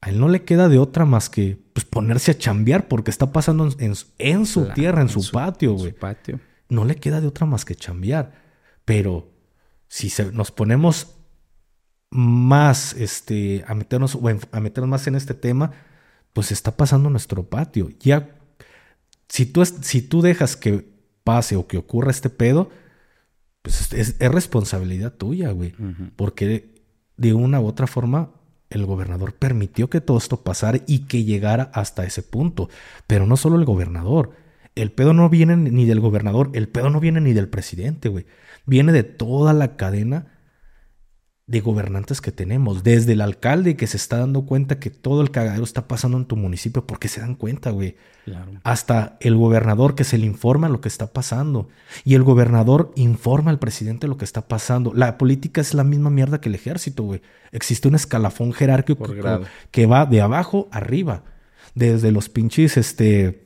[0.00, 3.32] A él no le queda de otra más que pues, ponerse a chambear porque está
[3.32, 5.92] pasando en, en su- en su Claro, tierra, en su, patio, en su güey.
[5.94, 6.40] patio.
[6.68, 8.34] No le queda de otra más que chambear.
[8.84, 9.30] Pero
[9.88, 11.14] si se- nos ponemos
[12.10, 14.16] más este, a, meternos,
[14.52, 15.72] a meternos más en este tema,
[16.32, 17.90] pues está pasando en nuestro patio.
[18.00, 18.36] Ya,
[19.28, 20.88] si tú, si tú dejas que
[21.24, 22.70] pase o que ocurra este pedo,
[23.66, 25.74] pues es, es- es responsabilidad tuya, güey.
[26.14, 26.72] Porque
[27.16, 28.30] de una u otra forma
[28.70, 32.68] el gobernador permitió que todo esto pasara y que llegara hasta ese punto.
[33.08, 34.30] Pero no solo el gobernador,
[34.76, 38.24] el pedo no viene ni del gobernador, el pedo no viene ni del presidente, güey.
[38.66, 40.35] Viene de toda la cadena
[41.46, 45.30] de gobernantes que tenemos, desde el alcalde que se está dando cuenta que todo el
[45.30, 47.96] cagadero está pasando en tu municipio, porque se dan cuenta, güey.
[48.64, 51.68] Hasta el gobernador que se le informa lo que está pasando.
[52.04, 54.92] Y el gobernador informa al presidente lo que está pasando.
[54.92, 57.22] La política es la misma mierda que el ejército, güey.
[57.52, 59.06] Existe un escalafón jerárquico
[59.70, 61.22] que va de abajo arriba.
[61.76, 63.45] Desde los pinches, este,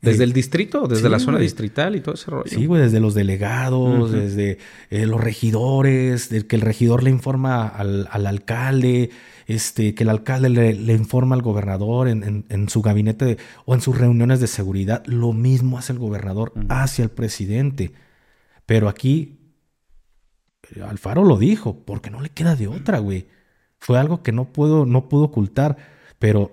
[0.00, 0.86] ¿Desde el distrito?
[0.86, 2.50] ¿Desde la zona distrital y todo ese rollo?
[2.50, 4.58] Sí, güey, desde los delegados, desde
[4.90, 9.10] eh, los regidores, de que el regidor le informa al, alcalde,
[9.46, 14.40] este, que el alcalde le, informa al gobernador en, su gabinete o en sus reuniones
[14.40, 15.04] de seguridad.
[15.06, 17.92] Lo mismo hace el gobernador hacia el presidente.
[18.66, 19.38] Pero aquí,
[20.86, 23.26] Alfaro lo dijo, porque no le queda de otra, güey.
[23.78, 25.76] Fue algo que no puedo, no pudo ocultar,
[26.18, 26.52] pero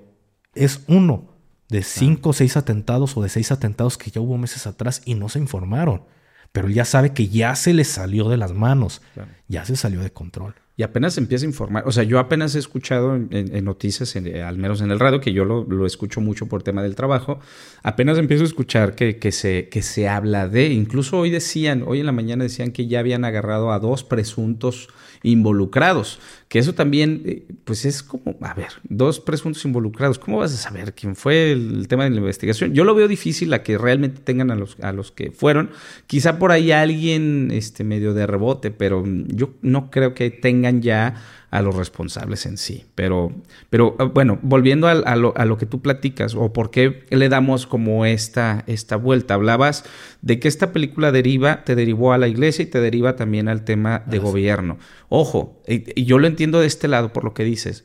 [0.53, 1.34] es uno
[1.69, 5.15] de cinco o seis atentados o de seis atentados que ya hubo meses atrás y
[5.15, 6.03] no se informaron.
[6.51, 9.01] Pero él ya sabe que ya se le salió de las manos,
[9.47, 10.55] ya se salió de control.
[10.77, 11.83] Y apenas empieza a informar.
[11.85, 15.45] O sea, yo apenas he escuchado en, noticias, al menos en el radio, que yo
[15.45, 17.39] lo, escucho mucho por tema del trabajo.
[17.81, 20.67] Apenas empiezo a escuchar que, que, se, que se habla de.
[20.73, 24.89] Incluso hoy decían, hoy en la mañana decían que ya habían agarrado a dos presuntos
[25.23, 26.19] involucrados.
[26.56, 30.18] Que eso también, eh, pues es como, a ver, dos presuntos involucrados.
[30.18, 32.73] ¿Cómo vas a saber quién fue el, tema de la investigación?
[32.73, 35.72] Yo lo veo difícil a que realmente tengan a los, a los que fueron.
[36.07, 41.22] Quizá por ahí alguien este, medio de rebote, pero yo no creo que tenga ya
[41.56, 42.86] a los responsables en sí.
[42.95, 43.32] Pero,
[43.69, 48.06] pero ah, bueno, volviendo a, lo, que tú platicas, o por qué le damos como
[48.06, 49.36] esta, esta vuelta.
[49.36, 49.86] Hablabas
[50.22, 53.64] de que esta película deriva, te derivó a la iglesia y te deriva también al
[53.64, 54.77] tema de gobierno.
[55.07, 57.84] Ojo, y, y yo lo entiendo de este lado por lo que dices.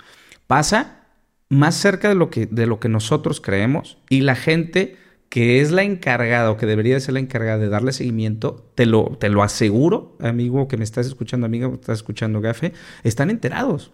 [0.49, 1.05] Pasa
[1.49, 4.97] más cerca de lo que, de lo que nosotros creemos y la gente
[5.31, 8.85] que es la encargada o que debería de ser la encargada de darle seguimiento, te
[8.85, 12.73] lo, te lo aseguro, amigo que me estás escuchando, amiga que estás escuchando, Gafe,
[13.05, 13.93] están enterados.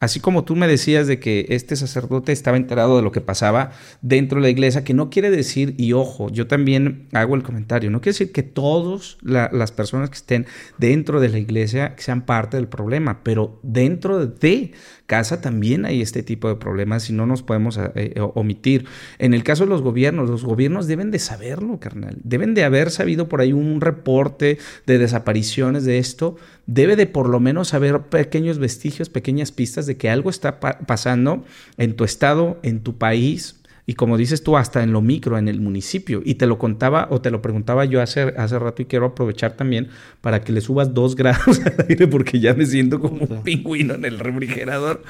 [0.00, 3.72] Así como tú me decías de que este sacerdote estaba enterado de lo que pasaba
[4.00, 7.90] dentro de la iglesia, que no quiere decir, y ojo, yo también hago el comentario,
[7.90, 10.46] no quiere decir que todas las personas que estén
[10.78, 14.72] dentro de la iglesia sean parte del problema, pero dentro de
[15.08, 18.84] casa también hay este tipo de problemas y no nos podemos eh, eh, omitir.
[19.18, 22.18] En el caso de los gobiernos, los gobiernos deben de saberlo, carnal.
[22.22, 26.36] Deben de haber sabido por ahí un reporte de desapariciones de esto.
[26.66, 31.42] Debe de por lo menos haber pequeños vestigios, pequeñas pistas de que algo está pasando
[31.78, 33.57] en tu estado, en tu país,
[33.88, 36.20] y como dices tú, hasta en lo micro, en el municipio.
[36.22, 39.56] Y te lo contaba o te lo preguntaba yo hace, hace rato y quiero aprovechar
[39.56, 39.88] también
[40.20, 43.94] para que le subas dos grados al aire porque ya me siento como un pingüino
[43.94, 45.02] en el refrigerador.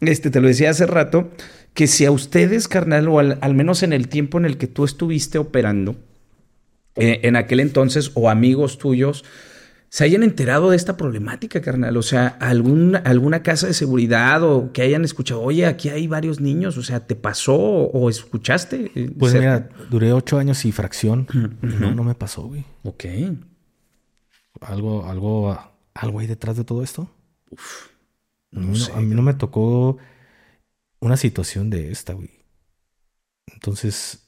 [0.00, 1.30] Este, te lo decía hace rato,
[1.74, 4.86] que si a ustedes, carnal, o al, menos en el tiempo en el que tú
[4.86, 5.96] estuviste operando,
[6.96, 9.26] eh, en aquel entonces, o amigos tuyos,
[9.92, 11.98] se hayan enterado de esta problemática, carnal.
[11.98, 16.40] O sea, algún, alguna casa de seguridad o que hayan escuchado, oye, aquí hay varios
[16.40, 18.90] niños, o sea, ¿te pasó o escuchaste?
[19.18, 21.26] Pues mira, duré ocho años y fracción.
[21.60, 22.64] No, no me pasó, güey.
[22.84, 23.04] Ok.
[24.62, 25.58] ¿Algo, algo,
[25.92, 27.10] algo hay detrás de todo esto?
[27.50, 27.88] Uf,
[28.50, 29.98] no sé, a mí no me tocó
[31.00, 32.30] una situación de esta, güey.
[33.46, 34.26] Entonces,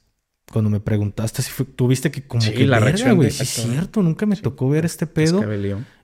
[0.51, 4.25] cuando me preguntaste si fue, tuviste que como que la reacción güey, es cierto, nunca
[4.25, 5.43] me tocó ver este pedo.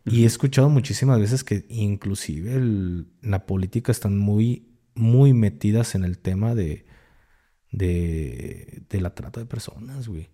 [0.06, 2.60] Y he escuchado muchísimas veces que inclusive
[3.22, 6.86] la política están muy muy metidas en el tema de
[7.72, 10.30] de, de la trata de personas, güey.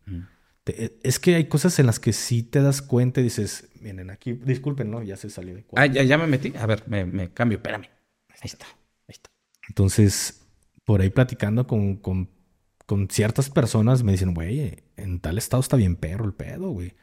[0.66, 4.34] es que hay cosas en las que sí te das cuenta y dices, miren, aquí,
[4.34, 5.92] disculpen, no, ya se salió de cuadro.
[5.92, 6.54] Ah, ya, ya me metí.
[6.58, 7.90] A ver, me, me cambio, espérame.
[8.30, 9.30] Ahí está, ahí está.
[9.70, 10.48] Entonces,
[10.84, 12.37] por ahí platicando con, con
[12.88, 16.96] con ciertas personas me dicen, güey, en tal estado está bien perro el pedo, güey.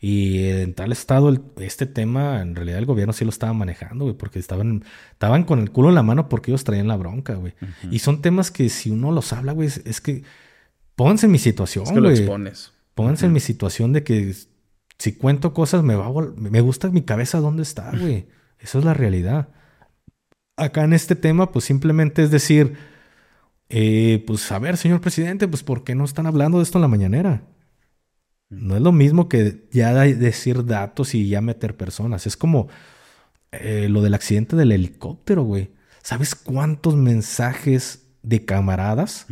[0.00, 4.16] Y en tal estado este tema, en realidad el gobierno sí lo estaba manejando, güey,
[4.16, 7.54] porque estaban, estaban con el culo en la mano porque ellos traían la bronca, güey.
[7.90, 10.24] Y son temas que si uno los habla, güey, es, que
[10.94, 12.72] pónganse en mi situación, es que lo expones.
[12.94, 14.34] Pónganse en mi situación de que
[14.98, 18.26] si cuento cosas me va me gusta mi cabeza dónde está, güey.
[18.58, 19.48] Esa es la realidad.
[20.56, 22.76] Acá en este tema, pues simplemente es decir,
[23.76, 26.82] eh, pues a ver, señor presidente, pues ¿por qué no están hablando de esto en
[26.82, 27.42] la mañanera?
[28.48, 32.24] No es lo mismo que ya decir datos y ya meter personas.
[32.28, 32.68] Es como
[33.50, 35.72] eh, lo del accidente del helicóptero, güey.
[36.04, 39.26] ¿Sabes cuántos mensajes de camaradas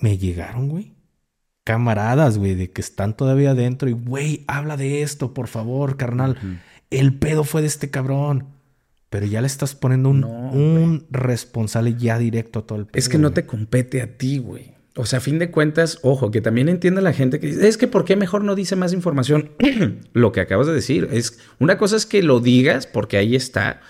[0.00, 0.94] me llegaron, güey?
[1.62, 6.38] Camaradas, güey, de que están todavía adentro y, güey, habla de esto, por favor, carnal.
[6.88, 8.55] El pedo fue de este cabrón.
[9.10, 13.18] Pero ya le estás poniendo un, un responsable ya directo a todo el Es que
[13.18, 14.76] no te compete a ti, güey.
[14.98, 17.76] O sea, a fin de cuentas, ojo, que también entienda la gente que dice, es
[17.76, 19.50] que ¿por qué mejor no dice más información?
[20.14, 23.82] lo que acabas de decir, es una cosa es que lo digas porque ahí está,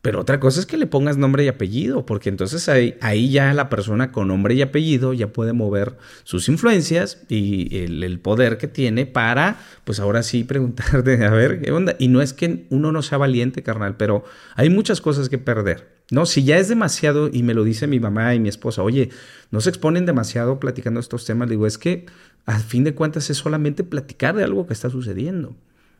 [0.00, 3.52] pero otra cosa es que le pongas nombre y apellido, porque entonces ahí, ahí ya
[3.52, 8.68] la persona con nombre y apellido ya puede mover sus influencias y el, poder que
[8.68, 11.96] tiene para, pues ahora sí, preguntarte, a ver, ¿qué onda?
[11.98, 15.98] Y no es que uno no sea valiente, carnal, pero hay muchas cosas que perder.
[16.10, 19.10] No, si ya es demasiado, y me lo dice mi mamá y mi esposa, oye,
[19.50, 22.06] no se exponen demasiado platicando estos temas, digo, es que
[22.46, 25.54] a fin de cuentas es solamente platicar de algo que está sucediendo.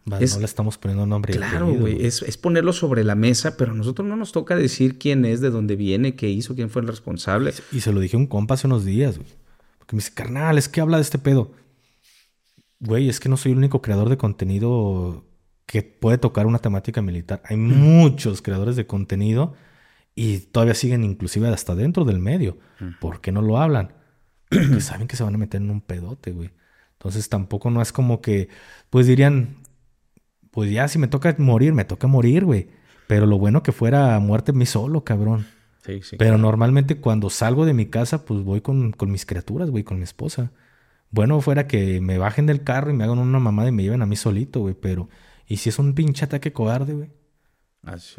[0.09, 1.33] Vale, Es- no le estamos poniendo nombre.
[1.35, 4.99] Claro, güey, es, es ponerlo sobre la mesa, pero a nosotros no nos toca decir
[4.99, 7.53] quién es, de dónde viene, qué hizo, quién fue el responsable.
[7.73, 9.29] Y se lo dije a un compa hace unos días, güey.
[9.79, 11.53] Porque me dice, carnal, es que habla de este pedo.
[12.81, 15.25] Güey, es que no soy el único creador de contenido
[15.67, 17.43] que puede tocar una temática militar.
[17.45, 19.55] Hay muchos creadores de contenido
[20.15, 22.57] y todavía siguen inclusive hasta dentro del medio.
[23.01, 23.93] ¿Por qué no lo hablan?
[24.49, 26.51] Porque saben que se van a meter en un pedote, güey.
[26.93, 28.49] Entonces tampoco no es como que,
[28.91, 29.57] pues dirían,
[30.59, 32.67] pues ya si me toca morir, me toca morir, güey.
[33.07, 35.47] Pero lo bueno que fuera muerte mí solo, cabrón.
[35.87, 36.17] Sí, sí.
[36.17, 39.99] Pero normalmente cuando salgo de mi casa, pues voy con, con mis criaturas, güey, con
[39.99, 40.51] mi esposa.
[41.13, 44.03] Bueno, fuera que me bajen del carro y me hagan una mamada y me lleven
[44.03, 45.09] a mí solito, güey, pero...
[45.47, 47.11] ¿Y si es un pinche ataque cobarde, güey?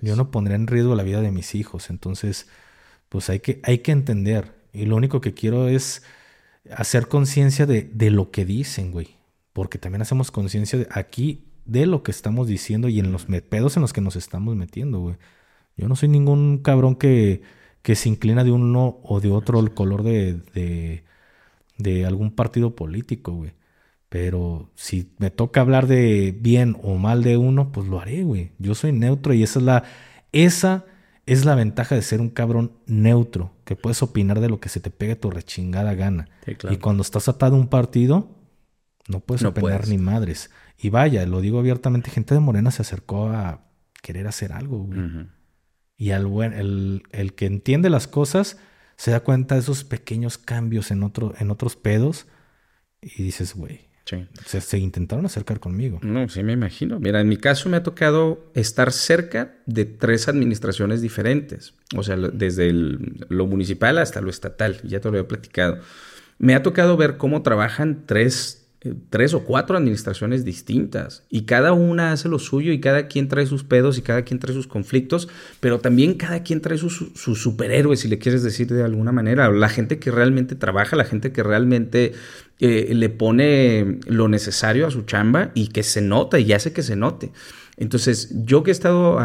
[0.01, 1.89] Yo no pondría en riesgo la vida de mis hijos.
[1.89, 2.47] Entonces,
[3.09, 4.53] pues hay que, hay que entender.
[4.71, 6.03] Y lo único que quiero es
[6.71, 9.17] hacer conciencia de, de lo que dicen, güey.
[9.51, 13.75] Porque también hacemos conciencia de aquí de lo que estamos diciendo y en los pedos
[13.77, 15.15] en los que nos estamos metiendo, güey.
[15.77, 17.41] Yo no soy ningún cabrón que,
[17.81, 21.03] que se inclina de uno o de otro el color de, de,
[21.77, 23.53] de algún partido político, güey.
[24.09, 28.51] Pero si me toca hablar de bien o mal de uno, pues lo haré, güey.
[28.59, 29.83] Yo soy neutro y esa es la,
[30.31, 30.85] esa
[31.27, 34.79] es la ventaja de ser un cabrón neutro, que puedes opinar de lo que se
[34.79, 36.27] te pegue tu rechingada gana.
[36.45, 36.75] Sí, claro.
[36.75, 38.29] Y cuando estás atado a un partido,
[39.07, 39.89] no puedes No opinar puedes.
[39.89, 40.49] ni madres.
[40.81, 43.65] Y vaya, lo digo abiertamente, gente de Morena se acercó a
[44.01, 44.99] querer hacer algo, güey.
[45.97, 48.57] Y al buen, el, el que entiende las cosas
[48.95, 52.27] se da cuenta de esos pequeños cambios en, otro, en otros pedos
[53.01, 54.25] y dices, güey, Sí.
[54.45, 55.99] se, se intentaron acercar conmigo.
[56.01, 56.99] No, sí me imagino.
[56.99, 61.75] Mira, en mi caso me ha tocado estar cerca de tres administraciones diferentes.
[61.95, 64.81] O sea, lo- desde el- lo municipal hasta lo estatal.
[64.83, 65.77] Ya te lo había platicado.
[66.39, 71.23] Me ha tocado ver cómo trabajan tres, eh, tres o cuatro administraciones distintas.
[71.29, 74.39] Y cada una hace lo suyo y cada quien trae sus pedos y cada quien
[74.39, 75.27] trae sus conflictos.
[75.59, 79.49] Pero también cada quien trae sus, sus superhéroes, si le quieres decir de alguna manera.
[79.51, 82.13] La gente que realmente trabaja, la gente que realmente
[82.59, 86.83] eh, le pone lo necesario a su chamba y que se nota y hace que
[86.83, 87.31] se note.
[87.77, 89.17] Entonces, yo que he estado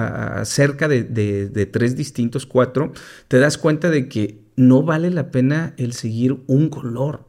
[0.45, 2.93] cerca de- de tres distintos, cuatro,
[3.27, 7.27] te das cuenta de que no vale la pena el seguir un color.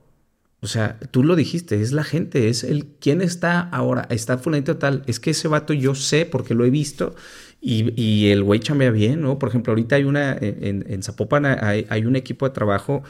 [0.65, 4.77] O sea, tú lo dijiste, es la gente, es el quién está ahora, está fulanito
[4.77, 7.13] tal, es que ese vato yo sé porque lo he visto
[7.61, 9.37] y, el güey chambea bien, ¿no?
[9.37, 13.03] Por ejemplo, ahorita hay una, en, en Zapopan hay un equipo de trabajo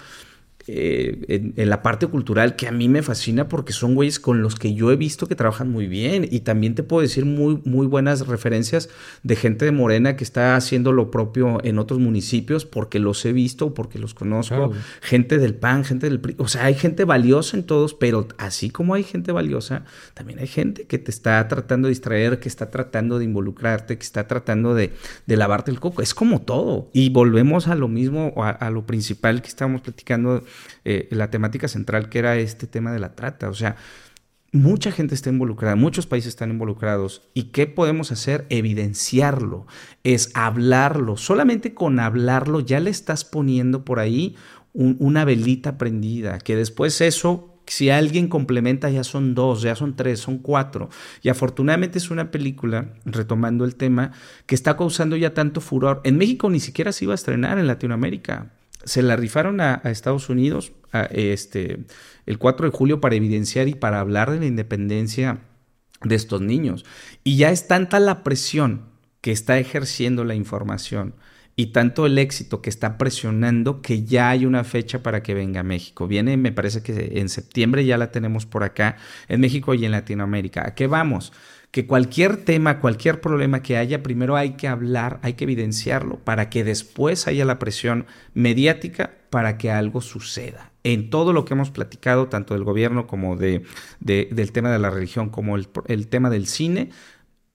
[0.67, 4.41] eh, en, en la parte cultural que a mí me fascina porque son güeyes con
[4.41, 7.61] los que yo he visto que trabajan muy bien y también te puedo decir muy,
[7.65, 8.89] muy buenas referencias
[9.23, 13.33] de gente de Morena que está haciendo lo propio en otros municipios porque los he
[13.33, 14.71] visto, porque los conozco, Claro.
[15.01, 18.69] gente del PAN, gente del PRI, o sea, hay gente valiosa en todos, pero así
[18.69, 22.71] como hay gente valiosa, también hay gente que te está tratando de distraer, que está
[22.71, 24.93] tratando de involucrarte, que está tratando de,
[25.25, 26.89] de lavarte el coco, es como todo.
[26.93, 30.43] Y volvemos a lo mismo, a, a lo principal que estábamos platicando,
[30.83, 33.75] eh, la temática central que era este tema de la trata, o sea,
[34.51, 37.23] Mucha gente está involucrada, muchos países están involucrados.
[37.33, 38.45] ¿Y qué podemos hacer?
[38.49, 39.67] Evidenciarlo,
[40.05, 41.17] es hablarlo.
[41.17, 44.37] Solamente con hablarlo ya le estás poniendo por ahí
[44.71, 49.97] un- una velita prendida, que después eso, si alguien complementa, ya son dos, ya son
[49.97, 50.89] tres, son cuatro.
[51.21, 54.11] Y afortunadamente es una película, retomando el tema,
[54.45, 55.99] que está causando ya tanto furor.
[56.05, 58.53] En México ni siquiera se iba a estrenar en Latinoamérica
[58.85, 60.71] se la rifaron a, Estados Unidos
[61.11, 61.85] este,
[62.25, 65.41] el 4 de julio para evidenciar y para hablar de la independencia
[66.03, 66.85] de estos niños.
[67.23, 68.85] Y ya es tanta la presión
[69.21, 71.15] que está ejerciendo la información
[71.55, 75.61] y tanto el éxito que está presionando que ya hay una fecha para que venga
[75.61, 76.07] a México.
[76.07, 78.97] Viene, me parece que en septiembre ya la tenemos por acá,
[79.29, 80.67] en México y en Latinoamérica.
[80.67, 81.31] ¿A qué vamos?
[81.75, 86.49] Que cualquier tema, cualquier problema que haya, primero hay que hablar, hay que evidenciarlo para
[86.49, 90.71] que después haya la presión mediática para que algo suceda.
[90.85, 93.63] En todo lo que hemos platicado, tanto del gobierno como de,
[93.99, 96.91] de- del tema de la religión, como el, el tema del cine,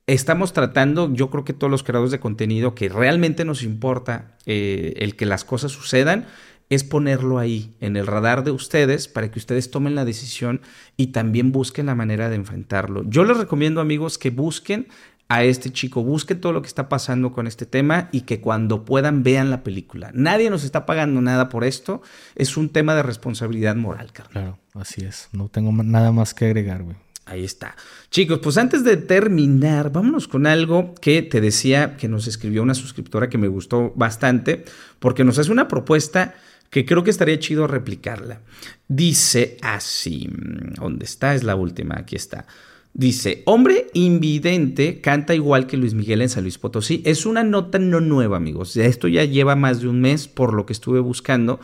[0.06, 4.92] estamos tratando, yo creo que todos los creadores de contenido que realmente nos importa eh,
[4.98, 6.26] el que las cosas sucedan,
[6.70, 10.60] es ponerlo ahí, en el radar de ustedes, para que ustedes tomen la decisión
[10.96, 13.02] y también busquen la manera de enfrentarlo.
[13.06, 14.86] Yo les recomiendo, amigos, que busquen
[15.28, 18.84] a este chico, busquen todo lo que está pasando con este tema y que cuando
[18.84, 20.10] puedan vean la película.
[20.14, 22.02] Nadie nos está pagando nada por esto,
[22.34, 24.32] es un tema de responsabilidad moral, carnal.
[24.32, 25.28] Claro, así es.
[25.32, 26.96] No tengo nada más que agregar, güey.
[27.26, 27.76] Ahí está.
[28.10, 32.74] Chicos, pues antes de terminar, vámonos con algo que te decía que nos escribió una
[32.74, 34.64] suscriptora que me gustó bastante,
[34.98, 36.34] porque nos hace una propuesta
[36.70, 38.40] que creo que estaría chido replicarla.
[38.88, 40.28] Dice así,
[40.76, 41.34] ¿dónde está?
[41.34, 42.46] Es la última, aquí está.
[42.92, 47.02] Dice, hombre invidente canta igual que Luis Miguel en San Luis Potosí.
[47.04, 48.76] Es una nota no nueva, amigos.
[48.76, 51.60] Esto ya lleva más de un mes por lo que estuve buscando.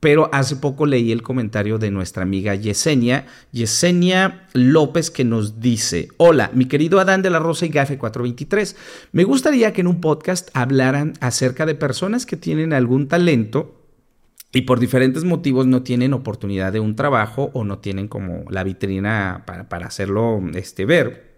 [0.00, 6.08] Pero hace poco leí el comentario de nuestra amiga Yesenia, Yesenia López, que nos dice:
[6.18, 8.76] Hola, mi querido Adán de la Rosa y Gafe 423.
[9.10, 13.77] Me gustaría que en un podcast hablaran acerca de personas que tienen algún talento
[14.52, 18.64] y por diferentes motivos no tienen oportunidad de un trabajo o no tienen como la
[18.64, 21.28] vitrina para, para hacerlo este, ver.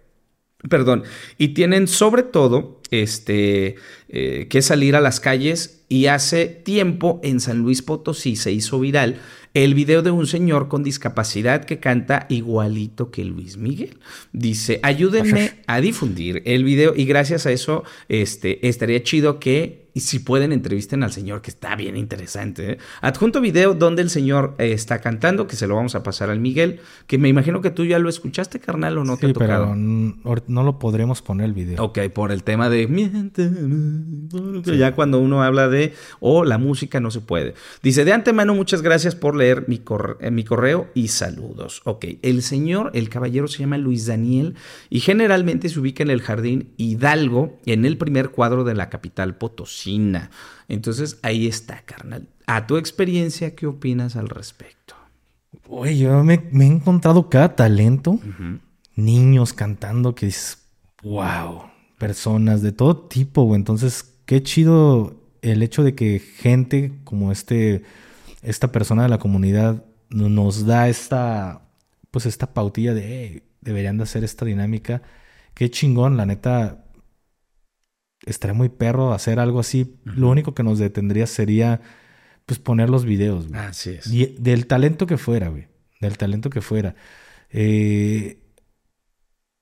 [0.69, 1.03] Perdón,
[1.37, 3.75] y tienen sobre todo este,
[4.09, 8.79] eh, que salir a las calles y hace tiempo en San Luis Potosí se hizo
[8.79, 9.19] viral
[9.53, 13.97] el video de un señor con discapacidad que canta igualito que Luis Miguel.
[14.31, 19.99] Dice, ayúdenme a difundir el video y gracias a eso este, estaría chido que y
[19.99, 22.71] si pueden entrevisten al señor que está bien interesante.
[22.71, 22.77] ¿eh?
[23.01, 26.39] Adjunto video donde el señor eh, está cantando, que se lo vamos a pasar al
[26.39, 29.33] Miguel, que me imagino que tú ya lo escuchaste, carnal, o no te Sí, ha
[29.33, 29.65] tocado.
[30.23, 31.83] pero no lo podremos poner el video.
[31.83, 37.01] Ok, por el tema de miénteme, porque ya cuando uno habla de o la música
[37.01, 37.53] no se puede.
[37.83, 39.81] Dice de antemano muchas gracias por leer mi,
[40.19, 41.81] eh, mi correo y saludos.
[41.85, 44.55] Ok, el señor, el caballero se llama Luis Daniel
[44.89, 49.37] y generalmente se ubica en el jardín Hidalgo, en el primer cuadro de la capital
[49.37, 50.31] Potosina.
[50.67, 52.27] Entonces ahí está, carnal.
[52.47, 54.95] A tu experiencia, ¿qué opinas al respecto?
[55.67, 58.19] Oye, yo me, me he encontrado cada talento.
[58.95, 60.59] Niños cantando que dices,
[61.03, 61.63] wow.
[61.97, 63.59] Personas de todo tipo, güey.
[63.59, 67.83] Entonces, qué chido el hecho de que gente como este,
[68.41, 71.61] esta persona de la comunidad no- nos da esta,
[72.11, 75.01] pues esta pautilla de, "Hey, deberían de hacer esta dinámica.
[75.53, 76.85] Qué chingón, la neta.
[78.25, 79.95] Estaría muy perro hacer algo así.
[80.03, 81.81] Lo único que nos detendría sería,
[82.45, 83.59] pues, poner los videos, güey.
[83.59, 84.07] Así es.
[84.07, 85.67] Y del talento que fuera, güey.
[85.99, 86.95] Del talento que fuera.
[87.49, 88.37] Eh,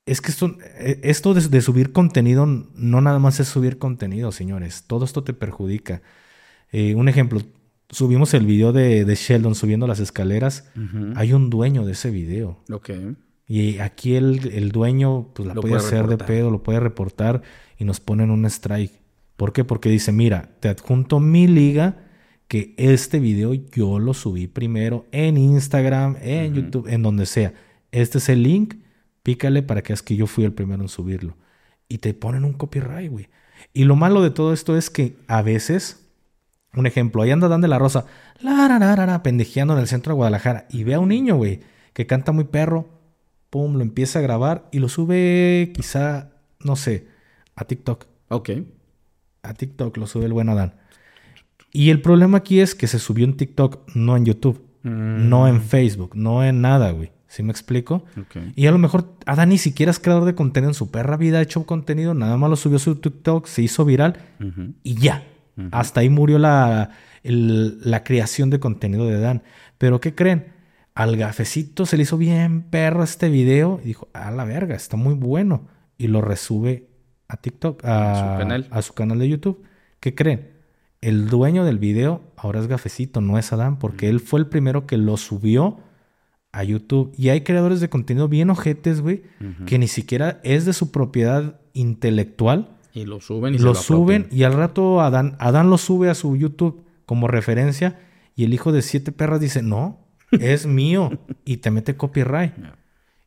[0.06, 4.32] es que esto, eh, esto de, de subir contenido no nada más es subir contenido,
[4.32, 4.84] señores.
[4.88, 6.02] Todo esto te perjudica.
[6.72, 7.42] Eh, un ejemplo,
[7.90, 10.70] subimos el video de, de Sheldon subiendo las escaleras.
[11.16, 12.60] Hay un dueño de ese video.
[12.72, 12.92] Ok.
[13.48, 16.80] Y aquí el, el dueño pues la Lo puede puede hacer de pedo, lo puede
[16.80, 17.42] reportar
[17.78, 18.94] y nos ponen un strike.
[19.36, 19.64] ¿Por qué?
[19.64, 21.98] Porque dice, mira, te adjunto mi liga
[22.50, 27.54] que este video yo lo subí primero en Instagram, en YouTube, en donde sea.
[27.92, 28.76] Este es el link,
[29.24, 31.38] pícale para que veas que yo fui el primero en subirlo.
[31.88, 33.30] Y te ponen un copyright, güey.
[33.74, 36.09] Y lo malo de todo esto es que a veces,
[36.76, 38.06] un ejemplo, ahí anda Dan de la Rosa,
[38.42, 41.36] la, ra, ra, ra, pendejeando en el centro de Guadalajara y ve a un niño,
[41.36, 41.62] güey,
[41.94, 42.88] que canta muy perro,
[43.50, 46.30] pum, lo empieza a grabar y lo sube quizá,
[46.64, 47.08] no sé,
[47.56, 48.06] a TikTok.
[48.30, 48.50] Ok.
[49.42, 50.76] A TikTok lo sube el buen Adán.
[51.72, 55.62] Y el problema aquí es que se subió en TikTok, no en YouTube, no en
[55.62, 57.12] Facebook, no en nada, güey.
[57.28, 58.06] ¿Sí me explico?
[58.20, 58.38] Ok.
[58.56, 61.38] Y a lo mejor Adán ni siquiera es creador de contenido en su perra vida,
[61.38, 64.18] ha hecho contenido, nada más lo subió a su TikTok, se hizo viral
[64.84, 65.24] y ya.
[65.72, 66.92] Hasta ahí murió la,
[67.24, 69.44] el- la creación de contenido de Dan.
[69.78, 70.48] Pero ¿qué creen?
[70.96, 74.98] Al gafecito se le hizo bien perro este video y dijo, a la verga, está
[74.98, 75.68] muy bueno.
[75.98, 76.88] Y lo resube
[77.28, 78.68] a TikTok, a, A su canal.
[78.72, 79.64] a su canal de YouTube.
[80.00, 80.50] ¿Qué creen?
[81.02, 84.86] El dueño del video ahora es gafecito, no es Adán, porque él fue el primero
[84.88, 85.80] que lo subió
[86.52, 87.14] a YouTube.
[87.18, 89.24] Y hay creadores de contenido bien ojetes, güey,
[89.66, 94.22] que ni siquiera es de su propiedad intelectual Y lo suben y se lo, suben
[94.24, 94.40] apropian.
[94.40, 98.00] y al rato Adán, Adán lo sube a su YouTube como referencia
[98.36, 100.00] y el hijo de siete perras dice, no,
[100.32, 101.12] es mío
[101.46, 102.54] y te mete copyright.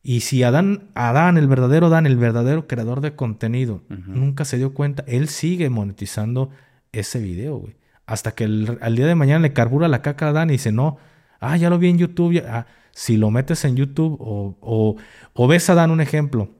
[0.03, 4.75] Y si Adán, Adán, el verdadero Adán, el verdadero creador de contenido, nunca se dio
[4.75, 6.51] cuenta, él sigue monetizando
[6.91, 7.77] ese video, güey.
[8.05, 10.73] Hasta que el- al día de mañana le carbura la caca a Adán y dice,
[10.73, 10.97] no,
[11.41, 12.33] ah, ya lo vi en YouTube.
[12.35, 14.97] ya- ah, si lo metes en YouTube o, o,
[15.35, 16.51] o ves a Dan un ejemplo,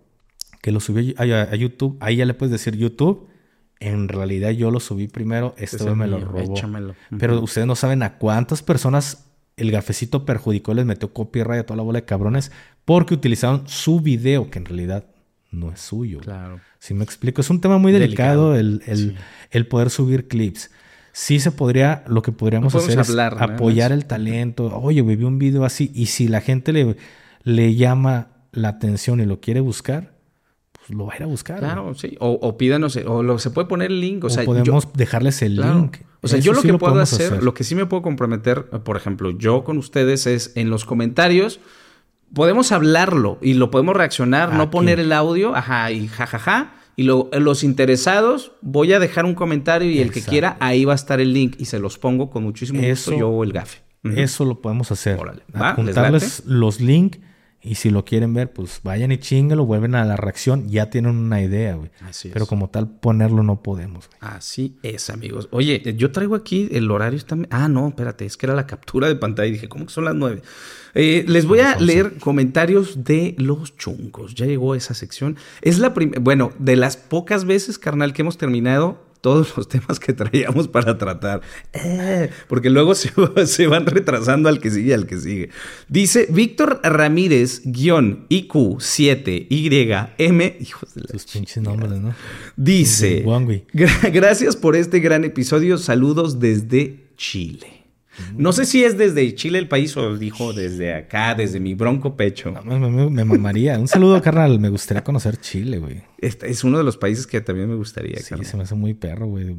[0.63, 3.29] que lo subió a, a- a YouTube, ahí ya le puedes decir YouTube.
[3.81, 6.55] En realidad yo lo subí primero, este me lo robó.
[6.55, 6.95] échamelo.
[7.19, 9.27] Pero ustedes no saben a cuántas personas
[9.57, 12.53] el gafecito perjudicó, les metió copyright a toda la bola de cabrones
[12.87, 15.05] porque utilizaron su video, que en realidad
[15.51, 16.21] no es suyo.
[16.21, 16.61] Claro.
[16.79, 19.15] Si me explico, es un tema muy delicado, el, el- Sí.
[19.51, 20.71] el poder subir clips.
[21.15, 24.75] sí se podría, lo que podríamos hacer hablar, es nada apoyar el talento.
[24.81, 25.91] Oye, güey, vi un video así.
[25.95, 26.97] Y si la gente le,
[27.43, 30.12] le llama la atención y lo quiere buscar,
[30.87, 31.59] pues lo va a ir a buscar.
[31.59, 32.17] Claro, sí.
[32.21, 34.25] O, o pídanos, o lo, se puede poner el link.
[34.25, 35.79] O, O, sea, yo- podemos dejarles el Claro.
[35.79, 35.97] link.
[36.23, 38.65] O sea, Eso yo lo sí que puedo hacer, lo que sí me puedo comprometer,
[38.85, 41.59] por ejemplo, yo con ustedes es en los comentarios,
[42.35, 46.75] podemos hablarlo y lo podemos reaccionar, no poner el audio, ajá, y jajaja.
[46.95, 50.93] Y lo- los interesados, voy a dejar un comentario y el que quiera, ahí va
[50.93, 53.53] a estar el link y se los pongo con muchísimo gusto Eso- yo o el
[53.53, 53.79] gafe.
[54.05, 55.19] Eso lo podemos hacer.
[55.19, 55.43] Órale.
[55.55, 57.19] Va, Apuntarles los links
[57.65, 61.17] y si lo quieren ver, pues vayan y chingalo, vuelven a la reacción, ya tienen
[61.17, 61.91] una idea, güey.
[62.01, 62.35] Así es.
[62.35, 64.19] Pero como tal, ponerlo no podemos, güey.
[64.21, 65.49] Así es, amigos.
[65.53, 67.17] Oye, yo traigo aquí el horario.
[67.17, 67.37] Está...
[67.51, 69.49] Ah, no, espérate, es que era la captura de pantalla.
[69.49, 70.43] Y dije, ¿cómo que son las nueve?
[70.95, 74.35] Eh, les voy a leer comentarios de los chungos.
[74.35, 75.37] Ya llegó esa sección.
[75.61, 79.99] Es la primera, bueno, de las pocas veces, carnal, que hemos terminado todos los temas
[79.99, 81.41] que traíamos para tratar.
[81.73, 83.11] Eh, porque luego se,
[83.47, 85.49] se van retrasando al que sigue, al que sigue.
[85.89, 90.57] Dice Víctor Ramírez, guion IQ7YM.
[90.61, 92.15] Hijos de la Sus pinches nombres, ¿no?
[92.57, 93.65] Dice, De Wangui.
[93.73, 97.82] "Gra- gracias por este gran episodio, saludos desde Chile.
[98.37, 102.17] No sé si es desde Chile el país o dijo desde acá, desde mi bronco
[102.17, 102.51] pecho.
[102.51, 103.79] No, me, me- me mamaría.
[103.79, 104.59] Un saludo, carnal.
[104.61, 106.03] Me gustaría conocer Chile, güey.
[106.19, 108.19] Este es uno de los países que también me gustaría.
[108.19, 108.47] Sí, carnal.
[108.47, 109.57] se me hace muy perro, güey.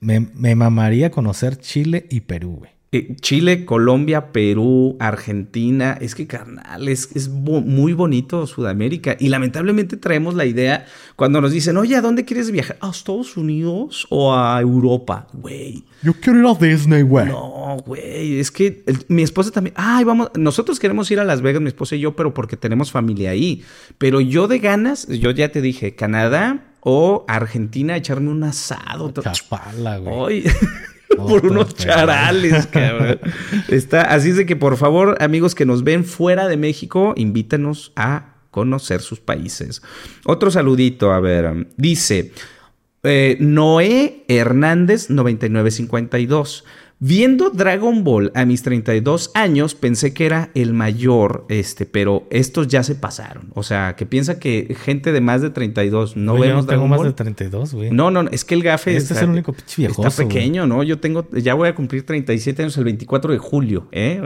[0.00, 2.75] Me mamaría conocer Chile y Perú, güey.
[2.96, 5.98] Eh, Chile, Colombia, Perú, Argentina.
[6.00, 9.16] Es que, carnal, es, es bo- muy bonito Sudamérica.
[9.18, 10.86] Y lamentablemente traemos la idea
[11.16, 12.78] cuando nos dicen, oye, ¿a dónde quieres viajar?
[12.80, 15.26] ¿A Estados Unidos o a Europa?
[15.32, 15.84] Güey.
[16.02, 17.26] Yo quiero ir a Disney, güey.
[17.26, 19.74] No, güey, es que el- mi esposa también.
[19.76, 20.30] Ay, vamos.
[20.36, 23.62] Nosotros queremos ir a Las Vegas, mi esposa y yo, pero porque tenemos familia ahí.
[23.98, 29.12] Pero yo de ganas, yo ya te dije, Canadá o Argentina, echarme un asado.
[29.12, 30.44] Chapala, güey.
[31.28, 33.18] por unos charales, cabrón.
[33.68, 37.92] Está, así es de que por favor, amigos que nos ven fuera de México, invítanos
[37.96, 39.82] a conocer sus países.
[40.24, 42.32] Otro saludito, a ver, um, dice
[43.02, 46.64] eh, Noé Hernández 9952.
[46.98, 52.68] Viendo Dragon Ball a mis 32 años, pensé que era el mayor, este, pero estos
[52.68, 53.50] ya se pasaron.
[53.54, 56.70] O sea, que piensa que gente de más de 32 no Güey, yo vemos no
[56.70, 57.08] tengo Dragon más Ball.
[57.08, 57.90] de 32, güey.
[57.90, 60.82] No, no, es que el gafe Este es el único pinche viejoso, Está pequeño, ¿no?
[60.84, 64.18] Yo tengo, ya voy a cumplir 37 años el 24 de julio, ¿eh?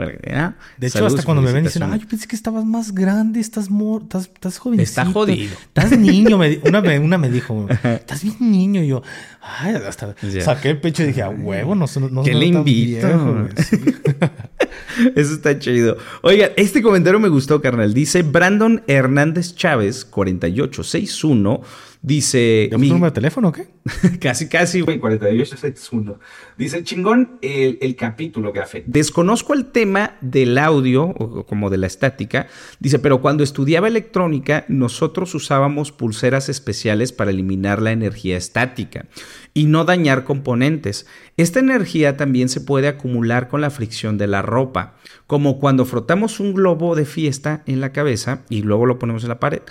[0.77, 3.41] De hecho, Saludos, hasta cuando me ven dicen, ay, yo pensé que estabas más grande,
[3.41, 4.83] estás mor estás, estás jovencito.
[4.83, 5.55] Está jodido.
[5.61, 6.37] Estás niño.
[6.37, 8.81] me una, me, una me dijo, estás bien niño.
[8.81, 9.01] Y yo,
[9.41, 13.07] ay, hasta saqué el pecho y dije, a huevo, no, no, no ¿Qué no invito?
[13.07, 13.49] viejo, güey".
[13.63, 13.77] Sí.
[15.15, 15.97] Eso está chido.
[16.21, 17.93] Oiga, este comentario me gustó, carnal.
[17.93, 21.61] Dice Brandon Hernández Chávez, 4861.
[22.03, 22.67] Dice.
[22.71, 23.67] ¿Ya mi- número de teléfono o qué?
[24.19, 26.19] casi, casi, güey, 4861.
[26.57, 28.83] Dice chingón el, el capítulo, Gafe.
[28.87, 32.47] Desconozco el tema del audio, o como de la estática.
[32.79, 39.05] Dice, pero cuando estudiaba electrónica, nosotros usábamos pulseras especiales para eliminar la energía estática
[39.53, 41.05] y no dañar componentes.
[41.37, 44.95] Esta energía también se puede acumular con la fricción de la ropa,
[45.27, 49.29] como cuando frotamos un globo de fiesta en la cabeza y luego lo ponemos en
[49.29, 49.61] la pared.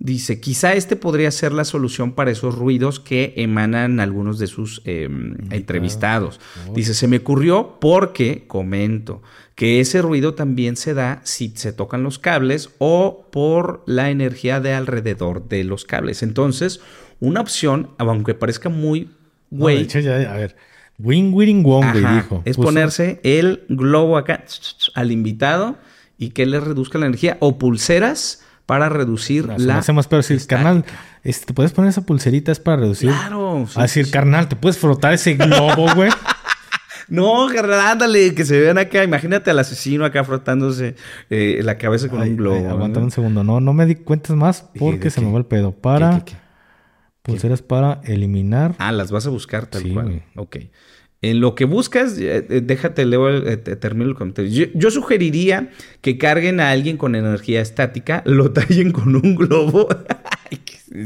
[0.00, 4.82] Dice, quizá este podría ser la solución para esos ruidos que emanan algunos de sus
[4.84, 5.08] eh,
[5.50, 6.40] entrevistados.
[6.74, 9.22] Dice, se me ocurrió porque, comento,
[9.54, 14.60] que ese ruido también se da si se tocan los cables o por la energía
[14.60, 16.22] de alrededor de los cables.
[16.22, 16.80] Entonces,
[17.20, 19.10] una opción, aunque parezca muy
[19.50, 20.56] No, güey, de hecho, ya, a ver.
[20.98, 22.42] Wing Wing Wong, dijo.
[22.44, 24.44] Es Puso- ponerse el globo acá
[24.94, 25.76] al invitado
[26.18, 30.22] y que le reduzca la energía o pulseras para reducir No, la hace más pero
[30.22, 30.84] si carnal,
[31.22, 33.10] este, te puedes poner esa pulserita es para reducir.
[33.10, 34.10] Claro, sí, a decir, sí.
[34.10, 36.10] carnal, te puedes frotar ese globo, güey.
[37.06, 39.04] No, carnal, ándale, que se vean acá.
[39.04, 40.94] Imagínate al asesino acá frotándose
[41.28, 42.56] eh, la cabeza con Ay, un globo.
[42.56, 42.70] ay, ¿no?
[42.70, 43.44] aguanta un segundo.
[43.44, 45.10] No, no me di cuentas más ¿De porque qué?
[45.10, 45.72] se me va el pedo.
[45.72, 46.38] Para ¿Qué, qué, qué?
[47.22, 48.74] pulseras para eliminar.
[48.78, 50.06] Ah, las vas a buscar tal Sí, cual.
[50.06, 50.22] güey.
[50.36, 50.56] Ok.
[51.30, 54.50] En lo que buscas, eh, eh, déjate, leo, el- eh, te- termino el comentario.
[54.50, 55.70] Yo, yo sugeriría
[56.00, 59.88] que carguen a alguien con energía estática, lo tallen con un globo.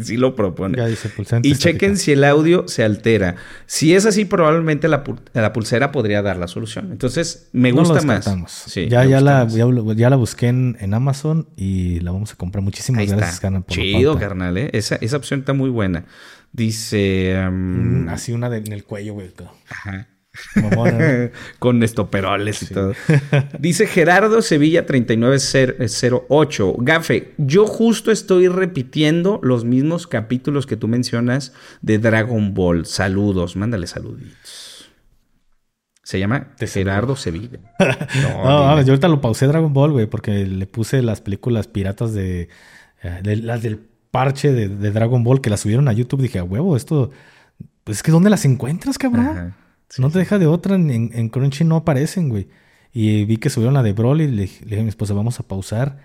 [0.03, 0.77] Sí lo propone.
[0.77, 1.57] Ya dice Y estática.
[1.57, 3.37] chequen si el audio se altera.
[3.65, 6.93] Si es así, probablemente la, pu- la pulsera podría dar la solución.
[6.93, 8.27] Entonces, me No lo gusta más.
[8.67, 9.55] Sí, ya, ya, la, más.
[9.55, 12.63] ya, lo- ya la busqué en, en Amazon y la vamos a comprar.
[12.63, 13.43] Muchísimas Ahí gracias, está.
[13.43, 13.63] carnal.
[13.63, 14.69] por la Chido, carnal, ¿eh?
[14.75, 16.05] Esa, esa opción está muy buena.
[16.53, 17.35] Dice...
[17.49, 19.31] um, Mm, Así una de- en el cuello, güey.
[19.71, 20.09] ajá.
[21.59, 22.93] Con estoperoles y todo.
[23.59, 26.75] Dice Gerardo Sevilla 3908.
[26.79, 31.53] Gafe, yo justo estoy repitiendo los mismos capítulos que tú mencionas
[31.83, 32.87] de Dragon Ball.
[32.87, 34.91] Saludos, mándale saluditos.
[36.05, 37.59] Se llama Gerardo Sevilla.
[38.23, 42.15] No, mames, yo ahorita lo pausé Dragon Ball, güey, porque le puse las películas piratas
[42.15, 42.49] de,
[43.03, 43.81] eh, de- las del
[44.11, 46.23] parche de, de Dragon Ball que las subieron a YouTube.
[46.23, 47.11] Dije, a huevo, esto.
[47.85, 49.27] Pues es que ¿dónde las encuentras, cabrón?
[49.27, 49.57] Ajá.
[49.89, 50.75] Sí, no te deja de otra.
[50.77, 52.49] En, en Crunchy no aparecen, güey.
[52.93, 55.39] Y vi que subieron la de Broly le, dije- le dije a mi esposa, vamos
[55.41, 55.99] a pausar.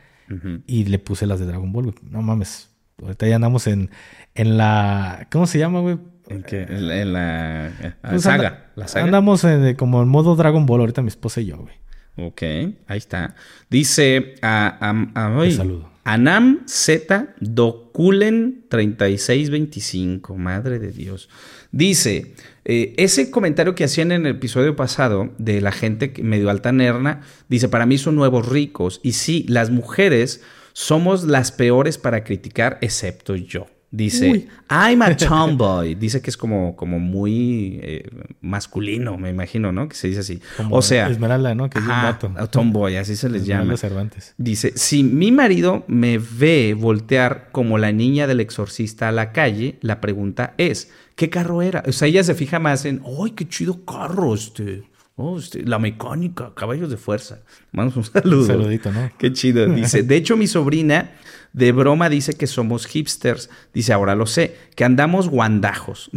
[0.67, 1.95] Y le puse las de Dragon Ball, güey.
[2.09, 2.69] No mames.
[3.01, 3.89] Ahorita ya andamos en,
[4.35, 5.27] en la.
[5.31, 5.97] ¿Cómo se llama, güey?
[6.29, 6.61] ¿En qué?
[6.63, 8.47] En la, en la, eh, Pues saga.
[8.47, 9.05] anda- la saga.
[9.05, 11.75] Andamos en- de- como en modo Dragon Ball ahorita mi esposa y yo, güey.
[12.15, 12.41] Ok,
[12.87, 13.35] ahí está.
[13.69, 15.89] Dice a, a- a- Te saludo.
[16.03, 20.35] Anam Z Dokulen 3625.
[20.35, 21.29] Madre de Dios.
[21.71, 22.33] Dice:
[22.65, 27.69] eh, Ese comentario que hacían en el episodio pasado de la gente medio altanerna, dice:
[27.69, 28.99] Para mí son nuevos ricos.
[29.03, 30.41] Y sí, las mujeres
[30.73, 33.67] somos las peores para criticar, excepto yo.
[33.95, 34.47] Dice, Uy.
[34.71, 35.93] I'm a tomboy.
[35.93, 38.09] Dice que es como, como muy eh,
[38.41, 39.87] masculino, me imagino, ¿no?
[39.87, 40.41] Que se dice así.
[40.57, 41.69] Como o sea, Esmeralda, ¿no?
[41.69, 42.31] Que es un ajá, vato.
[42.35, 43.77] a tomboy, así se les Esmeralda llama.
[43.77, 44.33] Cervantes.
[44.39, 49.77] Dice, si mi marido me ve voltear como la niña del exorcista a la calle,
[49.81, 51.83] la pregunta es, ¿qué carro era?
[51.87, 54.85] O sea, ella se fija más en, ¡ay, qué chido carro este!
[55.15, 57.41] Oh, este, la mecánica, caballos de fuerza.
[57.71, 58.41] Vamos un saludo.
[58.41, 59.11] Un saludito, ¿no?
[59.19, 59.67] Qué chido.
[59.67, 61.11] Dice, de hecho, mi sobrina
[61.53, 63.49] de broma dice que somos hipsters.
[63.73, 66.09] Dice, ahora lo sé, que andamos guandajos.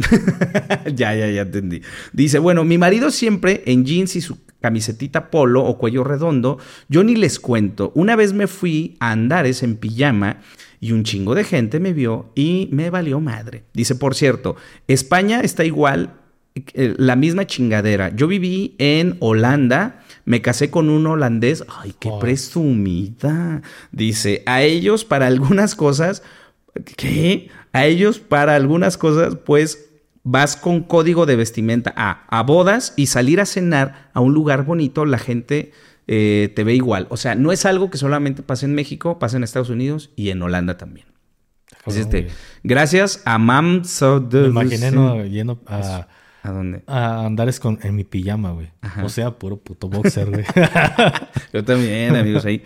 [0.95, 1.81] ya, ya, ya entendí.
[2.11, 6.57] Dice, bueno, mi marido siempre en jeans y su camisetita polo o cuello redondo,
[6.89, 7.91] yo ni les cuento.
[7.95, 10.41] Una vez me fui a Andares en pijama
[10.79, 13.63] y un chingo de gente me vio y me valió madre.
[13.73, 14.55] Dice, por cierto,
[14.87, 16.15] España está igual
[16.73, 18.15] eh, la misma chingadera.
[18.15, 21.63] Yo viví en Holanda, me casé con un holandés.
[21.69, 22.19] Ay, qué Oh.
[22.19, 23.61] presumida.
[23.93, 26.21] Dice, a ellos para algunas cosas,
[26.97, 27.49] ¿qué?
[27.71, 29.85] A ellos para algunas cosas, pues
[30.23, 34.65] vas con código de vestimenta a, a bodas y salir a cenar a un lugar
[34.65, 35.71] bonito, la gente
[36.07, 37.07] eh, te ve igual.
[37.09, 40.29] O sea, no es algo que solamente pasa en México, pasa en Estados Unidos y
[40.31, 41.07] en Holanda también.
[41.85, 42.27] Cabrón, este,
[42.63, 45.25] gracias a Mam So Me imaginé ¿no?
[45.25, 46.07] yendo a,
[46.47, 46.81] ¿A dónde?
[46.87, 48.69] a Andares con, en mi pijama, güey.
[48.81, 49.03] Ajá.
[49.03, 50.45] O sea, puro puto boxer, güey.
[51.53, 52.63] Yo también, amigos, ahí.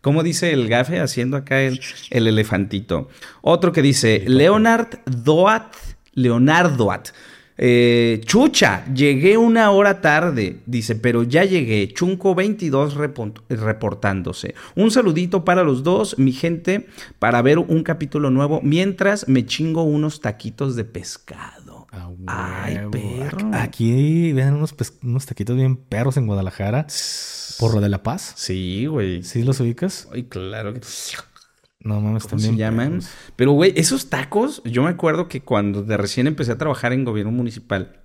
[0.00, 1.80] ¿Cómo dice el gafe haciendo acá el,
[2.10, 3.08] el elefantito?
[3.42, 5.74] Otro que dice, Leonard Doat,
[6.14, 7.08] Leonardoat.
[7.58, 11.86] Eh, chucha, llegué una hora tarde, dice, pero ya llegué.
[11.92, 14.54] Chunco 22 repon- reportándose.
[14.74, 16.88] Un saludito para los dos, mi gente,
[17.18, 21.61] para ver un capítulo nuevo mientras me chingo unos taquitos de pescado.
[21.92, 23.50] Ah, Ay, perro.
[23.52, 26.86] Aquí ven unos, unos taquitos bien perros en Guadalajara.
[27.58, 28.32] Por lo de La Paz.
[28.36, 29.22] Sí, güey.
[29.22, 30.08] ¿Sí los ubicas?
[30.12, 30.80] Ay, claro que
[31.80, 32.52] No mames, ¿Cómo también.
[32.52, 33.00] se llaman?
[33.36, 37.04] Pero, güey, esos tacos, yo me acuerdo que cuando de recién empecé a trabajar en
[37.04, 38.00] gobierno municipal,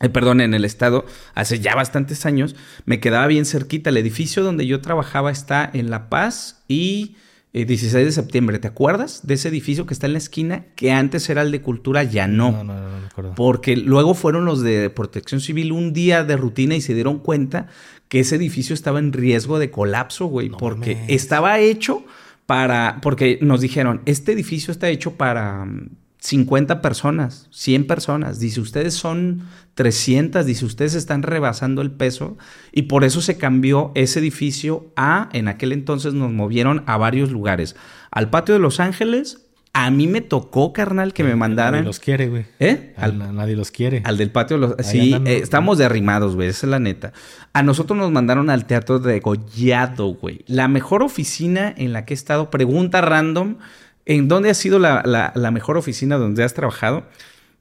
[0.00, 3.90] eh, perdón, en el estado, hace ya bastantes años, me quedaba bien cerquita.
[3.90, 7.14] El edificio donde yo trabajaba está en La Paz y
[7.54, 8.58] eh, 16 de septiembre.
[8.58, 10.64] ¿Te acuerdas de ese edificio que está en la esquina?
[10.74, 12.52] Que antes era el de cultura, ya no.
[12.52, 13.34] No, no, no, no me acuerdo.
[13.34, 17.66] Porque luego fueron los de protección civil un día de rutina y se dieron cuenta
[18.08, 21.10] que ese edificio estaba en riesgo de colapso, güey, No porque mames.
[21.10, 22.04] estaba hecho
[22.46, 25.88] para, porque nos dijeron, este edificio está hecho para mm,
[26.24, 28.38] 50 personas, 100 personas.
[28.38, 29.42] Dice, ustedes son
[29.74, 32.38] 300, dice, ustedes están rebasando el peso
[32.70, 37.32] y por eso se cambió ese edificio a, en aquel entonces nos movieron a varios
[37.32, 37.74] lugares,
[38.12, 39.46] al patio de Los Ángeles.
[39.74, 41.72] A mí me tocó, carnal, que me mandaran.
[41.80, 42.44] Nadie los quiere, güey.
[42.60, 42.92] ¿Eh?
[42.98, 44.02] Al- Al, nadie los quiere.
[44.04, 44.58] al del patio.
[44.58, 46.48] Los, Ahí sí, andan, eh, estamos derrimados, güey.
[46.48, 47.14] Esa es la neta.
[47.54, 50.44] A nosotros nos mandaron al teatro de Gollado, güey.
[50.46, 52.50] La mejor oficina en la que he estado.
[52.50, 53.56] Pregunta random.
[54.06, 57.04] ¿En dónde ha sido la, la- la mejor oficina donde has trabajado?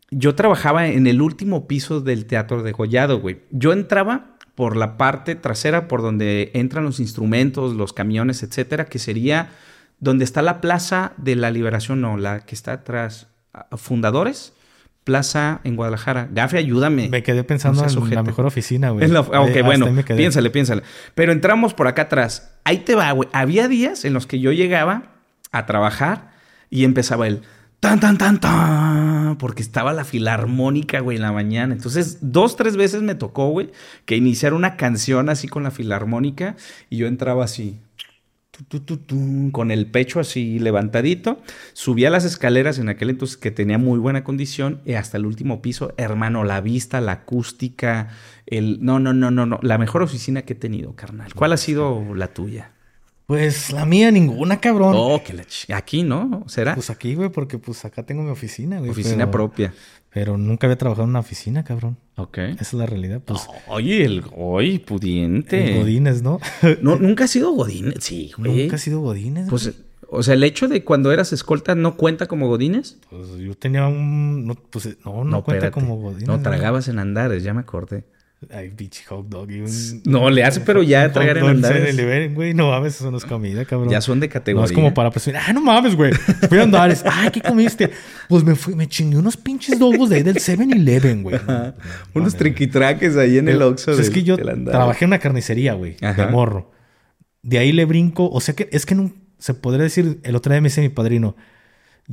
[0.09, 3.41] Yo trabajaba en el último piso del teatro de Gollado, güey.
[3.51, 8.99] Yo entraba por la parte trasera, por donde entran los instrumentos, los camiones, etcétera, que
[8.99, 9.49] sería
[9.99, 13.27] donde está la Plaza de la Liberación, no, la que está atrás.
[13.77, 14.53] Fundadores,
[15.03, 16.27] Plaza en Guadalajara.
[16.31, 17.09] Gafe, ayúdame.
[17.09, 19.09] Me quedé pensando No en la mejor oficina, güey.
[19.15, 20.83] Ah, ok, Eh, bueno, piénsale, piénsale.
[21.15, 22.51] Pero entramos por acá atrás.
[22.63, 23.27] Ahí te va, güey.
[23.33, 25.10] Había días en los que yo llegaba
[25.51, 26.31] a trabajar
[26.69, 27.41] y empezaba el
[27.81, 31.73] tan, tan, tan, tan, porque estaba la filarmónica, güey, en la mañana.
[31.73, 33.71] Entonces, dos, tres veces me tocó, güey,
[34.05, 36.55] que iniciara una canción así con la filarmónica
[36.91, 37.79] y yo entraba así.
[39.51, 41.41] con el pecho así levantadito,
[41.73, 45.63] subía las escaleras en aquel entonces que tenía muy buena condición y hasta el último
[45.63, 48.09] piso, hermano, la vista, la acústica,
[48.45, 51.33] el no, no, no, no, no, la mejor oficina que he tenido, carnal.
[51.33, 52.73] ¿Cuál ha sido la tuya?
[53.31, 54.93] Pues la mía, ninguna, cabrón.
[54.93, 56.43] Oh, que la ch- Aquí, ¿no?
[56.47, 56.75] ¿Será?
[56.75, 58.91] Pues aquí, güey, porque pues acá tengo mi oficina, güey.
[58.91, 59.73] Oficina pero- propia.
[60.09, 61.95] Pero nunca había trabajado en una oficina, cabrón.
[62.17, 62.39] Ok.
[62.39, 63.47] Esa es la realidad, pues.
[63.67, 65.71] Oye, el hoy pudiente.
[65.75, 66.41] el Godínez, ¿no?
[66.81, 67.93] No, nunca has sido Godín.
[68.01, 68.63] Sí, güey.
[68.63, 69.75] Nunca ha sido Godínez, Pues, güey.
[70.09, 72.97] o sea, el hecho de cuando eras escolta no cuenta como Godines.
[73.09, 74.45] Pues yo tenía un...
[74.45, 75.71] No, pues, no, no, cuenta espérate.
[75.71, 76.27] como Godínez.
[76.27, 76.43] No, güey.
[76.43, 78.03] tragabas en andares, ya me acordé.
[78.49, 79.51] Ay, pinche hot dog.
[79.51, 81.97] y un- No, le hace, pero ya tragar en andares.
[81.97, 82.55] en güey.
[82.55, 83.89] No mames, eso no es comida, cabrón.
[83.89, 84.61] Ya son de categoría.
[84.61, 85.39] No es como para presumir.
[85.47, 86.11] Ah, no mames, güey.
[86.49, 87.03] Fui a Andares.
[87.05, 87.91] Ay, ¿qué comiste?
[88.27, 91.35] Pues me fui, me chingué unos pinches dogos de ahí del 7-Eleven, güey.
[91.47, 91.73] No, no
[92.15, 93.91] Unos triquitraques ahí en el Oxxo.
[93.91, 96.71] pues es que yo trabajé en una carnicería, güey, de morro.
[97.43, 100.51] De ahí le brinco, o sea que es que no, se podría decir, el otro
[100.51, 101.35] día me dice mi padrino,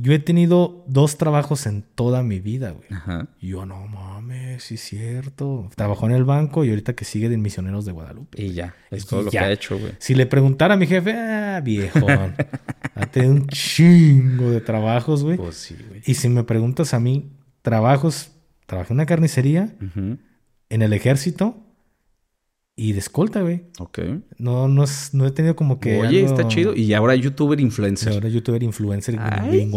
[0.01, 2.87] yo he tenido dos trabajos en toda mi vida, güey.
[2.91, 3.27] Ajá.
[3.39, 5.69] Y yo, no mames, sí es cierto.
[5.75, 8.41] Trabajó en el banco y ahorita que sigue de Misioneros de Guadalupe.
[8.41, 8.75] Y ya.
[8.91, 9.41] Es Y todo lo ya.
[9.41, 9.93] que ha hecho, güey.
[9.99, 12.35] Si le preguntara a mi jefe, ah, viejón,
[12.95, 15.37] ha tenido un chingo de trabajos, güey.
[15.37, 16.01] Pues sí, güey.
[16.05, 17.31] Y si me preguntas a mí,
[17.61, 18.31] trabajos,
[18.65, 19.75] trabajé en una carnicería,
[20.69, 21.65] en el ejército
[22.79, 23.63] y de escolta, güey.
[23.79, 23.99] Ok.
[24.37, 25.99] No, no, es- no he tenido como que.
[25.99, 26.73] Oye, algo- está chido.
[26.75, 28.13] Y ahora youtuber influencer.
[28.13, 29.17] Ahora youtuber influencer.
[29.19, 29.67] Ay,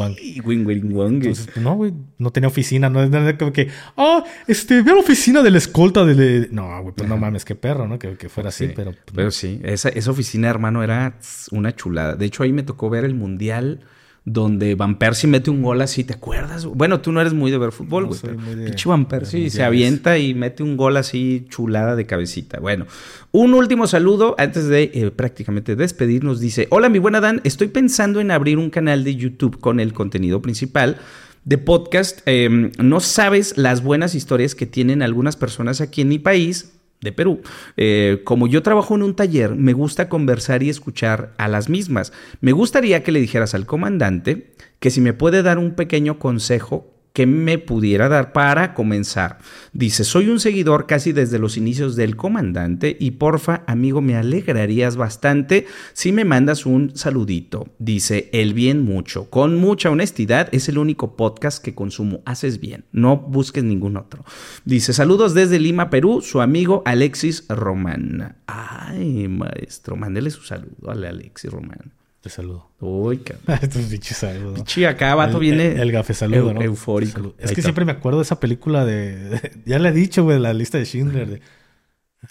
[0.44, 1.16] wing wing.
[1.16, 4.90] Entonces, pues, no, güey, no tenía oficina, no es nada como que, ah, este, ve
[4.92, 6.14] a la oficina de la escolta de...
[6.14, 6.48] de-".
[6.52, 7.98] No, güey, pues no mames, qué perro, ¿no?
[7.98, 8.92] Que, que fuera así, Sí, pero...
[8.92, 11.18] pues, Pero sí, esa, esa oficina, hermano, era
[11.50, 12.14] una chulada.
[12.14, 13.80] De hecho, ahí me tocó ver el mundial
[14.24, 16.64] donde Van Persie mete un gol así, ¿te acuerdas?
[16.64, 18.54] Bueno, tú no eres muy de ver fútbol, No güey.
[18.56, 22.60] de- Pinche Van Persie se avienta y mete un gol así chulada de cabecita.
[22.60, 22.86] Bueno,
[23.32, 26.38] un último saludo antes de eh, prácticamente despedirnos.
[26.38, 29.92] Dice, hola mi buena Dan, estoy pensando en abrir un canal de YouTube con el
[29.92, 30.98] contenido principal
[31.44, 32.20] de podcast.
[32.26, 37.12] Eh, no sabes las buenas historias que tienen algunas personas aquí en mi país de
[37.12, 37.42] Perú.
[37.76, 42.12] Eh, como yo trabajo en un taller, me gusta conversar y escuchar a las mismas.
[42.40, 46.92] Me gustaría que le dijeras al comandante que si me puede dar un pequeño consejo
[47.12, 49.38] que me pudiera dar para comenzar.
[49.72, 54.96] Dice, soy un seguidor casi desde los inicios del comandante y porfa, amigo, me alegrarías
[54.96, 57.68] bastante si me mandas un saludito.
[57.78, 59.28] Dice, el bien mucho.
[59.30, 62.22] Con mucha honestidad, es el único podcast que consumo.
[62.24, 64.24] Haces bien, no busques ningún otro.
[64.64, 68.36] Dice, saludos desde Lima, Perú, su amigo Alexis Román.
[68.46, 71.92] Ay, maestro, mándele su saludo al Alexis Román.
[72.22, 72.70] Te saludo.
[72.80, 73.58] Uy, cabrón.
[73.62, 74.60] Estos bichos saludos.
[74.60, 75.72] Pichi, acá vato el, viene.
[75.72, 76.62] El, el gafe saludo, eu- ¿no?
[76.62, 77.12] Eufórico.
[77.12, 77.34] Saludo.
[77.38, 77.62] Ahí Es que está.
[77.62, 79.16] siempre me acuerdo de esa película de...
[79.30, 81.28] de- ya le he dicho, güey, la lista de Schindler.
[81.28, 81.40] de-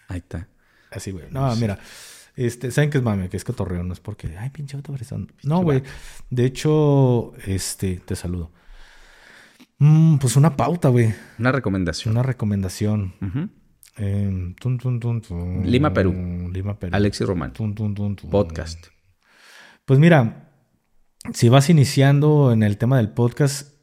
[0.08, 0.48] Ahí está.
[0.92, 1.26] así, güey.
[1.32, 1.78] No, mira.
[2.38, 3.28] Este, ¿Saben qué es mame?
[3.28, 4.38] Que es cotorreo, no es porque...
[4.38, 4.96] Ay, pinche vato.
[5.44, 5.84] No, güey.
[6.30, 7.98] De hecho, este...
[8.06, 8.52] Te saludo.
[9.80, 11.14] Mm, pues una pauta, güey.
[11.38, 12.14] Una recomendación.
[12.14, 13.14] Una recomendación.
[13.98, 15.70] Em, tun, tun, tun, tun.
[15.70, 16.50] Lima, Perú.
[16.54, 16.96] Lima, Perú.
[16.96, 17.52] Alexis Román.
[17.52, 18.30] Tun, tun, tun, tun.
[18.30, 18.88] Podcast.
[19.92, 20.48] Pues mira,
[21.34, 23.74] si vas iniciando en el tema del podcast,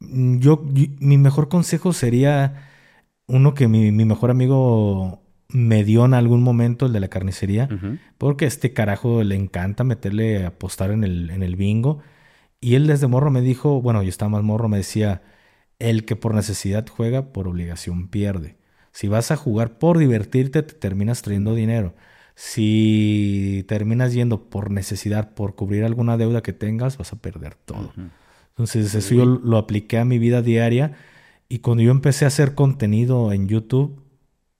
[0.00, 2.70] mm, yo, yo- mi mejor consejo sería
[3.26, 7.68] uno que mi, mi mejor amigo me dio en algún momento, el de la carnicería,
[8.16, 11.98] porque a este carajo le encanta meterle a apostar en el, en el bingo.
[12.58, 15.20] Y él desde morro me dijo, bueno, yo estaba más morro, me decía,
[15.78, 18.56] el que por necesidad juega, por obligación pierde.
[18.90, 21.94] Si vas a jugar por divertirte, te terminas trayendo dinero.
[22.34, 27.92] Si terminas yendo por necesidad, por cubrir alguna deuda que tengas, vas a perder todo.
[28.50, 30.92] Entonces, eso yo lo apliqué a mi vida diaria.
[31.48, 34.00] Y cuando yo empecé a hacer contenido en YouTube,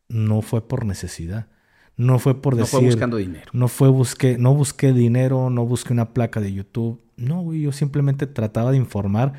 [0.08, 1.48] no fue por necesidad.
[1.96, 2.78] No fue por No decir.
[2.78, 3.50] fue buscando dinero.
[3.52, 7.00] No fue busqué, no busqué dinero, no busqué una placa de YouTube.
[7.16, 9.32] No, güey, yo simplemente trataba de informar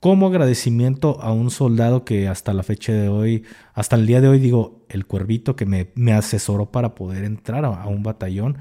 [0.00, 3.44] como agradecimiento a un soldado que hasta la fecha de hoy,
[3.74, 7.86] hasta el día de hoy, digo, el cuervito que me, asesoró para poder entrar a,
[7.86, 8.58] un batallón.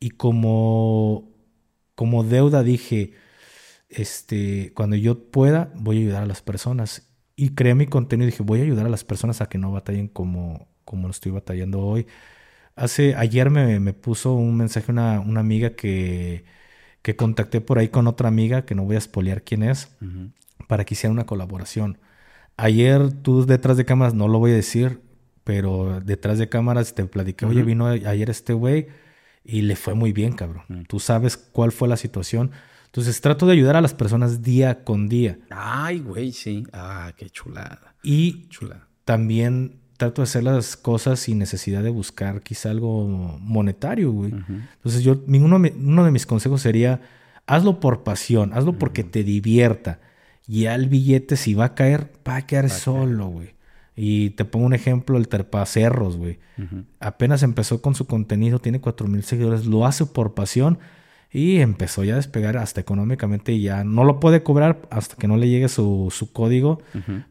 [0.00, 1.30] Y como,
[1.94, 3.12] como deuda dije,
[3.90, 7.08] este, cuando yo pueda, voy a ayudar a las personas.
[7.36, 9.72] Y creé mi contenido y dije, voy a ayudar a las personas a que no
[9.72, 12.06] batallen como, como lo estoy batallando hoy.
[12.76, 16.44] Hace, ayer me, me puso un mensaje una, una amiga que,
[17.02, 20.30] que contacté por ahí con otra amiga, que no voy a espolear quién es, Ujú.
[20.66, 21.98] Para que hiciera una colaboración.
[22.56, 25.00] Ayer tú detrás de cámaras, no lo voy a decir,
[25.44, 27.66] pero detrás de cámaras te platiqué, oye, Ujú.
[27.68, 28.88] vino ayer este güey
[29.44, 30.64] y le fue muy bien, cabrón.
[30.68, 30.82] Mm.
[30.82, 32.50] Tú sabes cuál fue la situación.
[32.86, 35.38] Entonces trato de ayudar a las personas día con día.
[35.50, 36.64] Ay, güey, sí.
[36.72, 37.94] Ah, qué chulada.
[38.02, 38.88] Y Chulada.
[39.04, 43.06] también trato de hacer las cosas sin necesidad de buscar quizá algo
[43.40, 44.32] monetario, güey.
[44.76, 47.00] Entonces yo, uno, uno de mis consejos sería,
[47.46, 50.00] hazlo por pasión, hazlo porque te divierta.
[50.48, 53.50] Y ya el billete, si va a caer, va a caer solo, güey.
[53.94, 56.38] Y te pongo un ejemplo, el Terpacerros, güey.
[57.00, 60.78] Apenas empezó con su contenido, tiene 4 seguidores, lo hace por pasión
[61.30, 65.28] y empezó ya a despegar hasta económicamente y ya no lo puede cobrar hasta que
[65.28, 66.80] no le llegue su, su código,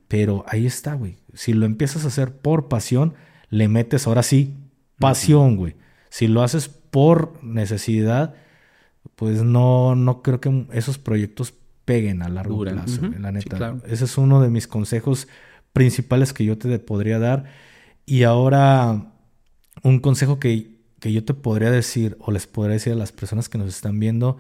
[0.08, 1.18] pero ahí está, güey.
[1.34, 3.16] Si lo empiezas a hacer por pasión,
[3.50, 4.54] le metes ahora sí
[5.00, 5.76] pasión, güey.
[6.10, 8.36] Si lo haces por necesidad,
[9.16, 11.54] pues no, no creo que esos proyectos
[11.88, 12.76] peguen a largo Duran.
[12.76, 13.58] plazo, güey, la Sí, neta.
[13.58, 13.82] claro.
[13.88, 15.28] Ese es uno de mis consejos
[15.74, 17.46] principales que yo te podría dar.
[18.06, 19.14] Y ahora,
[19.84, 23.50] un consejo que, que yo te podría decir, o les podría decir a las personas
[23.50, 24.38] que nos están viendo,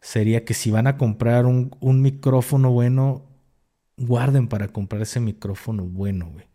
[0.00, 3.24] sería que si van a comprar un, un micrófono bueno,
[3.96, 6.46] guarden para comprar ese micrófono bueno, güey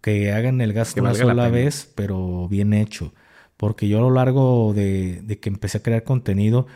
[0.00, 3.14] que hagan el gasto Que una sola vez, pero bien hecho.
[3.56, 6.66] Porque yo a lo largo de, de que empecé a crear contenido,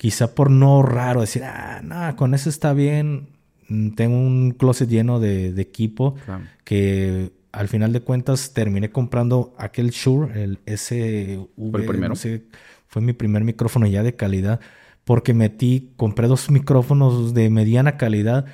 [0.00, 3.28] quizá por no ahorrar o decir, ah, no, con eso está bien,
[3.68, 6.44] mm, tengo un closet lleno de, de equipo Claro.
[6.64, 12.08] que al final de cuentas terminé comprando aquel Shure, el SV, ¿Fue el primero?
[12.08, 12.44] no sé,
[12.86, 14.60] fue mi primer micrófono ya de calidad,
[15.04, 18.46] porque metí, compré dos micrófonos de mediana calidad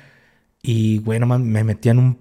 [0.61, 2.17] y bueno, man, me metían un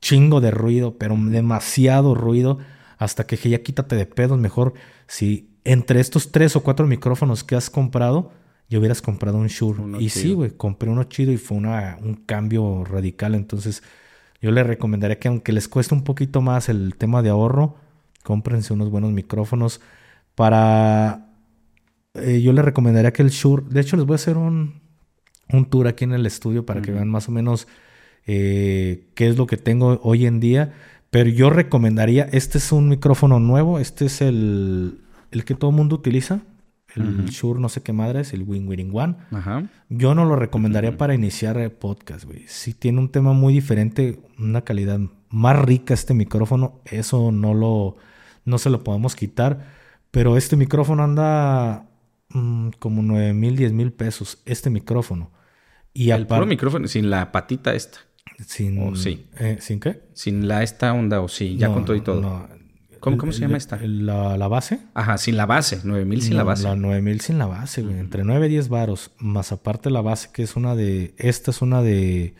[0.00, 2.58] chingo de ruido, pero demasiado ruido,
[2.98, 4.74] hasta que dije, ya quítate de pedos, mejor
[5.08, 8.32] si entre estos tres o cuatro micrófonos que has comprado,
[8.68, 9.82] ya hubieras comprado un Shure.
[9.82, 13.82] Uno y sí, güey, compré uno chido y fue una, un cambio radical, entonces
[14.40, 17.76] yo les recomendaría que aunque les cueste un poquito más el tema de ahorro,
[18.24, 19.80] cómprense unos buenos micrófonos
[20.34, 21.28] para...
[22.14, 23.64] eh, yo les recomendaría que el Shure...
[23.68, 24.80] De hecho, les voy a hacer un,
[25.50, 27.68] un tour aquí en el estudio para que vean más o menos
[28.26, 30.72] eh, qué es lo que tengo hoy en día.
[31.10, 35.01] Pero yo recomendaría, este es un micrófono nuevo, este es el,
[35.32, 36.40] el que todo el mundo utiliza,
[36.94, 39.16] el Shure no sé qué madre es, el Win Winning One.
[39.30, 39.64] Ajá.
[39.88, 42.44] Yo no lo recomendaría para iniciar eh, podcast, güey.
[42.48, 45.00] Si tiene un tema muy diferente, una calidad
[45.30, 47.96] más rica este micrófono, eso no lo,
[48.44, 49.66] no se lo podemos quitar.
[50.10, 51.86] Pero este micrófono anda
[52.28, 55.30] mm, como 9 mil, 10 mil pesos, este micrófono.
[55.94, 58.00] Y El puro micrófono, sin la patita esta.
[58.46, 59.28] sin, sí.
[59.38, 60.02] eh, ¿Sin qué?
[60.12, 62.20] Sin la esta onda o sí, ya No, con todo y todo.
[62.20, 62.48] no.
[63.02, 63.78] ¿Cómo, cómo se llama el- esta?
[63.82, 64.80] La, la base.
[64.94, 66.62] Ajá, sin la base, 9000 sin la base.
[66.64, 67.98] La 9000 sin la base, güey.
[67.98, 69.10] Entre 9 y 10 varos.
[69.18, 71.14] Más aparte la base, que es una de.
[71.18, 72.34] Esta es una de.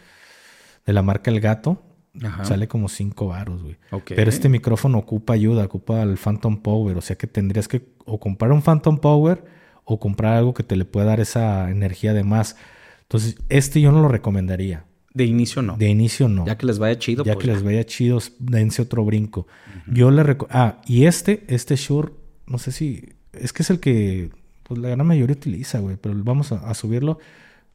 [0.87, 1.83] De la marca El Gato.
[2.23, 2.45] Ajá.
[2.45, 3.77] Sale como 5 varos, güey.
[3.91, 4.13] Ok.
[4.15, 6.97] Pero este micrófono ocupa ayuda, ocupa el Phantom Power.
[6.97, 9.45] O sea que tendrías que o comprar un Phantom Power
[9.85, 12.57] o comprar algo que te le pueda dar esa energía de más.
[13.03, 14.85] Entonces, este yo no lo recomendaría.
[15.15, 15.77] De inicio no.
[15.77, 16.47] De inicio no.
[16.47, 19.47] Ya que les vaya chido, Ya pues que les vaya chidos, dense otro brinco.
[19.87, 22.13] Yo le reco- Ah, y este, este Shure,
[22.47, 23.11] no sé si.
[23.33, 24.31] Es que es el que
[24.63, 25.97] pues, la gran mayoría utiliza, güey.
[25.97, 27.19] Pero vamos a, a subirlo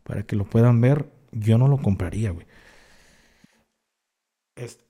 [0.04, 1.06] para que lo puedan ver.
[1.32, 2.48] Yo no lo compraría, güey.
[4.56, 4.84] Este,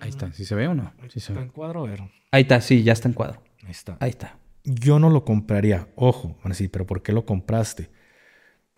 [0.00, 0.92] Ahí está, ¿sí se ve o no?
[1.08, 1.46] Sí se ¿Está ve.
[1.46, 1.84] en cuadro?
[1.84, 2.02] A ver.
[2.30, 3.42] Ahí está, sí, ya está en cuadro.
[3.64, 3.96] Ahí está.
[4.00, 4.38] Ahí está.
[4.64, 5.88] Yo no lo compraría.
[5.96, 7.88] Ojo, van a decir, pero ¿por qué lo compraste?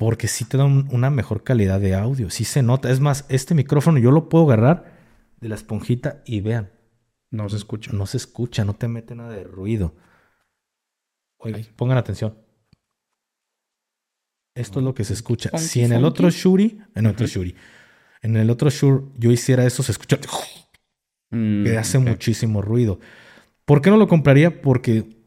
[0.00, 2.30] Porque sí te da un- una mejor calidad de audio.
[2.30, 2.90] Sí se nota.
[2.90, 4.98] Es más, este micrófono yo lo puedo agarrar
[5.40, 6.70] de la esponjita y vean.
[7.30, 7.92] No se escucha.
[7.92, 9.94] No se escucha, no te mete nada de ruido.
[11.38, 12.34] Oye, pongan atención.
[14.56, 15.50] Esto es lo que se escucha.
[15.50, 16.08] Funky, si en el funky.
[16.08, 17.54] otro Shuri, en otro Shuri,
[18.22, 20.18] en el otro Shure yo hiciera eso, se escucha
[21.32, 22.98] Mm, que hace muchísimo ruido.
[23.64, 24.60] ¿Por qué no lo compraría?
[24.62, 25.19] Porque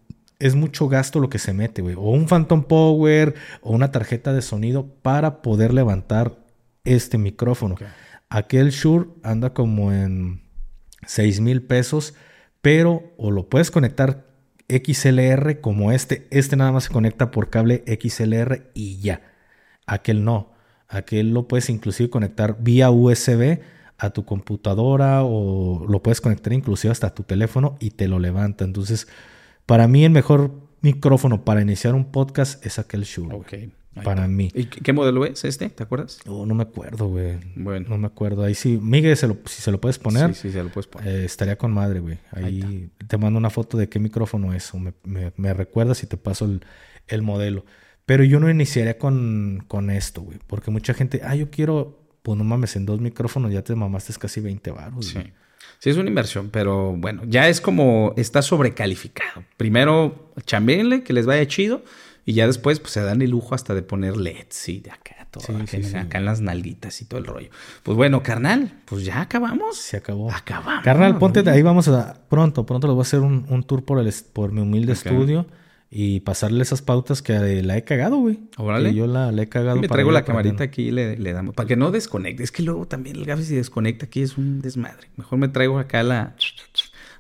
[0.44, 1.96] es mucho gasto lo que se mete, güey.
[1.96, 6.38] O un Phantom Power o una tarjeta de sonido para poder levantar
[6.84, 7.76] este micrófono.
[8.28, 10.42] Aquel Shure anda como en
[11.08, 12.14] 6 mil pesos,
[12.62, 14.26] pero o lo puedes conectar
[14.68, 16.28] XLR como este.
[16.30, 19.22] Este nada más se conecta por cable XLR y ya.
[19.88, 20.52] Aquel no.
[20.90, 23.60] Aquel lo puedes inclusive conectar vía USB
[23.98, 28.66] a tu computadora o lo puedes conectar inclusive hasta tu teléfono y te lo levanta.
[28.66, 29.08] Entonces,
[29.66, 33.36] para mí el mejor micrófono para iniciar un podcast es aquel Shure.
[33.36, 33.54] Ok.
[34.04, 34.50] Para mí.
[34.56, 35.70] ¿Y qué modelo es este?
[35.70, 36.18] ¿Te acuerdas?
[36.26, 37.38] Oh, no me acuerdo, güey.
[37.56, 37.86] Bueno.
[37.90, 38.44] No me acuerdo.
[38.44, 38.80] Ahí sí.
[38.82, 41.08] Miguel, se lo- si se lo puedes poner, Sí, sí, se lo puedes poner.
[41.08, 42.18] eh, estaría con madre, güey.
[42.32, 44.74] Ahí, te mando una foto de qué micrófono es.
[44.74, 46.66] O me, me- me recuerdas y te paso el,
[47.08, 47.66] el modelo.
[48.08, 50.40] Pero yo no iniciaría con, con esto, güey.
[50.48, 54.12] Porque mucha gente, ah, yo quiero, pues no mames, en dos micrófonos ya te mamaste
[54.20, 55.06] casi 20 baros.
[55.10, 55.20] Sí.
[55.84, 59.44] Sí, es una inversión, pero bueno, ya es como está sobrecalificado.
[59.58, 61.84] Primero, chambéenle, que les vaya chido,
[62.26, 65.28] y ya después, pues se dan el lujo hasta de poner LEDs y de acá,
[65.30, 65.98] todo, Sí, acá, sí, sí.
[65.98, 67.50] acá en las nalguitas y todo el rollo.
[67.84, 69.76] Pues bueno, carnal, pues ya acabamos.
[69.76, 70.32] Se acabó.
[70.32, 70.86] Acabamos.
[70.86, 74.00] Carnal, ponte, ahí vamos a, pronto, pronto les voy a hacer un, un tour por,
[74.00, 75.48] el, por mi humilde estudio
[75.96, 78.40] y pasarle esas pautas que eh, la he cagado, güey.
[78.58, 78.90] Órale.
[78.90, 79.80] Que yo la, la he cagado.
[79.80, 81.54] Me traigo la camarita aquí y le, le damos.
[81.54, 82.42] Para que no desconecte.
[82.42, 85.10] Es que luego también el gafe si desconecta aquí es un desmadre.
[85.18, 86.36] Mejor me traigo acá la,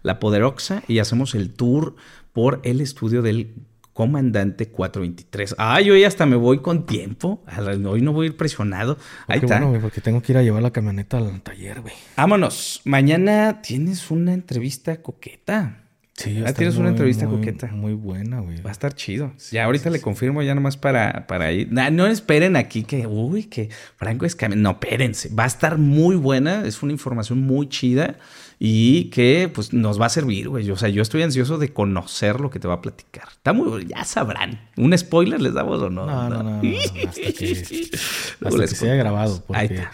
[0.01, 1.95] la Poderoxa y hacemos el tour
[2.31, 3.53] por el estudio del
[3.93, 5.53] comandante 423.
[5.59, 7.43] Ah, yo ya hasta me voy con tiempo.
[7.85, 8.97] Hoy no voy a ir presionado.
[9.27, 9.59] Ahí está.
[9.59, 11.93] bueno, porque tengo que ir a llevar la camioneta al taller, güey.
[12.17, 12.81] Vámonos.
[12.85, 15.82] Mañana tienes una entrevista coqueta.
[16.15, 17.67] Sí, está tienes una entrevista muy, coqueta.
[17.67, 18.61] Muy buena, güey.
[18.61, 19.33] Va a estar chido.
[19.51, 21.71] ya ahorita le confirmo ya nomás para, para ir.
[21.71, 25.29] Nah, no esperen aquí que, uy, que Franco es No, espérense.
[25.33, 26.65] Va a estar muy buena.
[26.67, 28.17] Es una información muy chida
[28.59, 30.69] y que pues nos va a servir, güey.
[30.69, 33.27] O sea, yo estoy ansioso de conocer lo que te va a platicar.
[33.31, 34.69] Está muy, ya sabrán.
[34.77, 36.05] ¿Un spoiler les damos o no?
[36.05, 36.69] No, no, no, no, no,
[37.09, 37.89] hasta que-
[38.45, 39.43] Hasta se haya grabado.
[39.47, 39.91] Porque, Ahí está.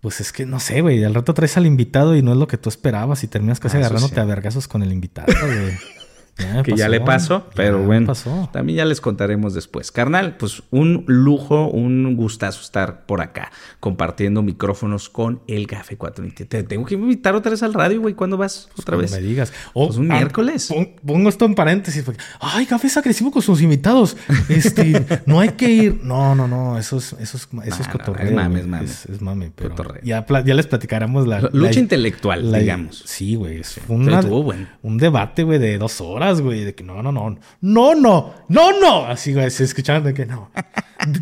[0.00, 1.04] Pues es que no sé, güey.
[1.04, 3.76] Al rato traes al invitado y no es lo que tú esperabas y terminas casi
[3.76, 4.20] Ah, agarrándote sí.
[4.20, 5.74] a vergazos con el invitado, güey.
[6.38, 8.48] Ya que ya le pasó, pero bueno, pasó.
[8.52, 9.90] también ya les contaremos después.
[9.92, 16.44] Carnal, pues un lujo, un gustazo estar por acá compartiendo micrófonos con el Gafe 420.
[16.46, 18.14] Te tengo que invitar otra vez al radio, güey.
[18.14, 19.12] ¿Cuándo vas otra Cuando vez?
[19.12, 19.52] me digas.
[19.74, 20.68] Pues un ah, miércoles.
[20.68, 22.02] pon- pongo esto en paréntesis.
[22.02, 24.16] Porque, Ay, Café es agresivo con sus invitados.
[24.48, 26.00] Este, no hay que ir.
[26.02, 26.78] No, no, no.
[26.78, 28.26] Eso es, eso es, eso es cotorreo.
[28.28, 28.84] es mame, es mame.
[28.84, 30.02] Es, es mame, pero Cotorreo.
[30.04, 31.40] ya, ya les platicaremos la...
[31.40, 33.02] Lucha la- intelectual, la- digamos.
[33.06, 33.60] Sí, güey.
[33.88, 34.66] Una- estuvo bueno.
[34.82, 36.64] un debate, güey, de dos horas, güey.
[36.64, 37.38] De que no, no, no.
[37.60, 38.34] No, no.
[38.48, 39.06] No, no.
[39.06, 39.50] Así, güey.
[39.50, 40.50] Se escuchaban de que no.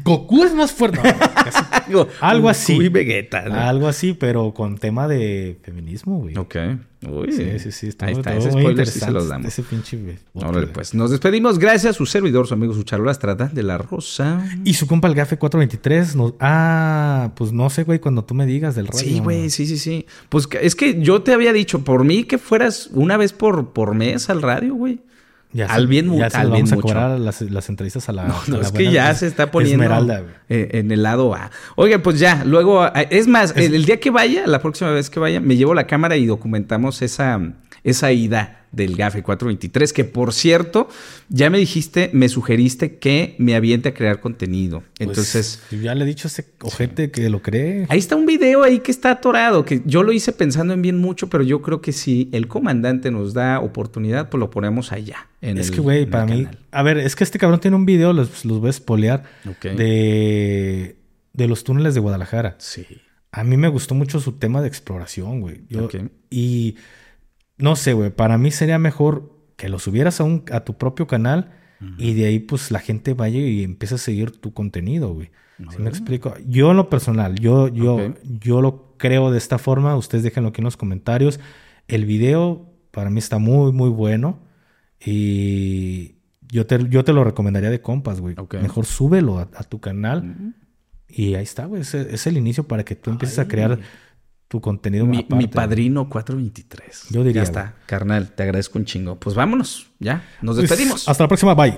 [0.05, 0.99] Goku es más fuerte.
[1.03, 2.73] No, Algo, algo así.
[2.75, 3.43] Goku y Vegeta.
[3.43, 3.55] ¿no?
[3.55, 6.37] Algo así, pero con tema de feminismo, güey.
[6.37, 6.57] Ok.
[7.07, 7.33] Uy.
[7.33, 7.91] Sí, sí, sí.
[8.01, 8.35] Ahí está.
[8.35, 9.47] Ese spoiler sí se los damos.
[9.47, 10.19] Ese pinche.
[10.33, 10.95] Órale, pues.
[10.95, 11.59] Nos despedimos.
[11.59, 14.45] Gracias a su servidor, su amigo, su charola Estrada de la Rosa.
[14.65, 16.35] Y su compa el Gafe 423 nos...
[16.41, 19.01] Ah, pues no sé, güey, cuando tú me digas del radio.
[19.01, 20.07] Sí, güey, sí, sí, sí.
[20.29, 23.95] Pues es que yo te había dicho, por mí que fueras una vez por, por
[23.95, 25.01] mes al radio, güey.
[25.53, 26.87] Ya al bien ya al vamos a mucho.
[26.89, 28.25] cobrar las, las entrevistas a la...
[28.29, 31.35] No, a no, la es que ya se está poniendo Esmeralda, eh, en el lado
[31.35, 31.51] A.
[31.77, 35.09] Oiga, pues ya, luego, eh, es más, el, el día que vaya, la próxima vez
[35.09, 37.41] que vaya, me llevo la cámara y documentamos esa,
[37.91, 40.89] esa ida del GAFE 423, que por cierto,
[41.31, 44.81] ya me dijiste, me sugeriste que me aviente a crear contenido.
[44.99, 45.63] Pues, Entonces...
[45.71, 47.87] yo ya le he dicho a ese ojete que lo cree.
[47.89, 50.99] Ahí está un video ahí que está atorado, que yo lo hice pensando en bien
[50.99, 55.29] mucho, pero yo creo que si el comandante nos da oportunidad, pues lo ponemos allá.
[55.41, 56.45] en es el- que, güey, para mí...
[56.45, 56.59] canal.
[56.71, 59.25] A ver, es que este cabrón tiene un video, los, los voy a espolear,
[59.63, 60.97] de,
[61.33, 62.57] de los túneles de Guadalajara.
[62.59, 62.87] Sí.
[63.33, 65.63] A mí me gustó mucho su tema de exploración, güey.
[65.69, 65.89] Yo-.
[66.31, 66.77] Y
[67.59, 71.07] no sé, güey, para mí sería mejor que lo subieras a, un, a tu propio
[71.07, 71.53] canal
[71.97, 75.31] y de ahí pues la gente vaya y empiece a seguir tu contenido, güey.
[75.71, 76.35] ¿Sí me explico?
[76.47, 79.97] Yo en lo personal, yo, yo, yo lo creo de esta forma.
[79.97, 81.41] Ustedes déjenlo aquí en los comentarios.
[81.89, 84.41] El video para mí está muy, muy bueno.
[85.05, 86.17] Y
[86.49, 88.37] yo te, yo te lo recomendaría de compas, güey.
[88.61, 90.55] Mejor súbelo a, a tu canal.
[91.09, 91.83] Y ahí está, güey.
[91.83, 93.79] Es, es el inicio para que tú empieces a crear
[94.49, 95.07] tu contenido.
[95.07, 97.09] Mi, aparte, mi padrino 423.
[97.11, 99.17] Yo diría, Ya está, carnal, te agradezco un chingo.
[99.17, 100.25] Pues vámonos, ya.
[100.43, 101.09] Nos Pues, despedimos.
[101.09, 101.55] hasta la próxima.
[101.55, 101.77] Bye.